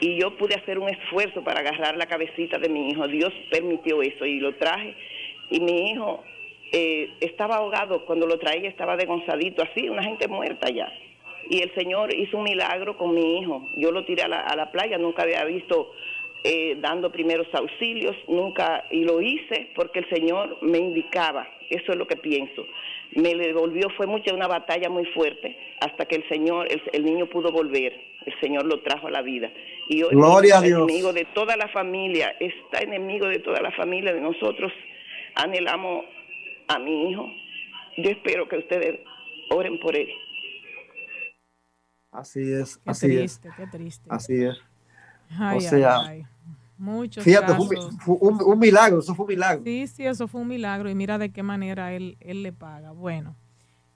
y 0.00 0.18
yo 0.18 0.36
pude 0.36 0.54
hacer 0.54 0.78
un 0.78 0.88
esfuerzo 0.88 1.44
para 1.44 1.60
agarrar 1.60 1.96
la 1.96 2.06
cabecita 2.06 2.58
de 2.58 2.68
mi 2.68 2.90
hijo. 2.90 3.06
Dios 3.06 3.32
permitió 3.50 4.02
eso 4.02 4.24
y 4.24 4.40
lo 4.40 4.54
traje. 4.56 4.94
Y 5.50 5.60
mi 5.60 5.90
hijo 5.90 6.24
eh, 6.72 7.10
estaba 7.20 7.56
ahogado 7.56 8.04
cuando 8.06 8.26
lo 8.26 8.38
traía, 8.38 8.68
estaba 8.68 8.96
degonzadito, 8.96 9.62
así, 9.62 9.88
una 9.88 10.02
gente 10.02 10.26
muerta 10.26 10.70
ya. 10.70 10.90
Y 11.50 11.60
el 11.62 11.74
Señor 11.74 12.14
hizo 12.14 12.38
un 12.38 12.44
milagro 12.44 12.96
con 12.96 13.14
mi 13.14 13.40
hijo. 13.40 13.68
Yo 13.76 13.90
lo 13.90 14.04
tiré 14.04 14.22
a 14.22 14.28
la, 14.28 14.70
playa, 14.70 14.96
nunca 14.96 15.22
había 15.22 15.44
visto 15.44 15.92
eh, 16.44 16.76
dando 16.80 17.10
primeros 17.10 17.48
auxilios, 17.52 18.16
nunca, 18.28 18.84
y 18.90 19.04
lo 19.04 19.20
hice 19.20 19.70
porque 19.74 19.98
el 19.98 20.08
Señor 20.08 20.58
me 20.62 20.78
indicaba, 20.78 21.46
eso 21.70 21.92
es 21.92 21.98
lo 21.98 22.06
que 22.06 22.16
pienso. 22.16 22.66
Me 23.16 23.34
devolvió, 23.34 23.88
fue 23.96 24.06
mucha 24.06 24.34
una 24.34 24.46
batalla 24.46 24.88
muy 24.90 25.06
fuerte, 25.06 25.56
hasta 25.80 26.04
que 26.06 26.16
el 26.16 26.28
Señor, 26.28 26.68
el 26.92 27.04
niño 27.04 27.26
pudo 27.26 27.50
volver, 27.52 27.92
el 28.26 28.40
Señor 28.40 28.66
lo 28.66 28.82
trajo 28.82 29.06
a 29.06 29.10
la 29.10 29.22
vida. 29.22 29.50
Y 29.88 30.02
hoy 30.02 30.10
Gloria 30.14 30.56
está 30.56 30.66
enemigo 30.66 31.12
de 31.12 31.24
toda 31.26 31.56
la 31.56 31.68
familia, 31.68 32.34
está 32.40 32.80
enemigo 32.80 33.26
de 33.26 33.38
toda 33.38 33.60
la 33.60 33.72
familia 33.72 34.12
de 34.12 34.20
nosotros. 34.20 34.72
Anhelamos 35.36 36.04
a 36.68 36.78
mi 36.78 37.10
hijo. 37.10 37.26
Yo 37.96 38.10
espero 38.10 38.48
que 38.48 38.58
ustedes 38.58 39.00
oren 39.50 39.78
por 39.80 39.96
él. 39.96 40.08
Así 42.12 42.40
es, 42.52 42.76
qué 42.78 42.90
así 42.90 43.06
triste, 43.06 43.48
es. 43.48 43.54
Qué 43.54 43.66
triste. 43.66 44.08
Así 44.10 44.44
es. 44.44 44.60
Ay, 45.38 45.58
o 45.58 45.60
sea, 45.60 46.00
ay, 46.00 46.24
Muchos 46.80 47.22
fíjate, 47.24 47.52
casos. 47.52 47.68
fue, 47.98 48.16
un, 48.20 48.42
un, 48.42 48.58
milagro, 48.58 49.00
eso 49.00 49.14
fue 49.14 49.26
un 49.26 49.28
milagro. 49.28 49.62
Sí, 49.64 49.86
sí, 49.86 50.06
eso 50.06 50.26
fue 50.26 50.40
un 50.40 50.48
milagro 50.48 50.88
y 50.88 50.94
mira 50.94 51.18
de 51.18 51.30
qué 51.30 51.42
manera 51.42 51.92
él, 51.92 52.16
él 52.20 52.42
le 52.42 52.54
paga. 52.54 52.92
Bueno, 52.92 53.36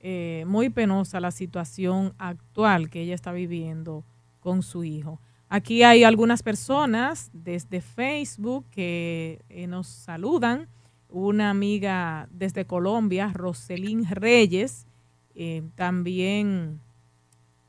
eh, 0.01 0.45
muy 0.47 0.69
penosa 0.69 1.19
la 1.19 1.31
situación 1.31 2.13
actual 2.19 2.91
que 2.91 3.01
ella 3.01 3.15
está 3.15 3.33
viviendo 3.33 4.05
con 4.39 4.63
su 4.63 4.85
hijo. 4.85 5.19
Aquí 5.49 5.83
hay 5.83 6.05
algunas 6.05 6.43
personas 6.43 7.31
desde 7.33 7.81
Facebook 7.81 8.67
que 8.71 9.41
eh, 9.49 9.67
nos 9.67 9.87
saludan. 9.87 10.69
Una 11.09 11.49
amiga 11.49 12.29
desde 12.33 12.67
Colombia, 12.67 13.31
Roselín 13.33 14.05
Reyes, 14.05 14.87
eh, 15.35 15.63
también 15.75 16.81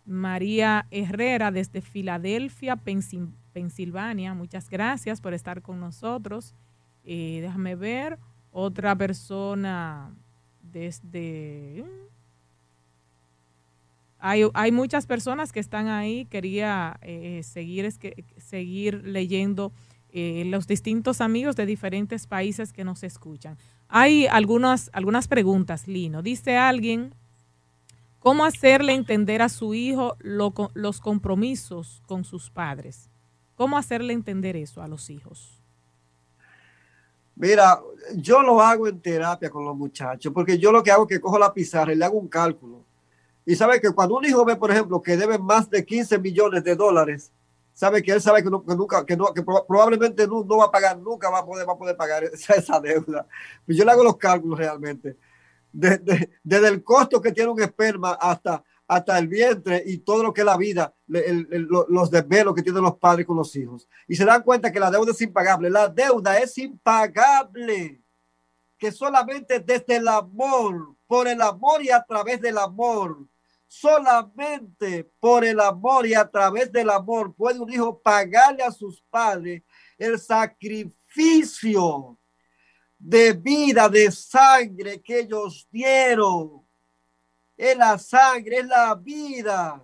María 0.05 0.88
Herrera 0.91 1.51
desde 1.51 1.80
Filadelfia, 1.80 2.76
Pensilvania. 3.56 4.34
Muchas 4.34 4.70
gracias 4.70 5.22
por 5.22 5.34
estar 5.34 5.62
con 5.62 5.80
nosotros 5.80 6.53
Eh, 7.08 7.39
déjame 7.41 7.76
ver, 7.76 8.18
otra 8.51 8.95
persona 8.95 10.12
desde... 10.62 11.86
Hay, 14.18 14.41
hay 14.56 14.72
muchas 14.72 15.06
personas 15.06 15.51
que 15.51 15.60
están 15.60 15.88
ahí, 15.88 16.26
quería 16.26 16.97
eh, 17.03 17.43
seguir, 17.43 17.86
es 17.86 17.99
que, 17.99 18.26
seguir 18.38 19.03
leyendo 19.06 19.72
eh, 20.10 20.43
los 20.47 20.66
distintos 20.66 21.22
amigos 21.22 21.56
de 21.56 21.68
diferentes 21.68 22.26
países 22.26 22.74
que 22.74 22.84
nos 22.84 23.03
escuchan. 23.03 23.56
Hay 23.88 24.26
algunas, 24.26 24.89
algunas 24.93 25.28
preguntas, 25.28 25.88
Lino. 25.88 26.24
Dice 26.24 26.58
alguien, 26.58 27.14
¿cómo 28.20 28.45
hacerle 28.45 28.93
entender 28.95 29.43
a 29.43 29.49
su 29.49 29.76
hijo 29.76 30.18
los 30.74 30.99
compromisos 31.01 32.01
con 32.08 32.24
sus 32.24 32.49
padres? 32.49 33.12
¿Cómo 33.56 33.78
hacerle 33.78 34.14
entender 34.14 34.56
eso 34.56 34.82
a 34.82 34.88
los 34.88 35.10
hijos? 35.10 35.62
Mira, 37.36 37.82
yo 38.16 38.41
lo 38.41 38.62
hago 38.62 38.88
en 38.88 39.01
terapia 39.01 39.49
con 39.49 39.66
los 39.66 39.76
muchachos, 39.76 40.32
porque 40.34 40.58
yo 40.58 40.72
lo 40.72 40.82
que 40.84 40.91
hago 40.91 41.03
es 41.03 41.10
que 41.10 41.22
cojo 41.22 41.38
la 41.38 41.53
pizarra 41.53 41.91
y 41.91 41.95
le 41.95 42.06
hago 42.06 42.18
un 42.18 42.28
cálculo. 42.30 42.84
Y 43.45 43.56
sabe 43.56 43.80
que 43.82 43.91
cuando 43.91 44.16
un 44.16 44.26
hijo 44.26 44.43
ve, 44.45 44.56
por 44.56 44.72
ejemplo, 44.72 45.01
que 45.01 45.18
debe 45.18 45.38
más 45.38 45.70
de 45.70 45.86
15 45.86 46.18
millones 46.20 46.64
de 46.64 46.76
dólares, 46.76 47.32
sabe 47.74 48.01
que 48.01 48.12
él 48.12 48.22
sabe 48.22 48.41
que, 48.41 48.49
nunca, 48.49 49.06
que, 49.06 49.18
probablemente 49.68 50.26
no, 50.28 50.45
va 50.47 50.66
a 50.66 50.72
pagar, 50.72 50.97
nunca 50.97 51.30
va 51.30 51.39
a 51.39 51.45
poder, 51.45 51.95
pagar 51.97 52.24
esa, 52.34 52.80
deuda. 52.80 53.28
Pues 53.66 53.78
yo 53.78 53.84
le 53.86 53.91
hago 53.91 54.03
los 54.03 54.18
cálculos 54.18 54.58
realmente. 54.58 55.18
De- 55.72 55.97
de- 55.97 56.30
desde 56.41 56.70
el 56.70 56.84
costo 56.84 57.22
que 57.22 57.34
tiene 57.34 57.51
un 57.51 57.62
esperma 57.62 58.14
hasta, 58.14 58.64
hasta 58.88 59.17
el 59.17 59.27
vientre 59.27 59.81
y 59.86 59.97
todo 59.99 60.23
lo 60.23 60.33
que 60.33 60.41
es 60.41 60.45
la 60.45 60.57
vida, 60.57 60.93
el- 61.07 61.47
el- 61.51 61.63
lo- 61.63 61.88
los 61.89 62.11
desvelos 62.11 62.53
que 62.53 62.61
tienen 62.61 62.83
los 62.83 62.97
padres 62.97 63.25
con 63.25 63.38
los 63.38 63.55
hijos. 63.55 63.88
Y 64.07 64.15
se 64.15 64.25
dan 64.25 64.43
cuenta 64.43 64.71
que 64.71 64.79
la 64.79 64.91
deuda 64.91 65.11
es 65.11 65.21
impagable. 65.21 65.69
La 65.69 65.88
deuda 65.88 66.38
es 66.38 66.57
impagable. 66.57 68.01
Que 68.77 68.91
solamente 68.91 69.59
desde 69.59 69.95
el 69.95 70.07
amor, 70.07 70.95
por 71.07 71.27
el 71.27 71.41
amor 71.41 71.81
y 71.83 71.89
a 71.89 72.03
través 72.03 72.39
del 72.41 72.57
amor, 72.57 73.25
solamente 73.67 75.09
por 75.19 75.43
el 75.43 75.59
amor 75.59 76.05
y 76.05 76.13
a 76.13 76.29
través 76.29 76.71
del 76.71 76.89
amor 76.89 77.33
puede 77.33 77.59
un 77.59 77.71
hijo 77.71 77.99
pagarle 77.99 78.63
a 78.63 78.71
sus 78.71 79.01
padres 79.09 79.63
el 79.97 80.19
sacrificio 80.19 82.17
de 82.97 83.33
vida, 83.33 83.89
de 83.89 84.11
sangre 84.11 85.01
que 85.01 85.19
ellos 85.19 85.67
dieron. 85.71 86.64
Es 87.58 87.78
la 87.78 87.97
sangre, 87.97 88.58
es 88.60 88.68
la 88.68 88.95
vida. 88.95 89.84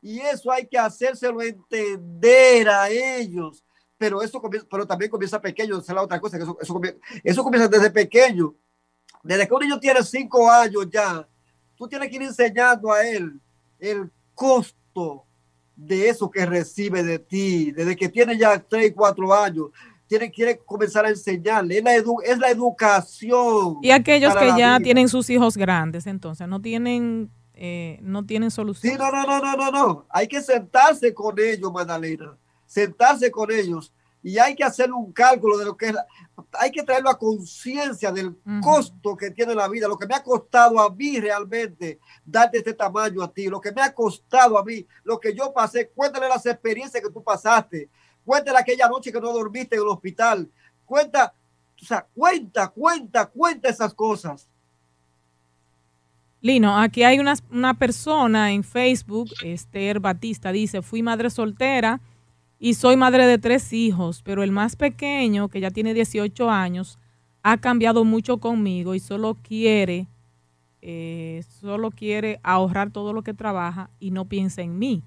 Y 0.00 0.20
eso 0.20 0.50
hay 0.50 0.66
que 0.66 0.78
hacérselo 0.78 1.42
entender 1.42 2.68
a 2.68 2.88
ellos. 2.88 3.64
Pero 3.96 4.22
eso 4.22 4.40
comienza, 4.40 4.66
pero 4.70 4.86
también 4.86 5.10
comienza 5.10 5.40
pequeño, 5.40 5.78
esa 5.78 5.92
es 5.92 5.96
la 5.96 6.02
otra 6.02 6.20
cosa, 6.20 6.36
que 6.36 6.44
eso, 6.44 6.56
eso, 6.60 6.72
comienza, 6.72 7.00
eso 7.24 7.42
comienza 7.42 7.68
desde 7.68 7.90
pequeño. 7.90 8.54
Desde 9.22 9.48
que 9.48 9.54
un 9.54 9.60
niño 9.60 9.80
tiene 9.80 10.02
cinco 10.04 10.48
años 10.48 10.88
ya, 10.88 11.28
tú 11.76 11.88
tienes 11.88 12.08
que 12.08 12.16
ir 12.16 12.22
enseñando 12.22 12.92
a 12.92 13.06
él 13.06 13.40
el 13.78 14.10
costo 14.34 15.26
de 15.74 16.08
eso 16.08 16.30
que 16.30 16.46
recibe 16.46 17.02
de 17.02 17.18
ti. 17.18 17.72
Desde 17.72 17.96
que 17.96 18.08
tiene 18.08 18.38
ya 18.38 18.58
tres, 18.58 18.92
cuatro 18.94 19.34
años, 19.34 19.70
tiene, 20.08 20.30
quiere 20.32 20.58
comenzar 20.58 21.04
a 21.04 21.10
enseñarle. 21.10 21.78
Es 21.78 21.84
la, 21.84 21.96
edu- 21.96 22.22
es 22.24 22.38
la 22.38 22.50
educación. 22.50 23.76
Y 23.82 23.90
aquellos 23.90 24.34
que 24.34 24.48
ya 24.48 24.76
vida. 24.78 24.80
tienen 24.80 25.08
sus 25.08 25.30
hijos 25.30 25.56
grandes, 25.56 26.06
entonces 26.06 26.48
no 26.48 26.60
tienen, 26.60 27.30
eh, 27.54 27.98
no 28.02 28.24
tienen 28.26 28.50
solución. 28.50 28.92
Sí, 28.92 28.98
no, 28.98 29.10
no, 29.10 29.24
no, 29.24 29.40
no, 29.40 29.56
no, 29.56 29.70
no. 29.70 30.06
Hay 30.10 30.26
que 30.26 30.40
sentarse 30.42 31.12
con 31.14 31.38
ellos, 31.38 31.72
Magdalena. 31.72 32.36
Sentarse 32.66 33.30
con 33.30 33.50
ellos. 33.52 33.92
Y 34.20 34.36
hay 34.38 34.56
que 34.56 34.64
hacer 34.64 34.92
un 34.92 35.12
cálculo 35.12 35.56
de 35.58 35.64
lo 35.64 35.76
que 35.76 35.86
es. 35.86 35.92
la- 35.94 36.06
hay 36.52 36.70
que 36.70 36.82
traerlo 36.82 37.08
a 37.10 37.18
conciencia 37.18 38.10
del 38.12 38.36
costo 38.60 39.16
que 39.16 39.30
tiene 39.30 39.54
la 39.54 39.68
vida. 39.68 39.88
Lo 39.88 39.96
que 39.96 40.06
me 40.06 40.14
ha 40.14 40.22
costado 40.22 40.80
a 40.80 40.92
mí 40.94 41.18
realmente 41.20 41.98
darte 42.24 42.58
este 42.58 42.74
tamaño 42.74 43.22
a 43.22 43.32
ti. 43.32 43.46
Lo 43.48 43.60
que 43.60 43.72
me 43.72 43.80
ha 43.82 43.92
costado 43.94 44.58
a 44.58 44.64
mí. 44.64 44.86
Lo 45.04 45.18
que 45.20 45.34
yo 45.34 45.52
pasé. 45.52 45.88
Cuéntale 45.90 46.28
las 46.28 46.44
experiencias 46.46 47.02
que 47.02 47.10
tú 47.10 47.22
pasaste. 47.22 47.88
Cuéntale 48.28 48.58
aquella 48.58 48.90
noche 48.90 49.10
que 49.10 49.22
no 49.22 49.32
dormiste 49.32 49.74
en 49.74 49.80
el 49.80 49.88
hospital. 49.88 50.50
Cuenta, 50.84 51.32
o 51.80 51.84
sea, 51.86 52.06
cuenta, 52.14 52.68
cuenta, 52.68 53.24
cuenta 53.24 53.70
esas 53.70 53.94
cosas. 53.94 54.46
Lino, 56.42 56.78
aquí 56.78 57.04
hay 57.04 57.20
una, 57.20 57.32
una 57.50 57.72
persona 57.72 58.52
en 58.52 58.64
Facebook, 58.64 59.30
Esther 59.42 59.98
Batista, 59.98 60.52
dice, 60.52 60.82
fui 60.82 61.02
madre 61.02 61.30
soltera 61.30 62.02
y 62.58 62.74
soy 62.74 62.98
madre 62.98 63.26
de 63.26 63.38
tres 63.38 63.72
hijos, 63.72 64.20
pero 64.22 64.42
el 64.42 64.52
más 64.52 64.76
pequeño, 64.76 65.48
que 65.48 65.60
ya 65.60 65.70
tiene 65.70 65.94
18 65.94 66.50
años, 66.50 66.98
ha 67.42 67.56
cambiado 67.56 68.04
mucho 68.04 68.40
conmigo 68.40 68.94
y 68.94 69.00
solo 69.00 69.38
quiere, 69.42 70.06
eh, 70.82 71.42
solo 71.62 71.90
quiere 71.90 72.40
ahorrar 72.42 72.90
todo 72.90 73.14
lo 73.14 73.22
que 73.22 73.32
trabaja 73.32 73.88
y 73.98 74.10
no 74.10 74.26
piensa 74.26 74.60
en 74.60 74.78
mí. 74.78 75.02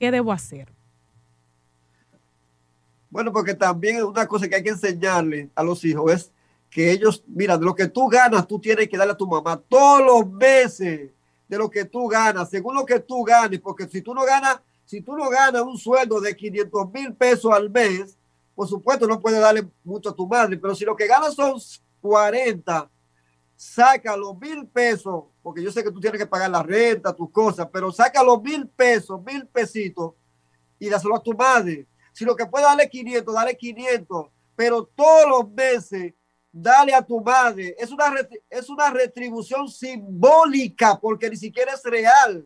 ¿Qué 0.00 0.10
debo 0.10 0.32
hacer? 0.32 0.76
Bueno, 3.10 3.32
porque 3.32 3.54
también 3.54 4.02
una 4.04 4.26
cosa 4.26 4.48
que 4.48 4.56
hay 4.56 4.62
que 4.62 4.70
enseñarle 4.70 5.50
a 5.54 5.62
los 5.62 5.84
hijos 5.84 6.12
es 6.12 6.32
que 6.70 6.90
ellos, 6.90 7.22
mira, 7.26 7.56
de 7.56 7.64
lo 7.64 7.74
que 7.74 7.88
tú 7.88 8.08
ganas, 8.08 8.46
tú 8.46 8.58
tienes 8.58 8.88
que 8.88 8.98
darle 8.98 9.14
a 9.14 9.16
tu 9.16 9.26
mamá 9.26 9.60
todos 9.68 10.04
los 10.04 10.30
meses 10.30 11.10
de 11.48 11.58
lo 11.58 11.70
que 11.70 11.86
tú 11.86 12.06
ganas, 12.08 12.50
según 12.50 12.74
lo 12.74 12.84
que 12.84 13.00
tú 13.00 13.24
ganes, 13.24 13.60
porque 13.60 13.88
si 13.88 14.02
tú 14.02 14.14
no 14.14 14.24
ganas, 14.24 14.60
si 14.84 15.00
tú 15.00 15.16
no 15.16 15.30
ganas 15.30 15.62
un 15.62 15.78
sueldo 15.78 16.20
de 16.20 16.36
500 16.36 16.92
mil 16.92 17.14
pesos 17.14 17.50
al 17.52 17.70
mes, 17.70 18.18
por 18.54 18.68
supuesto 18.68 19.06
no 19.06 19.20
puedes 19.20 19.40
darle 19.40 19.66
mucho 19.82 20.10
a 20.10 20.14
tu 20.14 20.26
madre, 20.26 20.58
pero 20.58 20.74
si 20.74 20.84
lo 20.84 20.94
que 20.94 21.06
ganas 21.06 21.34
son 21.34 21.58
40, 22.02 22.90
saca 23.56 24.16
los 24.16 24.38
mil 24.38 24.66
pesos, 24.66 25.24
porque 25.42 25.62
yo 25.62 25.72
sé 25.72 25.82
que 25.82 25.90
tú 25.90 26.00
tienes 26.00 26.20
que 26.20 26.26
pagar 26.26 26.50
la 26.50 26.62
renta, 26.62 27.14
tus 27.14 27.30
cosas, 27.30 27.68
pero 27.72 27.90
saca 27.90 28.22
los 28.22 28.42
mil 28.42 28.68
pesos, 28.68 29.22
mil 29.24 29.46
pesitos 29.46 30.12
y 30.78 30.88
dáselo 30.88 31.16
a 31.16 31.22
tu 31.22 31.32
madre. 31.32 31.86
Si 32.18 32.24
lo 32.24 32.34
que 32.34 32.46
puede 32.46 32.64
darle 32.64 32.90
500, 32.90 33.32
dale 33.32 33.56
500, 33.56 34.26
pero 34.56 34.84
todos 34.84 35.28
los 35.28 35.52
meses 35.52 36.14
dale 36.50 36.92
a 36.92 37.00
tu 37.00 37.20
madre. 37.20 37.76
Es 37.78 37.92
una, 37.92 38.12
es 38.50 38.68
una 38.68 38.90
retribución 38.90 39.68
simbólica 39.68 40.98
porque 40.98 41.30
ni 41.30 41.36
siquiera 41.36 41.74
es 41.74 41.84
real. 41.84 42.44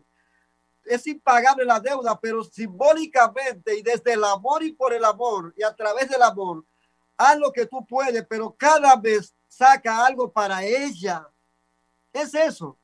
Es 0.85 1.07
impagable 1.07 1.65
la 1.65 1.79
deuda, 1.79 2.19
pero 2.21 2.43
simbólicamente 2.43 3.75
y 3.75 3.81
desde 3.81 4.13
el 4.13 4.23
amor 4.23 4.61
y 4.61 4.73
por 4.73 4.93
el 4.93 5.03
amor 5.03 5.55
y 5.57 5.63
a 5.63 5.73
través 5.73 6.07
del 6.07 6.21
amor, 6.21 6.63
haz 7.17 7.39
lo 7.39 7.51
que 7.51 7.65
tú 7.65 7.83
puedes, 7.83 8.23
pero 8.29 8.55
cada 8.55 8.95
vez 8.95 9.33
saca 9.47 10.05
algo 10.05 10.31
para 10.31 10.63
ella. 10.63 11.27
Es 12.13 12.35
eso. 12.35 12.77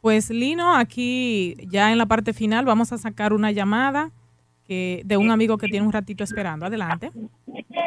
Pues 0.00 0.30
Lino, 0.30 0.74
aquí 0.74 1.58
ya 1.70 1.92
en 1.92 1.98
la 1.98 2.06
parte 2.06 2.32
final 2.32 2.64
vamos 2.64 2.90
a 2.90 2.96
sacar 2.96 3.34
una 3.34 3.50
llamada 3.50 4.12
que, 4.70 5.02
de 5.04 5.16
un 5.16 5.32
amigo 5.32 5.58
que 5.58 5.66
tiene 5.66 5.84
un 5.84 5.92
ratito 5.92 6.22
esperando. 6.22 6.64
Adelante. 6.64 7.10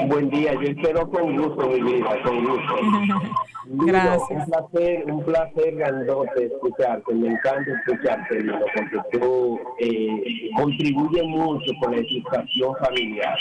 Buen 0.10 0.30
día, 0.30 0.54
yo 0.54 0.64
espero 0.64 1.10
con 1.10 1.38
gusto 1.38 1.70
mi 1.70 1.82
vida, 1.82 2.10
con 2.26 2.44
gusto. 2.44 2.76
Gracias. 3.86 4.30
Un 4.30 4.46
placer, 4.52 5.06
un 5.10 5.24
placer 5.24 5.76
grandote 5.76 6.48
escucharte, 6.48 7.16
me 7.16 7.30
encanta 7.30 7.72
escucharte, 7.72 8.42
Lino, 8.42 8.60
porque 8.76 9.18
tú 9.18 9.60
eh, 9.80 10.50
contribuyes 10.58 11.24
mucho 11.24 11.72
con 11.82 11.92
la 11.92 12.02
educación 12.02 12.76
familiar. 12.84 13.38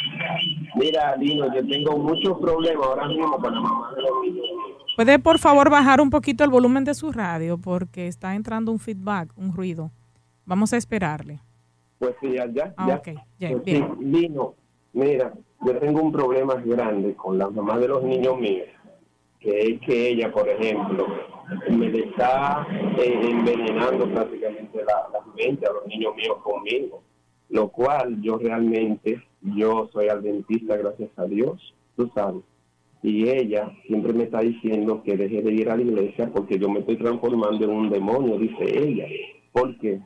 Mira, 0.76 1.16
Lino, 1.16 1.52
yo 1.52 1.66
tengo 1.66 1.98
muchos 1.98 2.38
problemas 2.38 2.86
ahora 2.86 3.08
mismo 3.08 3.38
con 3.38 3.54
la 3.54 3.60
mamá 3.60 3.92
de 3.96 4.02
los 4.02 4.10
niños. 4.22 4.46
¿Puede 4.94 5.18
por 5.18 5.40
favor 5.40 5.68
bajar 5.68 6.00
un 6.00 6.10
poquito 6.10 6.44
el 6.44 6.50
volumen 6.50 6.84
de 6.84 6.94
su 6.94 7.10
radio 7.10 7.58
porque 7.58 8.06
está 8.06 8.36
entrando 8.36 8.70
un 8.70 8.78
feedback, 8.78 9.32
un 9.34 9.52
ruido? 9.52 9.90
Vamos 10.44 10.72
a 10.72 10.76
esperarle. 10.76 11.40
Pues 12.02 12.16
sí, 12.20 12.32
ya, 12.32 12.46
ya. 12.46 12.74
Ah, 12.76 12.88
ya. 12.88 12.96
ok, 12.96 13.08
ya, 13.38 13.50
Pues 13.50 13.64
bien. 13.64 13.94
sí, 13.96 14.04
Lino, 14.04 14.54
mira, 14.92 15.32
yo 15.64 15.78
tengo 15.78 16.02
un 16.02 16.10
problema 16.10 16.54
grande 16.56 17.14
con 17.14 17.38
la 17.38 17.48
mamá 17.48 17.78
de 17.78 17.86
los 17.86 18.02
niños 18.02 18.40
míos, 18.40 18.66
que 19.38 19.60
es 19.60 19.80
que 19.82 20.08
ella, 20.08 20.32
por 20.32 20.48
ejemplo, 20.48 21.06
me 21.70 21.88
le 21.90 22.06
está 22.06 22.66
eh, 22.98 23.20
envenenando 23.22 24.08
prácticamente 24.08 24.78
la, 24.78 25.10
la 25.12 25.24
mente 25.36 25.64
a 25.64 25.72
los 25.74 25.86
niños 25.86 26.16
míos 26.16 26.38
conmigo, 26.42 27.04
lo 27.50 27.68
cual 27.68 28.20
yo 28.20 28.36
realmente, 28.36 29.22
yo 29.40 29.88
soy 29.92 30.08
adventista, 30.08 30.76
gracias 30.76 31.10
a 31.16 31.26
Dios, 31.26 31.72
tú 31.94 32.10
sabes. 32.16 32.42
Y 33.04 33.28
ella 33.28 33.70
siempre 33.86 34.12
me 34.12 34.24
está 34.24 34.40
diciendo 34.40 35.04
que 35.04 35.16
deje 35.16 35.40
de 35.40 35.52
ir 35.52 35.70
a 35.70 35.76
la 35.76 35.82
iglesia 35.82 36.28
porque 36.34 36.58
yo 36.58 36.68
me 36.68 36.80
estoy 36.80 36.96
transformando 36.96 37.64
en 37.64 37.70
un 37.70 37.90
demonio, 37.90 38.38
dice 38.38 38.76
ella. 38.76 39.06
¿Por 39.52 39.78
qué? 39.78 40.00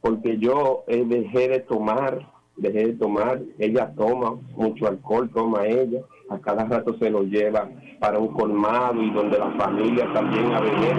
Porque 0.00 0.38
yo 0.38 0.84
eh, 0.86 1.04
dejé 1.06 1.48
de 1.48 1.60
tomar, 1.60 2.26
dejé 2.56 2.86
de 2.86 2.92
tomar, 2.94 3.40
ella 3.58 3.92
toma 3.96 4.36
mucho 4.56 4.88
alcohol, 4.88 5.30
toma 5.32 5.66
ella, 5.66 6.00
a 6.30 6.38
cada 6.38 6.64
rato 6.64 6.96
se 6.98 7.10
lo 7.10 7.22
lleva 7.22 7.68
para 7.98 8.18
un 8.18 8.28
colmado 8.28 9.02
y 9.02 9.10
donde 9.10 9.38
la 9.38 9.50
familia 9.52 10.10
también 10.12 10.52
a 10.52 10.60
beber. 10.60 10.96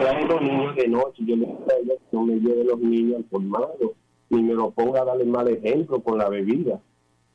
Trae 0.00 0.26
los 0.26 0.42
niños 0.42 0.74
de 0.74 0.88
noche, 0.88 1.22
yo 1.24 1.36
le 1.36 1.46
digo 1.46 1.64
que 1.66 2.16
no 2.16 2.22
me 2.24 2.34
lleve 2.40 2.64
los 2.64 2.80
niños 2.80 3.16
al 3.18 3.24
colmado, 3.26 3.94
ni 4.30 4.42
me 4.42 4.54
lo 4.54 4.70
ponga 4.70 5.02
a 5.02 5.04
darle 5.04 5.26
mal 5.26 5.48
ejemplo 5.48 6.00
con 6.00 6.18
la 6.18 6.28
bebida. 6.28 6.80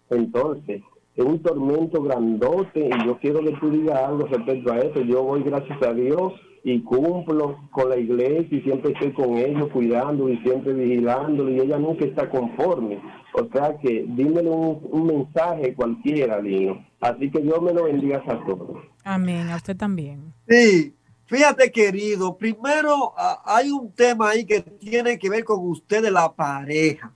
Entonces, 0.09 0.81
es 1.15 1.25
un 1.25 1.39
tormento 1.39 2.01
grandote 2.01 2.89
y 2.89 3.05
yo 3.05 3.17
quiero 3.17 3.39
que 3.41 3.51
tú 3.53 3.69
digas 3.71 3.99
algo 4.03 4.27
respecto 4.27 4.71
a 4.71 4.79
eso. 4.79 5.01
Yo 5.01 5.23
voy, 5.23 5.43
gracias 5.43 5.81
a 5.81 5.93
Dios, 5.93 6.33
y 6.67 6.81
cumplo 6.81 7.57
con 7.71 7.87
la 7.87 7.95
iglesia 7.95 8.57
y 8.57 8.61
siempre 8.61 8.91
estoy 8.91 9.13
con 9.13 9.37
ellos 9.37 9.69
cuidando 9.71 10.27
y 10.27 10.37
siempre 10.39 10.73
vigilándolo 10.73 11.49
y 11.49 11.61
ella 11.61 11.77
nunca 11.77 12.03
está 12.03 12.29
conforme. 12.29 13.01
O 13.35 13.47
sea 13.53 13.77
que 13.77 14.05
dímele 14.05 14.49
un, 14.49 14.85
un 14.91 15.07
mensaje 15.07 15.73
cualquiera, 15.73 16.41
Lino. 16.41 16.85
Así 16.99 17.31
que 17.31 17.39
Dios 17.39 17.61
me 17.61 17.71
lo 17.71 17.85
bendiga 17.85 18.21
a 18.27 18.45
todos. 18.45 18.83
Amén, 19.05 19.49
a 19.49 19.55
usted 19.55 19.77
también. 19.77 20.33
Sí, 20.45 20.93
fíjate 21.27 21.71
querido, 21.71 22.37
primero 22.37 23.13
ah, 23.15 23.41
hay 23.45 23.71
un 23.71 23.89
tema 23.93 24.31
ahí 24.31 24.45
que 24.45 24.59
tiene 24.59 25.17
que 25.17 25.29
ver 25.29 25.45
con 25.45 25.65
usted 25.69 26.01
de 26.01 26.11
la 26.11 26.35
pareja. 26.35 27.13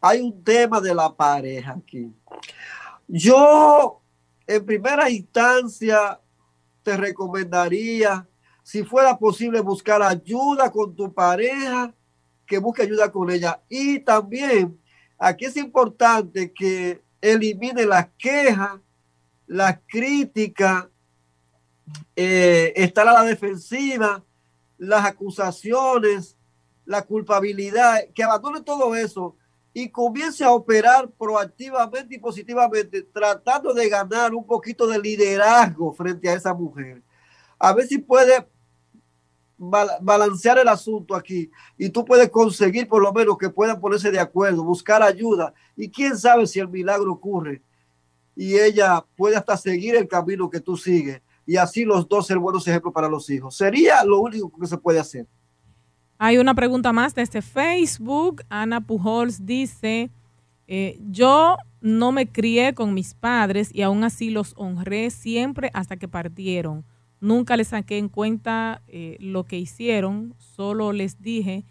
Hay 0.00 0.22
un 0.22 0.42
tema 0.42 0.80
de 0.80 0.92
la 0.92 1.14
pareja 1.14 1.76
aquí. 1.78 2.12
Yo, 3.06 4.00
en 4.44 4.66
primera 4.66 5.08
instancia, 5.08 6.18
te 6.82 6.96
recomendaría, 6.96 8.26
si 8.72 8.84
fuera 8.84 9.18
posible, 9.18 9.60
buscar 9.60 10.02
ayuda 10.02 10.72
con 10.72 10.96
tu 10.96 11.12
pareja, 11.12 11.92
que 12.46 12.56
busque 12.56 12.80
ayuda 12.80 13.12
con 13.12 13.30
ella. 13.30 13.60
Y 13.68 13.98
también, 13.98 14.80
aquí 15.18 15.44
es 15.44 15.58
importante 15.58 16.54
que 16.54 17.02
elimine 17.20 17.84
las 17.84 18.08
quejas, 18.16 18.80
las 19.46 19.78
críticas, 19.86 20.86
eh, 22.16 22.72
estar 22.74 23.06
a 23.06 23.12
la 23.12 23.24
defensiva, 23.24 24.24
las 24.78 25.04
acusaciones, 25.04 26.38
la 26.86 27.02
culpabilidad, 27.02 28.06
que 28.14 28.24
abandone 28.24 28.62
todo 28.62 28.94
eso 28.94 29.36
y 29.74 29.90
comience 29.90 30.44
a 30.44 30.50
operar 30.50 31.10
proactivamente 31.10 32.14
y 32.14 32.18
positivamente, 32.18 33.02
tratando 33.02 33.74
de 33.74 33.86
ganar 33.90 34.34
un 34.34 34.46
poquito 34.46 34.86
de 34.86 34.98
liderazgo 34.98 35.92
frente 35.92 36.26
a 36.30 36.32
esa 36.32 36.54
mujer. 36.54 37.02
A 37.58 37.74
ver 37.74 37.86
si 37.86 37.98
puede 37.98 38.50
balancear 40.00 40.58
el 40.58 40.68
asunto 40.68 41.14
aquí 41.14 41.50
y 41.78 41.88
tú 41.88 42.04
puedes 42.04 42.28
conseguir 42.30 42.88
por 42.88 43.02
lo 43.02 43.12
menos 43.12 43.38
que 43.38 43.48
puedan 43.48 43.80
ponerse 43.80 44.10
de 44.10 44.18
acuerdo, 44.18 44.64
buscar 44.64 45.02
ayuda 45.02 45.54
y 45.76 45.88
quién 45.88 46.18
sabe 46.18 46.46
si 46.46 46.58
el 46.58 46.68
milagro 46.68 47.12
ocurre 47.12 47.62
y 48.34 48.56
ella 48.56 49.04
puede 49.16 49.36
hasta 49.36 49.56
seguir 49.56 49.94
el 49.94 50.08
camino 50.08 50.50
que 50.50 50.60
tú 50.60 50.76
sigues 50.76 51.22
y 51.46 51.56
así 51.56 51.84
los 51.84 52.08
dos 52.08 52.26
ser 52.26 52.38
buenos 52.38 52.66
ejemplos 52.66 52.92
para 52.92 53.08
los 53.08 53.28
hijos. 53.30 53.56
Sería 53.56 54.04
lo 54.04 54.20
único 54.20 54.52
que 54.58 54.66
se 54.66 54.78
puede 54.78 54.98
hacer. 54.98 55.26
Hay 56.18 56.38
una 56.38 56.54
pregunta 56.54 56.92
más 56.92 57.14
desde 57.14 57.42
Facebook. 57.42 58.42
Ana 58.48 58.80
Pujols 58.80 59.44
dice, 59.44 60.10
eh, 60.66 60.98
yo 61.10 61.56
no 61.80 62.12
me 62.12 62.28
crié 62.28 62.74
con 62.74 62.94
mis 62.94 63.14
padres 63.14 63.74
y 63.74 63.82
aún 63.82 64.04
así 64.04 64.30
los 64.30 64.54
honré 64.56 65.10
siempre 65.10 65.70
hasta 65.74 65.96
que 65.96 66.08
partieron. 66.08 66.84
Nunca 67.22 67.56
les 67.56 67.68
saqué 67.68 67.98
en 67.98 68.08
cuenta 68.08 68.82
eh, 68.88 69.16
lo 69.20 69.44
que 69.44 69.56
hicieron, 69.56 70.34
solo 70.38 70.92
les 70.92 71.22
dije 71.22 71.64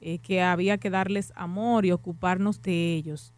eh, 0.00 0.18
que 0.18 0.42
había 0.42 0.78
que 0.78 0.90
darles 0.90 1.32
amor 1.36 1.86
y 1.86 1.92
ocuparnos 1.92 2.60
de 2.60 2.96
ellos. 2.96 3.32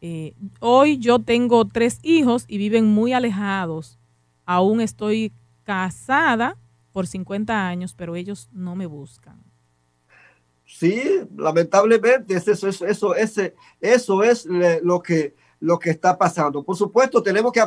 Eh, 0.00 0.34
hoy 0.60 0.96
yo 0.96 1.18
tengo 1.18 1.66
tres 1.66 1.98
hijos 2.02 2.46
y 2.48 2.56
viven 2.56 2.86
muy 2.86 3.12
alejados. 3.12 3.98
Aún 4.46 4.80
estoy 4.80 5.34
casada 5.64 6.56
por 6.92 7.06
50 7.06 7.68
años, 7.68 7.92
pero 7.92 8.16
ellos 8.16 8.48
no 8.50 8.74
me 8.74 8.86
buscan. 8.86 9.38
Sí, 10.64 11.02
lamentablemente 11.36 12.36
es 12.36 12.48
eso, 12.48 12.68
eso, 12.68 13.14
eso, 13.14 14.22
es 14.22 14.46
lo 14.82 15.02
que, 15.02 15.34
lo 15.60 15.78
que 15.78 15.90
está 15.90 16.16
pasando. 16.16 16.62
Por 16.62 16.74
supuesto, 16.74 17.22
tenemos 17.22 17.52
que, 17.52 17.60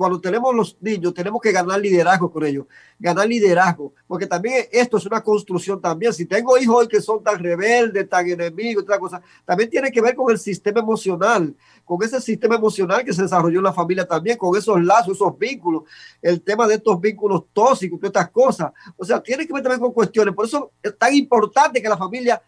cuando 0.00 0.18
tenemos 0.18 0.54
los 0.54 0.78
niños, 0.80 1.12
tenemos 1.12 1.42
que 1.42 1.52
ganar 1.52 1.78
liderazgo 1.78 2.32
con 2.32 2.42
ellos, 2.42 2.64
ganar 2.98 3.28
liderazgo, 3.28 3.92
porque 4.06 4.26
también 4.26 4.64
esto 4.72 4.96
es 4.96 5.04
una 5.04 5.20
construcción 5.20 5.78
también. 5.78 6.14
Si 6.14 6.24
tengo 6.24 6.56
hijos 6.56 6.74
hoy 6.74 6.88
que 6.88 7.02
son 7.02 7.22
tan 7.22 7.38
rebeldes, 7.38 8.08
tan 8.08 8.26
enemigos, 8.26 8.84
otra 8.84 8.98
cosa, 8.98 9.20
también 9.44 9.68
tiene 9.68 9.92
que 9.92 10.00
ver 10.00 10.14
con 10.14 10.30
el 10.30 10.38
sistema 10.38 10.80
emocional, 10.80 11.54
con 11.84 12.02
ese 12.02 12.18
sistema 12.18 12.54
emocional 12.54 13.04
que 13.04 13.12
se 13.12 13.20
desarrolló 13.20 13.58
en 13.58 13.64
la 13.64 13.74
familia 13.74 14.08
también, 14.08 14.38
con 14.38 14.56
esos 14.56 14.82
lazos, 14.82 15.16
esos 15.16 15.38
vínculos, 15.38 15.82
el 16.22 16.40
tema 16.40 16.66
de 16.66 16.76
estos 16.76 16.98
vínculos 16.98 17.44
tóxicos, 17.52 18.00
todas 18.00 18.14
estas 18.14 18.30
cosas. 18.30 18.72
O 18.96 19.04
sea, 19.04 19.20
tiene 19.20 19.46
que 19.46 19.52
ver 19.52 19.62
también 19.62 19.82
con 19.82 19.92
cuestiones. 19.92 20.34
Por 20.34 20.46
eso 20.46 20.72
es 20.82 20.96
tan 20.96 21.14
importante 21.14 21.82
que 21.82 21.88
la 21.90 21.98
familia 21.98 22.40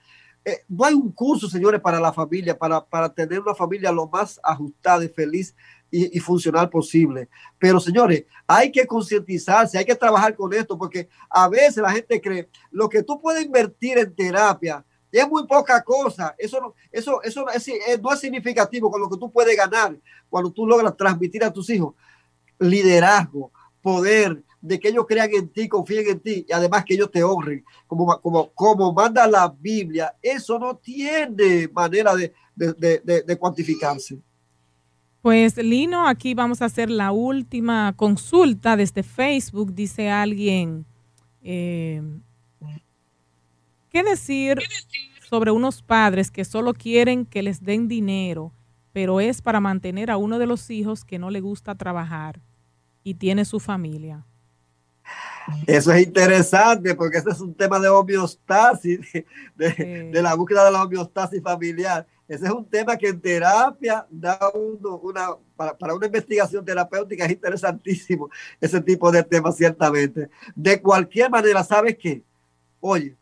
eh, 0.43 0.65
no 0.69 0.87
hay 0.87 0.95
un 0.95 1.13
curso, 1.13 1.51
señores, 1.51 1.83
para 1.83 2.01
la 2.01 2.15
familia, 2.15 2.57
para, 2.57 2.83
para 2.83 3.13
tener 3.13 3.41
una 3.41 3.55
familia 3.55 3.93
lo 3.93 4.09
más 4.09 4.41
ajustada 4.43 5.05
y 5.05 5.09
feliz 5.09 5.55
y, 5.93 6.17
y 6.17 6.21
funcional 6.21 6.69
posible. 6.69 7.29
Pero, 7.59 7.79
señores, 7.79 8.25
hay 8.49 8.73
que 8.73 8.85
concientizarse, 8.87 9.79
hay 9.79 9.85
que 9.85 9.95
trabajar 9.95 10.35
con 10.35 10.53
esto, 10.53 10.77
porque 10.77 11.09
a 11.31 11.49
veces 11.49 11.77
la 11.77 11.93
gente 11.93 12.21
cree 12.21 12.49
lo 12.73 12.89
que 12.89 13.05
tú 13.05 13.21
puedes 13.21 13.45
invertir 13.45 13.99
en 13.99 14.13
terapia 14.13 14.85
es 15.13 15.29
muy 15.29 15.47
poca 15.47 15.81
cosa. 15.85 16.35
Eso, 16.39 16.59
no- 16.61 16.75
eso, 16.91 17.23
eso 17.23 17.47
es, 17.51 17.69
no 18.03 18.13
es 18.13 18.19
significativo 18.19 18.91
con 18.91 19.01
lo 19.03 19.11
que 19.11 19.19
tú 19.19 19.31
puedes 19.31 19.55
ganar 19.57 19.95
cuando 20.31 20.51
tú 20.51 20.67
logras 20.67 20.97
transmitir 20.97 21.45
a 21.45 21.53
tus 21.53 21.69
hijos 21.71 21.95
liderazgo, 22.59 23.53
poder, 23.83 24.43
de 24.61 24.79
que 24.79 24.89
ellos 24.89 25.05
crean 25.09 25.29
en 25.35 25.49
ti, 25.49 25.69
confíen 25.69 26.09
en 26.09 26.21
ti 26.21 26.47
y 26.49 26.53
además 26.53 26.85
que 26.85 26.95
ellos 26.95 27.11
te 27.11 27.23
honren, 27.25 27.65
como, 27.87 28.21
como, 28.21 28.51
como 28.53 28.93
manda 28.93 29.27
la 29.27 29.49
Biblia. 29.49 30.15
Eso 30.23 30.59
no 30.59 30.77
tiene 30.77 31.69
manera 31.69 32.15
de, 32.15 32.33
de- 32.55 33.01
de- 33.05 33.23
de 33.23 33.37
cuantificarse. 33.37 34.19
Pues 35.23 35.57
Lino, 35.57 36.09
aquí 36.09 36.35
vamos 36.35 36.63
a 36.63 36.65
hacer 36.67 36.91
la 36.91 37.13
última 37.13 37.93
consulta 37.97 38.77
desde 38.77 39.03
Facebook. 39.05 39.73
Dice 39.73 40.11
alguien, 40.11 40.85
eh, 41.43 42.03
¿qué 43.91 44.03
decir 44.03 44.59
sobre 45.31 45.53
unos 45.53 45.81
padres 45.83 46.31
que 46.31 46.45
solo 46.45 46.75
quieren 46.75 47.25
que 47.25 47.43
les 47.43 47.63
den 47.63 47.87
dinero, 47.89 48.53
pero 48.93 49.21
es 49.21 49.41
para 49.43 49.61
mantener 49.61 50.11
a 50.11 50.17
uno 50.17 50.39
de 50.41 50.47
los 50.47 50.69
hijos 50.71 51.05
que 51.05 51.19
no 51.21 51.31
le 51.31 51.41
gusta 51.41 51.77
trabajar 51.77 52.41
y 53.05 53.15
tiene 53.15 53.45
su 53.45 53.61
familia? 53.61 54.27
Eso 55.67 55.93
es 55.93 56.07
interesante 56.07 56.95
porque 56.95 57.19
ese 57.19 57.31
es 57.31 57.41
un 57.41 57.55
tema 57.55 57.79
de 57.81 57.89
homeostasis, 57.89 59.01
de, 59.13 59.27
de- 59.57 60.11
de 60.13 60.23
la 60.23 60.35
búsqueda 60.35 60.65
de 60.65 60.73
la 60.73 60.83
homeostasis 60.85 61.43
familiar. 61.43 62.07
Ese 62.33 62.47
es 62.47 62.51
un 62.51 62.65
tema 62.65 62.97
que 62.97 63.09
en 63.09 63.21
terapia 63.21 64.07
da 64.09 64.39
uno 64.55 64.97
una, 65.03 65.37
para, 65.55 65.77
para 65.77 65.95
una 65.95 66.07
investigación 66.07 66.65
terapéutica 66.65 67.27
es 67.27 67.33
interesantísimo 67.33 68.31
ese 68.59 68.81
tipo 68.81 69.13
de 69.13 69.23
temas, 69.23 69.55
ciertamente. 69.55 70.31
De 70.55 70.81
cualquier 70.81 71.29
manera, 71.29 71.63
¿sabes 71.63 71.99
qué? 71.99 72.23
Oye, 72.81 73.15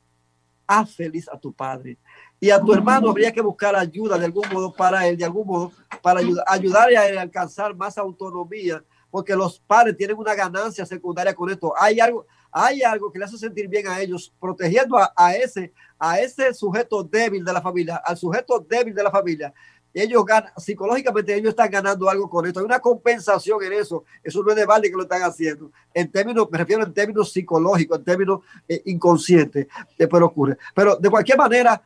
haz 0.65 0.95
feliz 0.95 1.29
a 1.29 1.37
tu 1.37 1.53
padre. 1.53 1.99
Y 2.39 2.51
a 2.51 2.61
tu 2.61 2.73
hermano 2.73 3.11
habría 3.11 3.33
que 3.33 3.41
buscar 3.41 3.75
ayuda 3.75 4.17
de 4.17 4.27
algún 4.27 4.49
modo 4.49 4.73
para 4.73 5.05
él, 5.09 5.17
de 5.17 5.25
algún 5.25 5.45
modo, 5.45 5.73
para 6.01 6.21
ayudar, 6.21 6.45
ayudarle 6.47 6.97
a 6.97 7.21
alcanzar 7.21 7.75
más 7.75 7.99
autonomía, 7.99 8.85
porque 9.11 9.35
los 9.35 9.59
padres 9.59 9.97
tienen 9.97 10.17
una 10.17 10.37
ganancia 10.37 10.87
secundaria 10.87 11.35
con 11.35 11.51
esto. 11.51 11.75
Hay 11.77 11.99
algo, 11.99 12.29
hay 12.53 12.83
algo 12.83 13.13
que 13.13 13.19
le 13.19 13.25
hace 13.25 13.39
sentir 13.39 13.69
bien 13.69 13.87
a 13.87 14.01
ellos, 14.01 14.33
protegiendo 14.41 14.97
a, 14.99 15.35
ese, 15.35 15.73
a 15.99 16.21
ese 16.21 16.53
sujeto 16.55 17.03
débil 17.03 17.45
de 17.45 17.53
la 17.53 17.63
familia, 17.63 17.97
al 18.05 18.17
sujeto 18.17 18.65
débil 18.69 18.95
de 18.95 19.03
la 19.03 19.11
familia. 19.11 19.53
Ellos 19.93 20.25
ganan, 20.25 20.53
psicológicamente 20.57 21.35
ellos 21.35 21.51
están 21.51 21.71
ganando 21.71 22.09
algo 22.09 22.31
con 22.31 22.47
esto. 22.47 22.61
Hay 22.61 22.67
una 22.67 22.79
compensación 22.79 23.63
en 23.65 23.73
eso. 23.73 24.05
Eso 24.23 24.43
no 24.43 24.51
es 24.51 24.57
de 24.57 24.65
balde 24.65 24.89
que 24.89 24.97
lo 24.97 25.03
están 25.03 25.23
haciendo. 25.23 25.73
En 25.93 26.11
términos, 26.11 26.49
me 26.51 26.59
refiero 26.59 26.85
en 26.85 26.95
términos 26.95 27.33
psicológicos, 27.33 27.99
en 27.99 28.05
términos 28.05 28.41
eh, 28.69 28.83
inconscientes, 28.85 29.67
pero 29.97 30.27
ocurre. 30.27 30.57
Pero 30.75 30.95
de 30.95 31.11
cualquier 31.11 31.39
manera, 31.39 31.83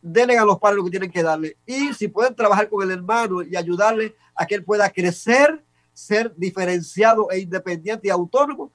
denle 0.00 0.38
a 0.38 0.44
los 0.44 0.58
padres 0.58 0.78
lo 0.78 0.84
que 0.84 0.90
tienen 0.90 1.10
que 1.10 1.22
darle. 1.22 1.56
Y 1.66 1.92
si 1.94 2.08
pueden 2.08 2.34
trabajar 2.34 2.68
con 2.68 2.82
el 2.84 2.90
hermano 2.90 3.42
y 3.42 3.56
ayudarle 3.56 4.14
a 4.34 4.46
que 4.46 4.54
él 4.54 4.64
pueda 4.64 4.88
crecer, 4.90 5.64
ser 5.92 6.32
diferenciado 6.36 7.30
e 7.30 7.40
independiente 7.40 8.06
y 8.06 8.10
autónomo, 8.10 8.72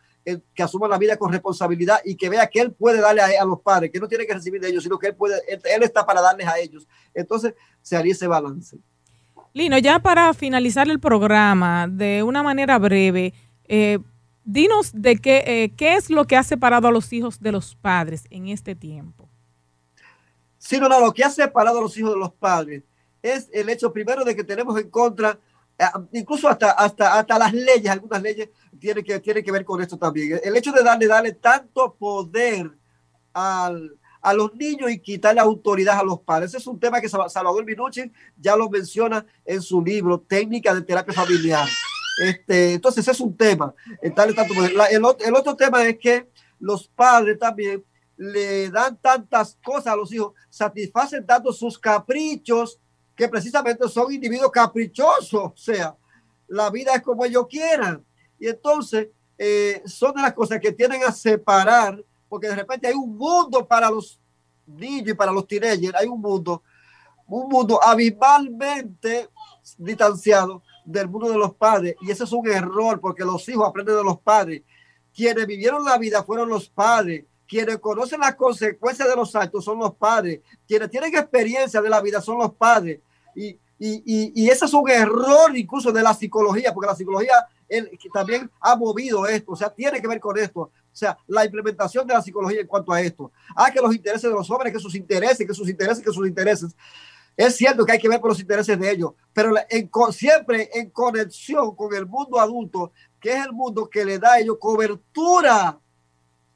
que 0.53 0.63
asuma 0.63 0.87
la 0.87 0.97
vida 0.97 1.17
con 1.17 1.31
responsabilidad 1.31 1.99
y 2.03 2.15
que 2.15 2.29
vea 2.29 2.47
que 2.47 2.59
él 2.59 2.71
puede 2.71 2.99
darle 2.99 3.21
a, 3.21 3.41
a 3.41 3.45
los 3.45 3.61
padres, 3.61 3.91
que 3.91 3.99
no 3.99 4.07
tiene 4.07 4.25
que 4.25 4.33
recibir 4.33 4.59
de 4.59 4.69
ellos, 4.69 4.83
sino 4.83 4.99
que 4.99 5.07
él 5.07 5.15
puede, 5.15 5.41
él, 5.47 5.61
él 5.63 5.83
está 5.83 6.05
para 6.05 6.21
darles 6.21 6.47
a 6.47 6.59
ellos. 6.59 6.87
Entonces 7.13 7.53
se 7.81 7.95
haría 7.95 8.11
ese 8.11 8.27
balance. 8.27 8.77
Lino, 9.53 9.77
ya 9.77 9.99
para 9.99 10.33
finalizar 10.33 10.87
el 10.89 10.99
programa, 10.99 11.87
de 11.87 12.21
una 12.21 12.43
manera 12.43 12.77
breve, 12.77 13.33
eh, 13.67 13.99
dinos 14.43 14.91
de 14.93 15.17
qué, 15.17 15.43
eh, 15.47 15.73
qué 15.75 15.95
es 15.95 16.09
lo 16.09 16.25
que 16.25 16.35
ha 16.35 16.43
separado 16.43 16.87
a 16.87 16.91
los 16.91 17.11
hijos 17.11 17.39
de 17.39 17.51
los 17.51 17.75
padres 17.75 18.25
en 18.29 18.49
este 18.49 18.75
tiempo. 18.75 19.27
Sí, 20.57 20.79
no, 20.79 20.87
no, 20.87 20.99
lo 20.99 21.13
que 21.13 21.23
ha 21.23 21.29
separado 21.29 21.79
a 21.79 21.81
los 21.81 21.97
hijos 21.97 22.13
de 22.13 22.19
los 22.19 22.33
padres 22.33 22.83
es 23.21 23.49
el 23.51 23.69
hecho 23.69 23.91
primero 23.91 24.23
de 24.23 24.35
que 24.35 24.43
tenemos 24.43 24.79
en 24.79 24.89
contra, 24.89 25.31
eh, 25.31 25.37
incluso 26.11 26.49
hasta, 26.49 26.71
hasta, 26.71 27.19
hasta 27.19 27.39
las 27.39 27.53
leyes, 27.53 27.89
algunas 27.89 28.21
leyes 28.21 28.49
tienen 28.79 29.03
que, 29.03 29.19
tienen 29.19 29.43
que 29.43 29.51
ver 29.51 29.63
con 29.65 29.81
esto 29.81 29.97
también. 29.97 30.39
El 30.43 30.55
hecho 30.57 30.71
de 30.71 30.83
darle, 30.83 31.07
darle 31.07 31.33
tanto 31.33 31.93
poder 31.93 32.71
al, 33.33 33.95
a 34.21 34.33
los 34.33 34.53
niños 34.55 34.89
y 34.89 34.99
quitarle 34.99 35.39
autoridad 35.39 35.99
a 35.99 36.03
los 36.03 36.19
padres. 36.21 36.53
Es 36.55 36.65
un 36.67 36.79
tema 36.79 36.99
que 36.99 37.09
Salvador 37.09 37.63
Minuchin 37.63 38.11
ya 38.35 38.55
lo 38.55 38.69
menciona 38.69 39.25
en 39.45 39.61
su 39.61 39.81
libro, 39.83 40.19
Técnica 40.19 40.73
de 40.73 40.81
Terapia 40.81 41.13
Familiar. 41.13 41.67
Este, 42.23 42.73
entonces 42.73 43.07
es 43.07 43.19
un 43.19 43.37
tema. 43.37 43.73
eh, 44.01 44.11
darle 44.15 44.33
tanto 44.33 44.55
poder. 44.55 44.73
La- 44.73 44.87
el, 44.87 45.03
el 45.19 45.35
otro 45.35 45.55
tema 45.55 45.85
es 45.87 45.97
que 45.99 46.27
los 46.59 46.87
padres 46.87 47.37
también 47.37 47.83
le 48.15 48.71
dan 48.71 48.97
tantas 48.97 49.55
cosas 49.63 49.93
a 49.93 49.95
los 49.95 50.11
hijos, 50.11 50.33
satisfacen 50.49 51.23
tanto 51.23 51.53
sus 51.53 51.77
caprichos 51.77 52.79
que 53.17 53.27
precisamente 53.27 53.89
son 53.89 54.13
individuos 54.13 54.51
caprichosos. 54.51 55.33
O 55.33 55.53
sea, 55.55 55.97
la 56.47 56.69
vida 56.69 56.93
es 56.93 57.01
como 57.01 57.25
ellos 57.25 57.47
quieran. 57.49 58.05
Y 58.39 58.47
entonces 58.47 59.07
eh, 59.37 59.81
son 59.85 60.13
de 60.13 60.21
las 60.21 60.33
cosas 60.33 60.59
que 60.59 60.71
tienden 60.71 61.03
a 61.03 61.11
separar, 61.11 62.01
porque 62.29 62.47
de 62.47 62.55
repente 62.55 62.87
hay 62.87 62.93
un 62.93 63.17
mundo 63.17 63.67
para 63.67 63.89
los 63.89 64.19
niños 64.67 65.09
y 65.09 65.13
para 65.15 65.31
los 65.31 65.47
teenagers, 65.47 65.95
hay 65.95 66.07
un 66.07 66.21
mundo, 66.21 66.61
un 67.25 67.49
mundo 67.49 67.79
abismalmente 67.83 69.29
distanciado 69.77 70.61
del 70.85 71.07
mundo 71.07 71.29
de 71.29 71.37
los 71.37 71.55
padres. 71.55 71.95
Y 72.01 72.11
ese 72.11 72.23
es 72.23 72.31
un 72.31 72.47
error, 72.47 73.01
porque 73.01 73.25
los 73.25 73.49
hijos 73.49 73.67
aprenden 73.67 73.97
de 73.97 74.03
los 74.03 74.19
padres. 74.19 74.61
Quienes 75.15 75.47
vivieron 75.47 75.83
la 75.83 75.97
vida 75.97 76.23
fueron 76.23 76.49
los 76.49 76.69
padres. 76.69 77.25
Quienes 77.47 77.79
conocen 77.79 78.19
las 78.19 78.35
consecuencias 78.35 79.07
de 79.07 79.15
los 79.15 79.35
actos 79.35 79.65
son 79.65 79.79
los 79.79 79.95
padres. 79.95 80.41
Quienes 80.67 80.91
tienen 80.91 81.15
experiencia 81.15 81.81
de 81.81 81.89
la 81.89 82.01
vida 82.01 82.21
son 82.21 82.37
los 82.37 82.53
padres. 82.53 82.99
Y, 83.37 83.59
y, 83.79 84.03
y, 84.05 84.31
y 84.35 84.49
ese 84.49 84.65
es 84.65 84.73
un 84.73 84.89
error 84.89 85.55
incluso 85.55 85.91
de 85.91 86.01
la 86.01 86.13
psicología, 86.13 86.73
porque 86.73 86.89
la 86.89 86.95
psicología 86.95 87.47
él, 87.69 87.91
también 88.13 88.49
ha 88.59 88.75
movido 88.75 89.27
esto, 89.27 89.51
o 89.51 89.55
sea, 89.55 89.69
tiene 89.69 90.01
que 90.01 90.07
ver 90.07 90.19
con 90.19 90.37
esto. 90.37 90.61
O 90.61 90.71
sea, 90.91 91.17
la 91.27 91.45
implementación 91.45 92.07
de 92.07 92.13
la 92.13 92.21
psicología 92.21 92.61
en 92.61 92.67
cuanto 92.67 92.91
a 92.91 93.01
esto. 93.01 93.31
Ah, 93.55 93.69
que 93.71 93.79
los 93.79 93.93
intereses 93.93 94.23
de 94.23 94.35
los 94.35 94.47
jóvenes, 94.47 94.73
que 94.73 94.79
sus 94.79 94.95
intereses, 94.95 95.45
que 95.45 95.53
sus 95.53 95.69
intereses, 95.69 96.03
que 96.03 96.11
sus 96.11 96.27
intereses. 96.27 96.75
Es 97.35 97.55
cierto 97.55 97.85
que 97.85 97.91
hay 97.91 97.99
que 97.99 98.09
ver 98.09 98.19
por 98.19 98.31
los 98.31 98.39
intereses 98.39 98.79
de 98.79 98.89
ellos, 98.89 99.11
pero 99.31 99.53
en 99.69 99.91
siempre 100.11 100.71
en 100.73 100.89
conexión 100.89 101.75
con 101.75 101.93
el 101.93 102.07
mundo 102.07 102.39
adulto, 102.39 102.91
que 103.19 103.33
es 103.33 103.45
el 103.45 103.51
mundo 103.51 103.87
que 103.87 104.03
le 104.03 104.17
da 104.17 104.33
a 104.33 104.39
ellos 104.39 104.57
cobertura 104.59 105.79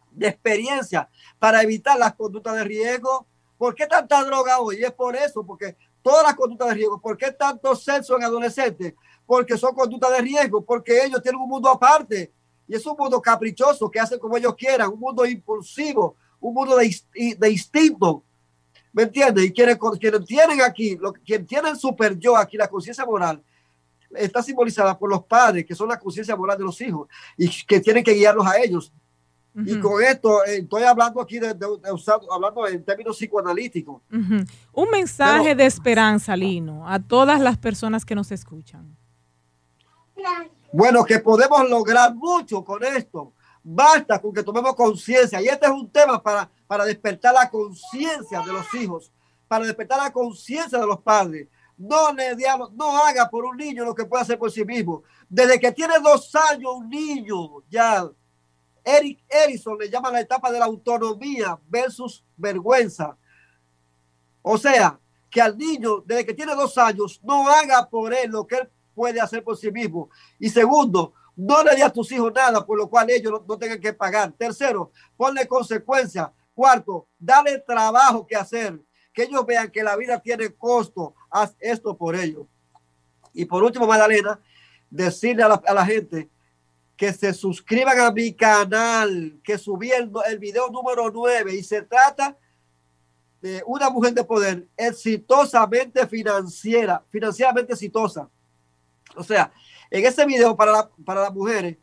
de 0.10 0.28
experiencia 0.28 1.08
para 1.38 1.62
evitar 1.62 2.00
las 2.00 2.16
conductas 2.16 2.56
de 2.56 2.64
riesgo. 2.64 3.28
¿Por 3.60 3.76
qué 3.76 3.86
tanta 3.86 4.24
droga 4.24 4.60
hoy? 4.60 4.84
Es 4.84 4.92
por 4.92 5.16
eso, 5.16 5.46
porque 5.46 5.78
todas 6.02 6.24
las 6.24 6.36
conductas 6.36 6.70
de 6.70 6.76
riesgo. 6.76 7.00
¿Por 7.00 7.18
qué 7.18 7.32
tanto 7.32 7.76
sexo 7.76 8.18
en 8.18 8.24
adolescentes? 8.24 8.94
Porque 9.26 9.58
son 9.58 9.74
conductas 9.74 10.12
de 10.12 10.22
riesgo, 10.22 10.64
porque 10.64 11.04
ellos 11.04 11.22
tienen 11.22 11.42
un 11.42 11.50
mundo 11.50 11.70
aparte 11.70 12.32
y 12.68 12.76
es 12.76 12.86
un 12.86 12.96
mundo 12.98 13.22
caprichoso 13.22 13.90
que 13.90 14.00
hacen 14.00 14.20
como 14.20 14.38
ellos 14.38 14.56
quieran, 14.56 14.90
un 14.92 15.00
mundo 15.00 15.26
impulsivo, 15.26 16.16
un 16.40 16.54
mundo 16.54 16.78
de, 16.78 17.36
de 17.38 17.50
instinto. 17.52 18.24
¿Me 18.94 19.04
entiendes? 19.04 19.46
Y 19.46 19.52
quienes, 19.52 19.78
quienes 20.00 20.26
tienen 20.26 20.62
aquí, 20.62 20.98
lo, 20.98 21.14
quien 21.14 21.46
tienen 21.46 21.76
super 21.78 22.18
yo 22.18 22.36
aquí, 22.36 22.58
la 22.58 22.68
conciencia 22.68 23.06
moral, 23.06 23.42
está 24.16 24.44
simbolizada 24.44 24.98
por 24.98 25.10
los 25.10 25.24
padres, 25.24 25.66
que 25.66 25.76
son 25.76 25.88
la 25.88 26.00
conciencia 26.00 26.36
moral 26.36 26.58
de 26.58 26.66
los 26.66 26.80
hijos 26.82 27.08
y 27.38 27.50
que 27.66 27.80
tienen 27.80 28.04
que 28.04 28.14
guiarlos 28.14 28.46
a 28.46 28.58
ellos. 28.60 28.92
Y 29.54 29.80
con 29.82 30.02
esto 30.02 30.46
eh, 30.46 30.60
estoy 30.60 30.84
hablando 30.84 31.20
aquí 31.22 31.38
de, 31.38 31.54
de- 31.54 31.68
de 31.78 32.14
hablando 32.32 32.66
en 32.68 32.86
términos 32.86 33.18
psicoanalíticos. 33.18 34.02
Ujú. 34.12 34.46
Un 34.74 34.90
mensaje 34.90 35.44
Pero- 35.44 35.56
de 35.58 35.66
esperanza, 35.66 36.36
Lino, 36.38 36.88
a 36.88 37.00
todas 37.00 37.42
las 37.42 37.58
personas 37.58 38.06
que 38.06 38.16
nos 38.16 38.32
escuchan. 38.32 38.96
Bueno, 40.72 41.04
que 41.04 41.20
podemos 41.20 41.70
lograr 41.70 42.16
mucho 42.16 42.64
con 42.64 42.84
esto. 42.84 43.34
Basta 43.64 44.20
con 44.20 44.34
que 44.34 44.44
tomemos 44.44 44.74
conciencia. 44.76 45.42
Y 45.42 45.48
este 45.48 45.66
es 45.66 45.72
un 45.72 45.90
tema 45.92 46.22
para, 46.22 46.50
para 46.66 46.86
despertar 46.86 47.34
la 47.34 47.50
conciencia 47.50 48.42
de 48.42 48.54
los 48.54 48.74
hijos, 48.76 49.12
para 49.48 49.66
despertar 49.66 49.98
la 50.02 50.12
conciencia 50.14 50.80
de 50.80 50.86
los 50.88 51.00
padres. 51.02 51.48
No 51.78 52.14
le 52.14 52.36
no 52.76 53.04
haga 53.04 53.28
por 53.30 53.44
un 53.44 53.58
niño 53.58 53.84
lo 53.84 53.96
que 53.96 54.06
puede 54.06 54.22
hacer 54.24 54.38
por 54.40 54.52
sí 54.52 54.64
mismo. 54.64 55.04
Desde 55.28 55.60
que 55.60 55.72
tiene 55.72 55.96
dos 56.02 56.34
años, 56.52 56.72
un 56.76 56.90
niño 56.90 57.64
ya. 57.70 58.10
Eric 58.84 59.24
Erikson 59.30 59.78
le 59.80 59.90
llama 59.90 60.12
la 60.12 60.22
etapa 60.22 60.52
de 60.52 60.60
la 60.60 60.66
autonomía 60.66 61.60
versus 61.68 62.24
vergüenza. 62.36 63.18
O 64.42 64.58
sea, 64.58 65.00
que 65.30 65.42
al 65.42 65.58
niño, 65.58 66.04
desde 66.06 66.26
que 66.26 66.34
tiene 66.34 66.56
dos 66.56 66.78
años, 66.78 67.20
no 67.24 67.48
haga 67.50 67.88
por 67.90 68.14
él 68.14 68.32
lo 68.32 68.46
que 68.46 68.58
él 68.58 68.70
puede 68.94 69.22
hacer 69.22 69.44
por 69.44 69.58
sí 69.58 69.72
mismo. 69.72 70.10
Y 70.40 70.50
segundo, 70.50 71.14
no 71.36 71.64
le 71.64 71.76
dé 71.76 71.84
a 71.84 71.90
tus 71.90 72.12
hijos 72.12 72.32
nada 72.34 72.66
por 72.66 72.78
lo 72.78 72.90
cual 72.90 73.10
ellos 73.10 73.32
no, 73.32 73.46
no 73.48 73.58
tengan 73.58 73.80
que 73.80 73.94
pagar. 73.94 74.32
Tercero, 74.34 74.92
ponle 75.16 75.48
consecuencias. 75.48 76.30
Cuarto, 76.54 77.08
dale 77.18 77.60
trabajo 77.60 78.28
que 78.28 78.36
hacer. 78.36 78.80
Que 79.14 79.24
ellos 79.24 79.46
vean 79.46 79.70
que 79.70 79.84
la 79.84 79.96
vida 79.96 80.20
tiene 80.20 80.54
costo. 80.54 81.16
Haz 81.30 81.56
esto 81.60 81.96
por 81.96 82.16
ellos. 82.16 82.46
Y 83.34 83.46
por 83.46 83.64
último, 83.64 83.88
Magdalena, 83.88 84.40
decirle 84.90 85.44
a 85.44 85.48
la, 85.48 85.62
a 85.66 85.74
la 85.74 85.86
gente 85.86 86.30
que 87.02 87.12
se 87.14 87.34
suscriban 87.34 88.00
a 88.00 88.12
mi 88.12 88.32
canal, 88.32 89.40
que 89.44 89.58
subí 89.58 89.90
el, 89.90 90.12
el 90.30 90.38
video 90.38 90.70
número 90.70 91.10
9 91.10 91.56
y 91.56 91.64
se 91.64 91.82
trata 91.82 92.38
de 93.42 93.64
una 93.66 93.90
mujer 93.90 94.14
de 94.14 94.24
poder 94.24 94.68
exitosamente 94.78 96.06
financiera, 96.06 97.04
financieramente 97.10 97.74
exitosa. 97.74 98.30
O 99.16 99.24
sea, 99.24 99.52
en 99.90 100.06
ese 100.06 100.24
video 100.28 100.56
para, 100.56 100.74
la- 100.74 100.92
para 101.04 101.22
las 101.24 101.34
mujeres 101.34 101.76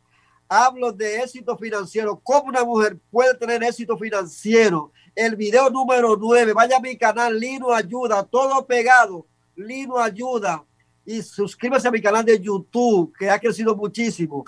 hablo 0.47 0.93
de 0.93 1.19
éxito 1.19 1.57
financiero, 1.57 2.17
cómo 2.23 2.45
una 2.45 2.63
mujer 2.63 2.97
puede 3.11 3.33
tener 3.33 3.61
éxito 3.61 3.97
financiero. 3.97 4.93
El 5.13 5.35
video 5.35 5.69
número 5.69 6.15
9, 6.15 6.53
vaya 6.53 6.77
a 6.77 6.79
mi 6.79 6.97
canal, 6.97 7.37
Lino 7.37 7.73
Ayuda, 7.73 8.23
todo 8.23 8.65
pegado, 8.65 9.27
Lino 9.57 9.97
Ayuda. 9.97 10.63
Y 11.05 11.21
suscríbase 11.21 11.89
a 11.89 11.91
mi 11.91 12.01
canal 12.01 12.23
de 12.23 12.39
YouTube, 12.39 13.13
que 13.19 13.29
ha 13.29 13.37
crecido 13.37 13.75
muchísimo. 13.75 14.45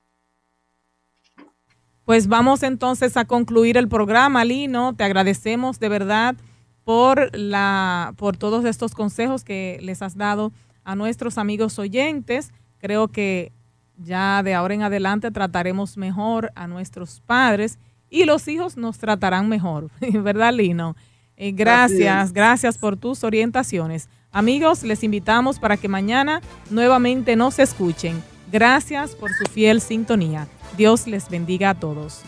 Pues 2.05 2.29
vamos 2.29 2.63
entonces 2.63 3.17
a 3.17 3.25
concluir 3.25 3.75
el 3.75 3.89
programa, 3.89 4.45
Lino. 4.45 4.95
Te 4.95 5.03
agradecemos 5.03 5.77
de 5.77 5.89
verdad 5.89 6.37
por 6.85 7.37
la 7.37 8.13
por 8.15 8.37
todos 8.37 8.63
estos 8.63 8.95
consejos 8.95 9.43
que 9.43 9.77
les 9.81 10.01
has 10.01 10.15
dado 10.15 10.53
a 10.83 10.95
nuestros 10.95 11.37
amigos 11.37 11.79
oyentes. 11.79 12.51
Creo 12.79 13.07
que 13.07 13.51
ya 13.97 14.41
de 14.43 14.53
ahora 14.53 14.73
en 14.73 14.83
adelante 14.83 15.31
trataremos 15.31 15.97
mejor 15.97 16.51
a 16.55 16.67
nuestros 16.67 17.21
padres 17.21 17.79
y 18.09 18.25
los 18.25 18.47
hijos 18.47 18.77
nos 18.77 18.97
tratarán 18.97 19.47
mejor, 19.47 19.89
¿verdad, 19.99 20.53
Lino? 20.53 20.95
Eh, 21.37 21.51
gracias, 21.53 22.33
gracias 22.33 22.77
por 22.77 22.97
tus 22.97 23.23
orientaciones. 23.23 24.09
Amigos, 24.31 24.83
les 24.83 25.03
invitamos 25.03 25.59
para 25.59 25.77
que 25.77 25.87
mañana 25.87 26.41
nuevamente 26.69 27.35
nos 27.35 27.57
escuchen. 27.59 28.21
Gracias 28.51 29.15
por 29.15 29.31
su 29.31 29.45
fiel 29.45 29.81
sintonía. 29.81 30.47
Dios 30.77 31.07
les 31.07 31.29
bendiga 31.29 31.71
a 31.71 31.79
todos. 31.79 32.21